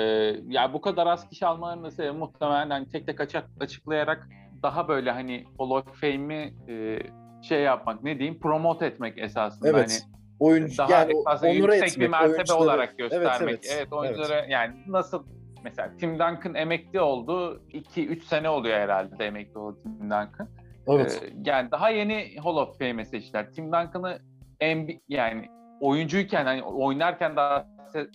ya 0.47 0.73
bu 0.73 0.81
kadar 0.81 1.07
az 1.07 1.29
kişi 1.29 1.45
almalarının 1.45 1.89
sebebi 1.89 2.17
muhtemelen 2.17 2.69
hani 2.69 2.89
tek 2.89 3.05
tek 3.05 3.21
açık, 3.21 3.43
açıklayarak 3.59 4.29
daha 4.63 4.87
böyle 4.87 5.11
hani 5.11 5.45
Hall 5.57 5.69
of 5.69 6.01
Fame'i 6.01 6.53
e, 6.69 6.99
şey 7.41 7.61
yapmak 7.61 8.03
ne 8.03 8.19
diyeyim 8.19 8.39
promote 8.39 8.85
etmek 8.85 9.17
esasında. 9.17 9.69
Evet. 9.69 10.03
Hani 10.05 10.16
Oyuncu 10.39 10.77
daha 10.77 10.91
yani 10.91 11.11
esasında 11.19 11.49
yüksek 11.51 11.83
etmek, 11.83 11.99
bir 11.99 12.07
mertebe 12.07 12.33
oyuncuları- 12.33 12.57
olarak 12.63 12.97
göstermek. 12.97 13.31
Evet, 13.41 13.41
Evet, 13.49 13.75
evet, 13.77 13.93
oyunculara 13.93 14.45
yani 14.45 14.75
nasıl 14.87 15.25
mesela 15.63 15.97
Tim 15.97 16.13
Duncan 16.13 16.55
emekli 16.55 17.01
oldu. 17.01 17.61
2-3 17.73 18.23
sene 18.23 18.49
oluyor 18.49 18.77
herhalde 18.79 19.25
emekli 19.25 19.57
oldu 19.59 19.79
Tim 19.83 19.99
Duncan. 20.01 20.49
Evet. 20.87 21.21
Ee, 21.23 21.33
yani 21.45 21.71
daha 21.71 21.89
yeni 21.89 22.35
Hall 22.43 22.55
of 22.55 22.79
Fame'e 22.79 23.05
seçtiler. 23.05 23.51
Tim 23.51 23.65
Duncan'ı 23.65 24.19
en 24.59 24.87
yani 25.07 25.45
oyuncuyken 25.81 26.45
hani 26.45 26.63
oynarken 26.63 27.35
daha 27.35 27.67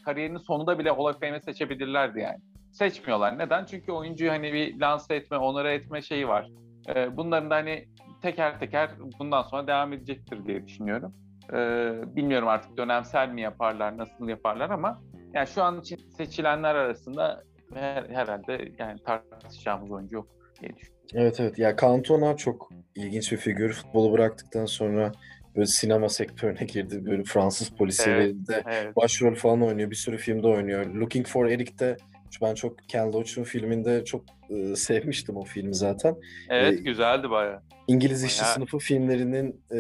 kariyerinin 0.04 0.38
sonunda 0.38 0.78
bile 0.78 0.90
Hall 0.90 1.04
of 1.04 1.20
Fame'e 1.20 1.40
seçebilirlerdi 1.40 2.20
yani. 2.20 2.38
Seçmiyorlar. 2.72 3.38
Neden? 3.38 3.64
Çünkü 3.64 3.92
oyuncuyu 3.92 4.30
hani 4.30 4.52
bir 4.52 4.80
lanse 4.80 5.14
etme, 5.14 5.36
onore 5.36 5.74
etme 5.74 6.02
şeyi 6.02 6.28
var. 6.28 6.48
Ee, 6.94 7.16
bunların 7.16 7.50
da 7.50 7.54
hani 7.54 7.88
teker 8.22 8.58
teker 8.60 8.90
bundan 9.18 9.42
sonra 9.42 9.66
devam 9.66 9.92
edecektir 9.92 10.46
diye 10.46 10.66
düşünüyorum. 10.66 11.14
Ee, 11.52 11.92
bilmiyorum 12.16 12.48
artık 12.48 12.76
dönemsel 12.76 13.28
mi 13.28 13.40
yaparlar, 13.40 13.98
nasıl 13.98 14.28
yaparlar 14.28 14.70
ama 14.70 15.02
yani 15.34 15.46
şu 15.46 15.62
an 15.62 15.80
için 15.80 15.98
seçilenler 16.16 16.74
arasında 16.74 17.42
her, 17.74 18.04
herhalde 18.08 18.72
yani 18.78 18.98
tartışacağımız 19.04 19.90
oyuncu 19.90 20.14
yok 20.14 20.26
diye 20.60 20.76
düşünüyorum. 20.76 21.08
Evet 21.14 21.40
evet. 21.40 21.58
Ya 21.58 21.76
Cantona 21.76 22.36
çok 22.36 22.70
ilginç 22.94 23.32
bir 23.32 23.36
figür. 23.36 23.72
Futbolu 23.72 24.12
bıraktıktan 24.12 24.66
sonra 24.66 25.12
böyle 25.56 25.66
sinema 25.66 26.08
sektörüne 26.08 26.64
girdi. 26.66 27.06
Böyle 27.06 27.24
Fransız 27.24 27.70
polisiyelerinde 27.70 28.62
Evet. 28.66 28.96
başrol 28.96 29.34
falan 29.34 29.62
oynuyor. 29.62 29.90
Bir 29.90 29.96
sürü 29.96 30.16
filmde 30.16 30.46
oynuyor. 30.46 30.86
Looking 30.86 31.26
for 31.26 31.46
Eric'te 31.46 31.96
ben 32.42 32.54
çok 32.54 32.88
Ken 32.88 33.12
Loach'un 33.12 33.42
filminde 33.44 34.04
çok 34.04 34.24
e, 34.50 34.76
sevmiştim 34.76 35.36
o 35.36 35.44
filmi 35.44 35.74
zaten. 35.74 36.16
Evet 36.48 36.72
Ee, 36.78 36.82
güzeldi 36.82 37.30
bayağı. 37.30 37.60
İngiliz 37.88 38.24
İşçi 38.24 38.42
Bayağı- 38.42 38.54
Sınıfı 38.54 38.78
filmlerinin 38.78 39.60
e, 39.70 39.78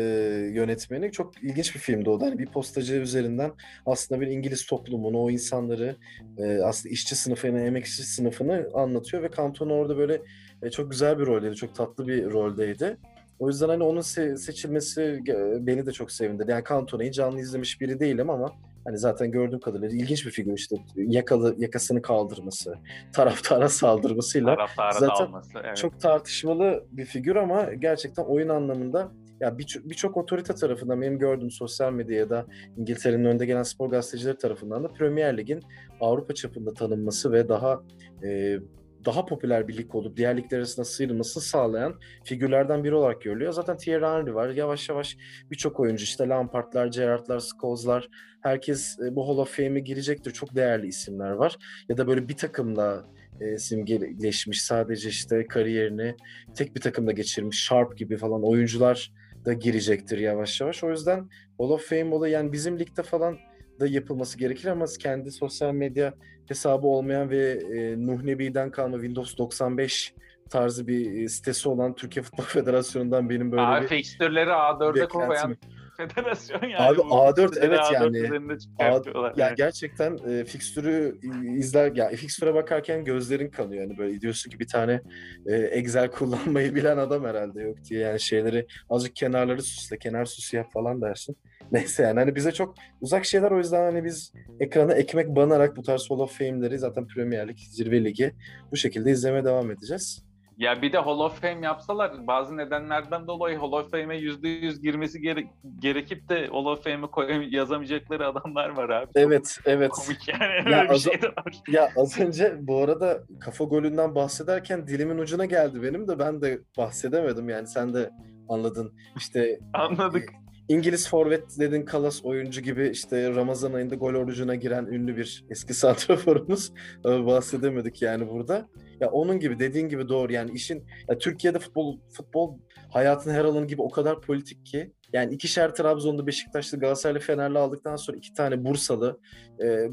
yönetmeni 0.54 1.12
çok 1.12 1.42
ilginç 1.42 1.74
bir 1.74 1.80
filmdi 1.80 2.10
o 2.10 2.20
da. 2.20 2.24
Hani 2.26 2.38
bir 2.38 2.46
postacı 2.46 2.94
üzerinden 2.94 3.52
aslında 3.86 4.20
bir 4.20 4.26
İngiliz 4.26 4.66
toplumunu, 4.66 5.18
o 5.22 5.30
insanları 5.30 5.96
e, 6.38 6.58
aslında 6.62 6.92
işçi 6.92 7.14
sınıfını, 7.16 7.60
emekçi 7.60 8.02
sınıfını 8.02 8.68
anlatıyor 8.74 9.22
ve 9.22 9.28
Cantona 9.36 9.72
orada 9.72 9.96
böyle 9.96 10.22
e, 10.62 10.70
çok 10.70 10.90
güzel 10.90 11.18
bir 11.18 11.26
roldeydi, 11.26 11.56
çok 11.56 11.74
tatlı 11.74 12.06
bir 12.08 12.24
roldeydi. 12.30 12.96
O 13.38 13.48
yüzden 13.48 13.68
hani 13.68 13.82
onun 13.82 14.00
se- 14.00 14.36
seçilmesi 14.36 15.02
e, 15.28 15.66
beni 15.66 15.86
de 15.86 15.92
çok 15.92 16.12
sevindirdi. 16.12 16.50
Yani 16.50 16.64
Cantona'yı 16.68 17.10
canlı 17.12 17.40
izlemiş 17.40 17.80
biri 17.80 18.00
değilim 18.00 18.30
ama 18.30 18.52
hani 18.84 18.98
zaten 18.98 19.30
gördüğüm 19.30 19.60
kadarıyla 19.60 19.88
ilginç 19.88 20.26
bir 20.26 20.30
figür 20.30 20.52
işte 20.52 20.76
yakalı 20.96 21.54
yakasını 21.58 22.02
kaldırması, 22.02 22.74
taraftara 23.12 23.68
saldırmasıyla 23.68 24.54
Taraftara 24.54 24.92
zaten 24.92 25.26
dalması. 25.26 25.58
Evet. 25.64 25.76
çok 25.76 26.00
tartışmalı 26.00 26.84
bir 26.92 27.04
figür 27.04 27.36
ama 27.36 27.72
gerçekten 27.74 28.22
oyun 28.22 28.48
anlamında 28.48 29.12
ya 29.40 29.58
birçok 29.58 29.84
birçok 29.84 30.16
otorite 30.16 30.54
tarafından 30.54 31.00
benim 31.00 31.18
gördüğüm 31.18 31.50
sosyal 31.50 31.92
medyada 31.92 32.46
İngiltere'nin 32.76 33.24
önde 33.24 33.46
gelen 33.46 33.62
spor 33.62 33.90
gazetecileri 33.90 34.38
tarafından 34.38 34.84
da 34.84 34.88
Premier 34.88 35.38
Lig'in 35.38 35.62
Avrupa 36.00 36.34
çapında 36.34 36.74
tanınması 36.74 37.32
ve 37.32 37.48
daha 37.48 37.82
e, 38.24 38.58
daha 39.04 39.26
popüler 39.26 39.68
bir 39.68 39.76
lig 39.76 39.94
olup 39.94 40.16
diğer 40.16 40.36
ligler 40.36 40.58
arasında 40.58 40.84
sıyrılmasını 40.84 41.42
sağlayan 41.42 42.00
figürlerden 42.24 42.84
biri 42.84 42.94
olarak 42.94 43.22
görülüyor. 43.22 43.52
Zaten 43.52 43.76
Thierry 43.76 44.06
Henry 44.06 44.34
var. 44.34 44.48
Yavaş 44.48 44.88
yavaş 44.88 45.16
birçok 45.50 45.80
oyuncu 45.80 46.04
işte 46.04 46.28
Lampard'lar, 46.28 46.86
Gerrard'lar, 46.86 47.40
Scholes'lar 47.40 48.08
herkes 48.42 48.98
e, 49.00 49.16
bu 49.16 49.28
Hall 49.28 49.38
of 49.38 49.56
Fame'e 49.56 49.80
girecektir. 49.80 50.30
Çok 50.30 50.54
değerli 50.54 50.86
isimler 50.86 51.30
var. 51.30 51.56
Ya 51.88 51.96
da 51.96 52.06
böyle 52.06 52.28
bir 52.28 52.36
takımla 52.36 53.06
e, 53.40 53.58
simgeleşmiş 53.58 54.62
sadece 54.62 55.08
işte 55.08 55.46
kariyerini 55.46 56.16
tek 56.54 56.76
bir 56.76 56.80
takımda 56.80 57.12
geçirmiş 57.12 57.64
Sharp 57.64 57.98
gibi 57.98 58.16
falan 58.16 58.44
oyuncular 58.44 59.12
da 59.44 59.52
girecektir 59.52 60.18
yavaş 60.18 60.60
yavaş. 60.60 60.84
O 60.84 60.90
yüzden 60.90 61.28
Hall 61.58 61.70
of 61.70 61.88
Fame 61.88 62.14
olayı 62.14 62.32
yani 62.32 62.52
bizim 62.52 62.78
ligde 62.78 63.02
falan 63.02 63.38
da 63.82 63.86
yapılması 63.86 64.38
gerekir 64.38 64.68
ama 64.68 64.84
kendi 65.00 65.30
sosyal 65.30 65.72
medya 65.72 66.14
hesabı 66.48 66.86
olmayan 66.86 67.30
ve 67.30 67.50
e, 67.50 68.06
Nuh 68.06 68.22
Nebi'den 68.22 68.70
kalma 68.70 68.96
Windows 68.96 69.38
95 69.38 70.14
tarzı 70.50 70.86
bir 70.86 71.22
e, 71.22 71.28
sitesi 71.28 71.68
olan 71.68 71.94
Türkiye 71.94 72.22
Futbol 72.22 72.44
Federasyonu'ndan 72.48 73.30
benim 73.30 73.52
böyle 73.52 73.62
Abi 73.62 73.82
bir 73.82 73.88
fixtürleri 73.88 74.50
A4'e 74.50 74.94
beklentim 74.94 75.10
koyan 75.10 75.56
federasyon 75.96 76.62
yani. 76.62 76.76
Abi 76.76 76.98
Bu 76.98 77.02
A4 77.02 77.40
fikstürleri 77.46 77.66
evet 77.66 77.78
A4 77.80 77.94
yani. 77.94 78.58
çıkartıyorlar 78.58 79.32
Ya 79.36 79.46
yani. 79.46 79.56
gerçekten 79.56 80.18
e, 80.28 80.44
fikstürü 80.44 81.18
izler 81.56 81.96
ya 81.96 82.08
fikstüre 82.08 82.54
bakarken 82.54 83.04
gözlerin 83.04 83.50
kanıyor 83.50 83.82
yani 83.82 83.98
böyle 83.98 84.20
diyorsun 84.20 84.50
ki 84.50 84.58
bir 84.60 84.66
tane 84.66 85.00
e, 85.46 85.56
Excel 85.56 86.10
kullanmayı 86.10 86.74
bilen 86.74 86.96
adam 86.96 87.24
herhalde 87.24 87.62
yok 87.62 87.76
diye 87.90 88.00
yani 88.00 88.20
şeyleri 88.20 88.66
azıcık 88.90 89.16
kenarları 89.16 89.62
süsle 89.62 89.98
kenar 89.98 90.24
süsü 90.24 90.56
yap 90.56 90.72
falan 90.72 91.02
dersin. 91.02 91.36
Neyse 91.82 92.02
yani 92.02 92.18
hani 92.20 92.34
bize 92.34 92.52
çok 92.52 92.74
uzak 93.00 93.24
şeyler 93.24 93.50
o 93.50 93.58
yüzden 93.58 93.82
hani 93.82 94.04
biz 94.04 94.32
ekrana 94.60 94.92
ekmek 94.94 95.28
banarak 95.36 95.76
bu 95.76 95.82
tarz 95.82 96.10
Hall 96.10 96.18
of 96.18 96.38
Fame'leri 96.38 96.78
zaten 96.78 97.06
Premier 97.06 97.48
Lig, 97.48 97.58
Zirve 97.58 98.04
Ligi 98.04 98.32
bu 98.72 98.76
şekilde 98.76 99.10
izlemeye 99.10 99.44
devam 99.44 99.70
edeceğiz. 99.70 100.24
Ya 100.58 100.82
bir 100.82 100.92
de 100.92 100.98
Hall 100.98 101.18
of 101.18 101.40
Fame 101.40 101.66
yapsalar 101.66 102.26
bazı 102.26 102.56
nedenlerden 102.56 103.26
dolayı 103.26 103.58
Hall 103.58 103.72
of 103.72 103.90
Fame'e 103.90 104.18
%100 104.18 104.80
girmesi 104.82 105.20
gere- 105.20 105.44
gerekip 105.78 106.28
de 106.28 106.46
Hall 106.46 106.64
of 106.64 106.84
Fame'e 106.84 107.46
yazamayacakları 107.50 108.26
adamlar 108.26 108.68
var 108.68 108.88
abi. 108.88 109.10
Evet, 109.14 109.58
evet. 109.66 109.90
Komik 109.90 110.28
yani 110.28 110.42
Ya 110.72 110.78
öyle 110.78 110.84
bir 110.88 110.94
az- 110.94 111.04
şey 111.04 111.22
de 111.22 111.26
var. 111.28 111.54
Ya 111.68 111.88
az 111.96 112.20
önce 112.20 112.56
bu 112.60 112.78
arada 112.78 113.22
kafa 113.40 113.64
golünden 113.64 114.14
bahsederken 114.14 114.86
dilimin 114.86 115.18
ucuna 115.18 115.44
geldi 115.44 115.82
benim 115.82 116.08
de 116.08 116.18
ben 116.18 116.42
de 116.42 116.58
bahsedemedim 116.78 117.48
yani 117.48 117.66
sen 117.66 117.94
de 117.94 118.10
anladın. 118.48 118.92
İşte 119.16 119.58
Anladık. 119.72 120.28
İngiliz 120.72 121.08
forvet 121.08 121.58
dedin 121.58 121.84
Kalas 121.84 122.24
oyuncu 122.24 122.60
gibi 122.60 122.88
işte 122.88 123.30
Ramazan 123.34 123.72
ayında 123.72 123.94
gol 123.94 124.14
orucuna 124.14 124.54
giren 124.54 124.86
ünlü 124.86 125.16
bir 125.16 125.44
eski 125.50 125.74
santraforumuz 125.74 126.72
bahsedemedik 127.04 128.02
yani 128.02 128.28
burada. 128.28 128.68
Ya 129.00 129.10
onun 129.10 129.40
gibi 129.40 129.58
dediğin 129.58 129.88
gibi 129.88 130.08
doğru 130.08 130.32
yani 130.32 130.50
işin 130.50 130.84
ya 131.08 131.18
Türkiye'de 131.18 131.58
futbol 131.58 131.98
futbol 132.12 132.58
hayatın 132.90 133.30
her 133.30 133.44
alanı 133.44 133.66
gibi 133.66 133.82
o 133.82 133.90
kadar 133.90 134.20
politik 134.20 134.66
ki 134.66 134.92
yani 135.12 135.34
ikişer 135.34 135.74
Trabzonlu, 135.74 136.26
Beşiktaşlı, 136.26 136.78
Galatasaraylı, 136.78 137.20
Fenerli 137.20 137.58
aldıktan 137.58 137.96
sonra 137.96 138.16
iki 138.16 138.32
tane 138.32 138.64
Bursalı, 138.64 139.20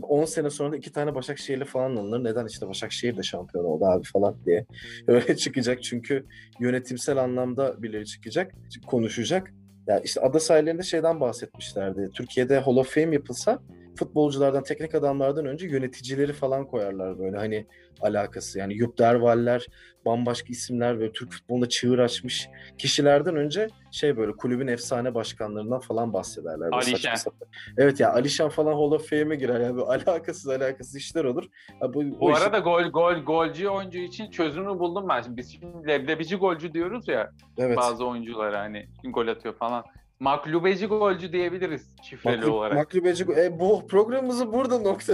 10 0.02 0.26
sene 0.26 0.50
sonra 0.50 0.72
da 0.72 0.78
iki 0.78 0.92
tane 0.92 1.16
Başakşehirli 1.16 1.66
falan 1.66 1.96
alınır. 1.96 2.24
Neden 2.24 2.46
işte 2.46 2.68
Başakşehir 2.68 3.18
de 3.18 3.24
şampiyon 3.24 3.66
oldu 3.66 3.86
abi 3.86 4.04
falan 4.04 4.46
diye. 4.46 4.66
Öyle 5.08 5.36
çıkacak 5.36 5.84
çünkü 5.84 6.26
yönetimsel 6.60 7.18
anlamda 7.18 7.84
birileri 7.84 8.06
çıkacak, 8.06 8.52
konuşacak. 8.88 9.54
Ya 9.88 10.00
işte 10.00 10.22
ada 10.22 10.40
sahillerinde 10.40 10.84
şeyden 10.84 11.20
bahsetmişlerdi. 11.22 12.10
Türkiye'de 12.14 12.60
Hall 12.60 12.76
of 12.76 12.94
Fame 12.94 13.16
yapılsa 13.16 13.60
futbolculardan, 14.00 14.64
teknik 14.64 14.96
adamlardan 14.96 15.46
önce 15.46 15.68
yöneticileri 15.68 16.34
falan 16.34 16.66
koyarlar 16.68 17.20
böyle 17.20 17.38
hani 17.38 17.66
alakası. 18.02 18.60
Yani 18.60 18.74
Yup 18.74 18.98
Dervaller, 18.98 19.66
bambaşka 20.06 20.48
isimler 20.50 21.00
ve 21.00 21.12
Türk 21.12 21.32
futbolunda 21.32 21.70
çığır 21.70 22.00
açmış 22.00 22.50
kişilerden 22.78 23.36
önce 23.36 23.68
şey 23.92 24.18
böyle 24.18 24.32
kulübün 24.32 24.68
efsane 24.68 25.16
başkanlarından 25.16 25.80
falan 25.80 26.14
bahsederler. 26.14 26.70
Alişan. 26.72 27.34
Evet 27.78 28.00
ya 28.00 28.14
Alişan 28.14 28.50
falan 28.50 28.74
Hall 28.74 28.92
of 28.92 29.10
Fame'e 29.10 29.36
girer. 29.36 29.60
Yani 29.60 29.82
alakasız 29.88 30.48
alakasız 30.48 30.96
işler 30.96 31.24
olur. 31.24 31.44
Ha, 31.80 31.94
bu, 31.94 32.04
Bu 32.04 32.18
o 32.20 32.32
işi- 32.32 32.44
arada 32.44 32.60
gol 32.60 32.84
gol 32.84 33.14
golcü 33.14 33.68
oyuncu 33.68 34.00
için 34.00 34.32
çözümü 34.32 34.80
buldum 34.80 35.06
ben. 35.10 35.22
Şimdi 35.22 35.38
Biz 35.38 35.52
şimdi 35.52 35.88
leblebici 35.88 36.36
golcü 36.36 36.74
diyoruz 36.74 37.08
ya 37.08 37.32
evet. 37.58 37.78
bazı 37.78 38.08
oyunculara 38.08 38.60
hani 38.60 38.88
gol 39.04 39.28
atıyor 39.28 39.56
falan. 39.56 39.84
Maklubeci 40.20 40.86
golcü 40.86 41.32
diyebiliriz 41.34 41.88
şifreli 42.04 42.36
Maklu- 42.42 42.50
olarak. 42.50 42.76
Maklubeci 42.78 43.26
e, 43.38 43.60
bu 43.60 43.88
programımızı 43.88 44.54
burada 44.54 44.80
nokta 44.80 45.14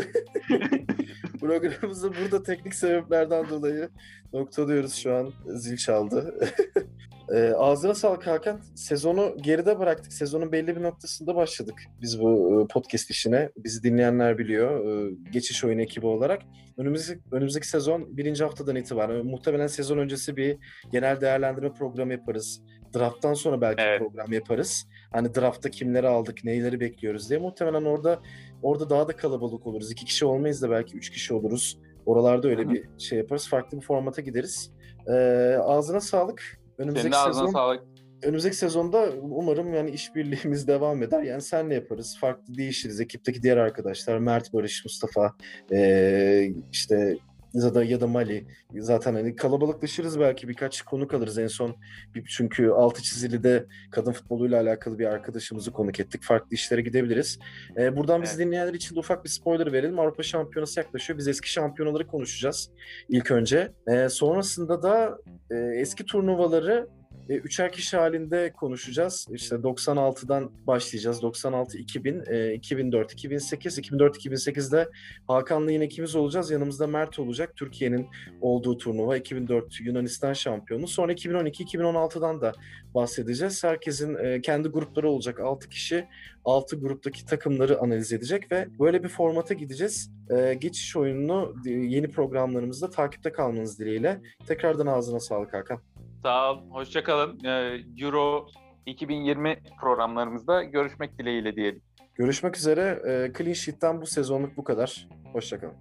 programımızı 1.40 2.12
burada 2.14 2.44
teknik 2.44 2.76
sebeplerden 2.76 3.50
dolayı 3.50 3.90
noktalıyoruz 4.34 4.94
şu 4.96 5.16
an 5.16 5.34
zil 5.46 5.78
çaldı. 5.78 6.40
e, 7.36 7.50
ağzına 7.50 7.94
sağlık 7.96 8.28
Hakan. 8.28 8.60
Sezonu 8.76 9.38
geride 9.42 9.80
bıraktık. 9.80 10.14
Sezonun 10.14 10.52
belli 10.52 10.76
bir 10.76 10.82
noktasında 10.84 11.36
başladık 11.36 11.76
biz 12.02 12.22
bu 12.22 12.62
e, 12.64 12.74
podcast 12.74 13.10
işine. 13.10 13.50
Bizi 13.58 13.84
dinleyenler 13.84 14.38
biliyor. 14.38 14.86
E, 14.86 15.16
geçiş 15.32 15.64
oyunu 15.64 15.82
ekibi 15.82 16.06
olarak. 16.06 16.42
Önümüzdeki, 16.78 17.22
önümüzdeki 17.32 17.68
sezon 17.68 18.18
birinci 18.18 18.44
haftadan 18.44 18.76
itibaren 18.76 19.26
muhtemelen 19.26 19.68
sezon 19.68 19.98
öncesi 19.98 20.38
bir 20.38 20.58
genel 20.92 21.22
değerlendirme 21.22 21.74
programı 21.74 22.12
yaparız. 22.12 22.62
Draft'tan 22.96 23.34
sonra 23.34 23.62
belki 23.62 23.82
Evet. 23.82 24.00
program 24.00 24.34
yaparız. 24.34 24.88
Hani 25.16 25.36
draftta 25.36 25.70
kimleri 25.70 26.08
aldık, 26.08 26.44
neyleri 26.44 26.80
bekliyoruz 26.80 27.30
diye. 27.30 27.40
Muhtemelen 27.40 27.86
orada 27.86 28.20
orada 28.64 28.90
daha 28.90 29.08
da 29.08 29.16
kalabalık 29.16 29.68
oluruz. 29.68 29.92
İki 29.92 30.06
kişi 30.06 30.26
olmayız 30.26 30.62
da 30.62 30.70
belki 30.70 30.98
üç 30.98 31.10
kişi 31.10 31.34
oluruz. 31.34 31.80
Oralarda 32.06 32.48
öyle 32.48 32.70
bir 32.70 32.84
şey 32.98 33.18
yaparız. 33.18 33.48
Farklı 33.50 33.78
bir 33.78 33.86
formata 33.86 34.22
gideriz. 34.22 34.72
Ee, 35.08 35.58
ağzına 35.62 36.02
sağlık. 36.02 36.62
Senin 36.78 36.88
Önümüzdeki 36.88 37.14
de 37.14 37.18
ağzına 37.18 37.34
sezon 37.34 37.52
sağlık. 37.52 37.84
önümüzdeki 38.24 38.56
sezonda 38.56 39.10
umarım 39.22 39.74
yani 39.74 39.90
işbirliğimiz 39.90 40.68
devam 40.68 41.04
eder. 41.04 41.24
Yani 41.24 41.42
senle 41.42 41.74
yaparız. 41.74 42.18
Farklı 42.22 42.58
değişiriz. 42.58 43.00
Ekipteki 43.00 43.44
diğer 43.44 43.58
arkadaşlar 43.58 44.18
Mert, 44.18 44.54
Barış, 44.54 44.86
Mustafa 44.86 45.34
ee, 45.74 46.50
işte 46.72 47.18
ya 47.56 47.76
da 47.76 47.84
ya 47.84 48.02
da 48.02 48.08
Mali. 48.08 48.48
Zaten 48.80 49.14
hani 49.14 49.36
kalabalıklaşırız 49.36 50.20
belki 50.20 50.48
birkaç 50.48 50.82
konuk 50.82 51.14
alırız 51.14 51.38
en 51.38 51.48
son 51.48 51.76
bir- 52.16 52.26
çünkü 52.26 52.70
altı 52.70 53.02
çizilide 53.02 53.66
kadın 53.92 54.12
futboluyla 54.12 54.62
alakalı 54.62 55.00
bir 55.00 55.06
arkadaşımızı 55.06 55.72
konuk 55.72 56.00
ettik. 56.00 56.24
Farklı 56.24 56.48
işlere 56.52 56.82
gidebiliriz. 56.82 57.40
Ee, 57.78 57.96
buradan 57.98 58.22
bizi 58.22 58.36
Evet. 58.36 58.46
dinleyenler 58.48 58.74
için 58.74 58.96
de 58.96 59.00
ufak 59.00 59.24
bir 59.24 59.30
spoiler 59.30 59.72
verelim. 59.74 60.00
Avrupa 60.00 60.24
Şampiyonası 60.24 60.80
yaklaşıyor. 60.80 61.20
Biz 61.20 61.28
eski 61.28 61.52
şampiyonaları 61.52 62.08
konuşacağız 62.08 62.70
ilk 63.10 63.32
önce. 63.32 63.72
Ee, 63.88 64.10
sonrasında 64.10 64.84
da 64.84 65.18
e, 65.52 65.56
eski 65.56 66.06
turnuvaları 66.06 66.88
e, 67.30 67.36
üçer 67.36 67.72
kişi 67.72 67.98
halinde 67.98 68.54
konuşacağız. 68.54 69.28
İşte 69.32 69.56
96'dan 69.56 70.52
başlayacağız. 70.68 71.22
96, 71.22 71.78
2000, 71.78 72.24
e, 72.28 72.54
2004, 72.54 73.14
2008, 73.14 73.78
2004, 73.78 74.18
2008'de 74.18 74.90
Hakan'la 75.28 75.72
yine 75.72 75.86
ikimiz 75.86 76.16
olacağız. 76.16 76.52
Yanımızda 76.52 76.88
Mert 76.88 77.20
olacak. 77.20 77.56
Türkiye'nin 77.56 78.08
olduğu 78.42 78.78
turnuva 78.78 79.18
2004 79.18 79.82
Yunanistan 79.82 80.34
şampiyonu. 80.34 80.88
Sonra 80.88 81.12
2012, 81.12 81.64
2016'dan 81.64 82.42
da 82.42 82.54
bahsedeceğiz. 82.96 83.64
Herkesin 83.64 84.16
e, 84.16 84.42
kendi 84.42 84.70
grupları 84.70 85.10
olacak. 85.10 85.40
6 85.40 85.70
kişi 85.70 86.08
6 86.46 86.80
gruptaki 86.80 87.26
takımları 87.26 87.80
analiz 87.80 88.14
edecek 88.14 88.52
ve 88.52 88.68
böyle 88.80 89.04
bir 89.04 89.10
formata 89.10 89.54
gideceğiz. 89.54 90.12
E, 90.30 90.54
geçiş 90.54 90.96
oyununu 90.96 91.56
e, 91.66 91.70
yeni 91.70 92.08
programlarımızda 92.08 92.90
takipte 92.90 93.32
kalmanız 93.32 93.80
dileğiyle. 93.80 94.22
Tekrardan 94.48 94.88
ağzına 94.88 95.20
sağlık 95.20 95.54
Hakan. 95.54 95.95
Sağ 96.26 96.52
ol. 96.52 96.60
Hoşça 96.70 97.04
kalın. 97.04 97.40
Ee, 97.46 97.82
Euro 97.98 98.48
2020 98.86 99.60
programlarımızda 99.82 100.64
görüşmek 100.64 101.20
dileğiyle 101.20 101.56
diyelim. 101.56 101.82
Görüşmek 102.16 102.58
üzere. 102.58 103.02
E, 103.08 103.34
Clean 103.38 103.54
Sheet'ten 103.54 104.02
bu 104.02 104.06
sezonluk 104.06 104.58
bu 104.58 104.64
kadar. 104.64 105.08
Hoşçakalın. 105.34 105.76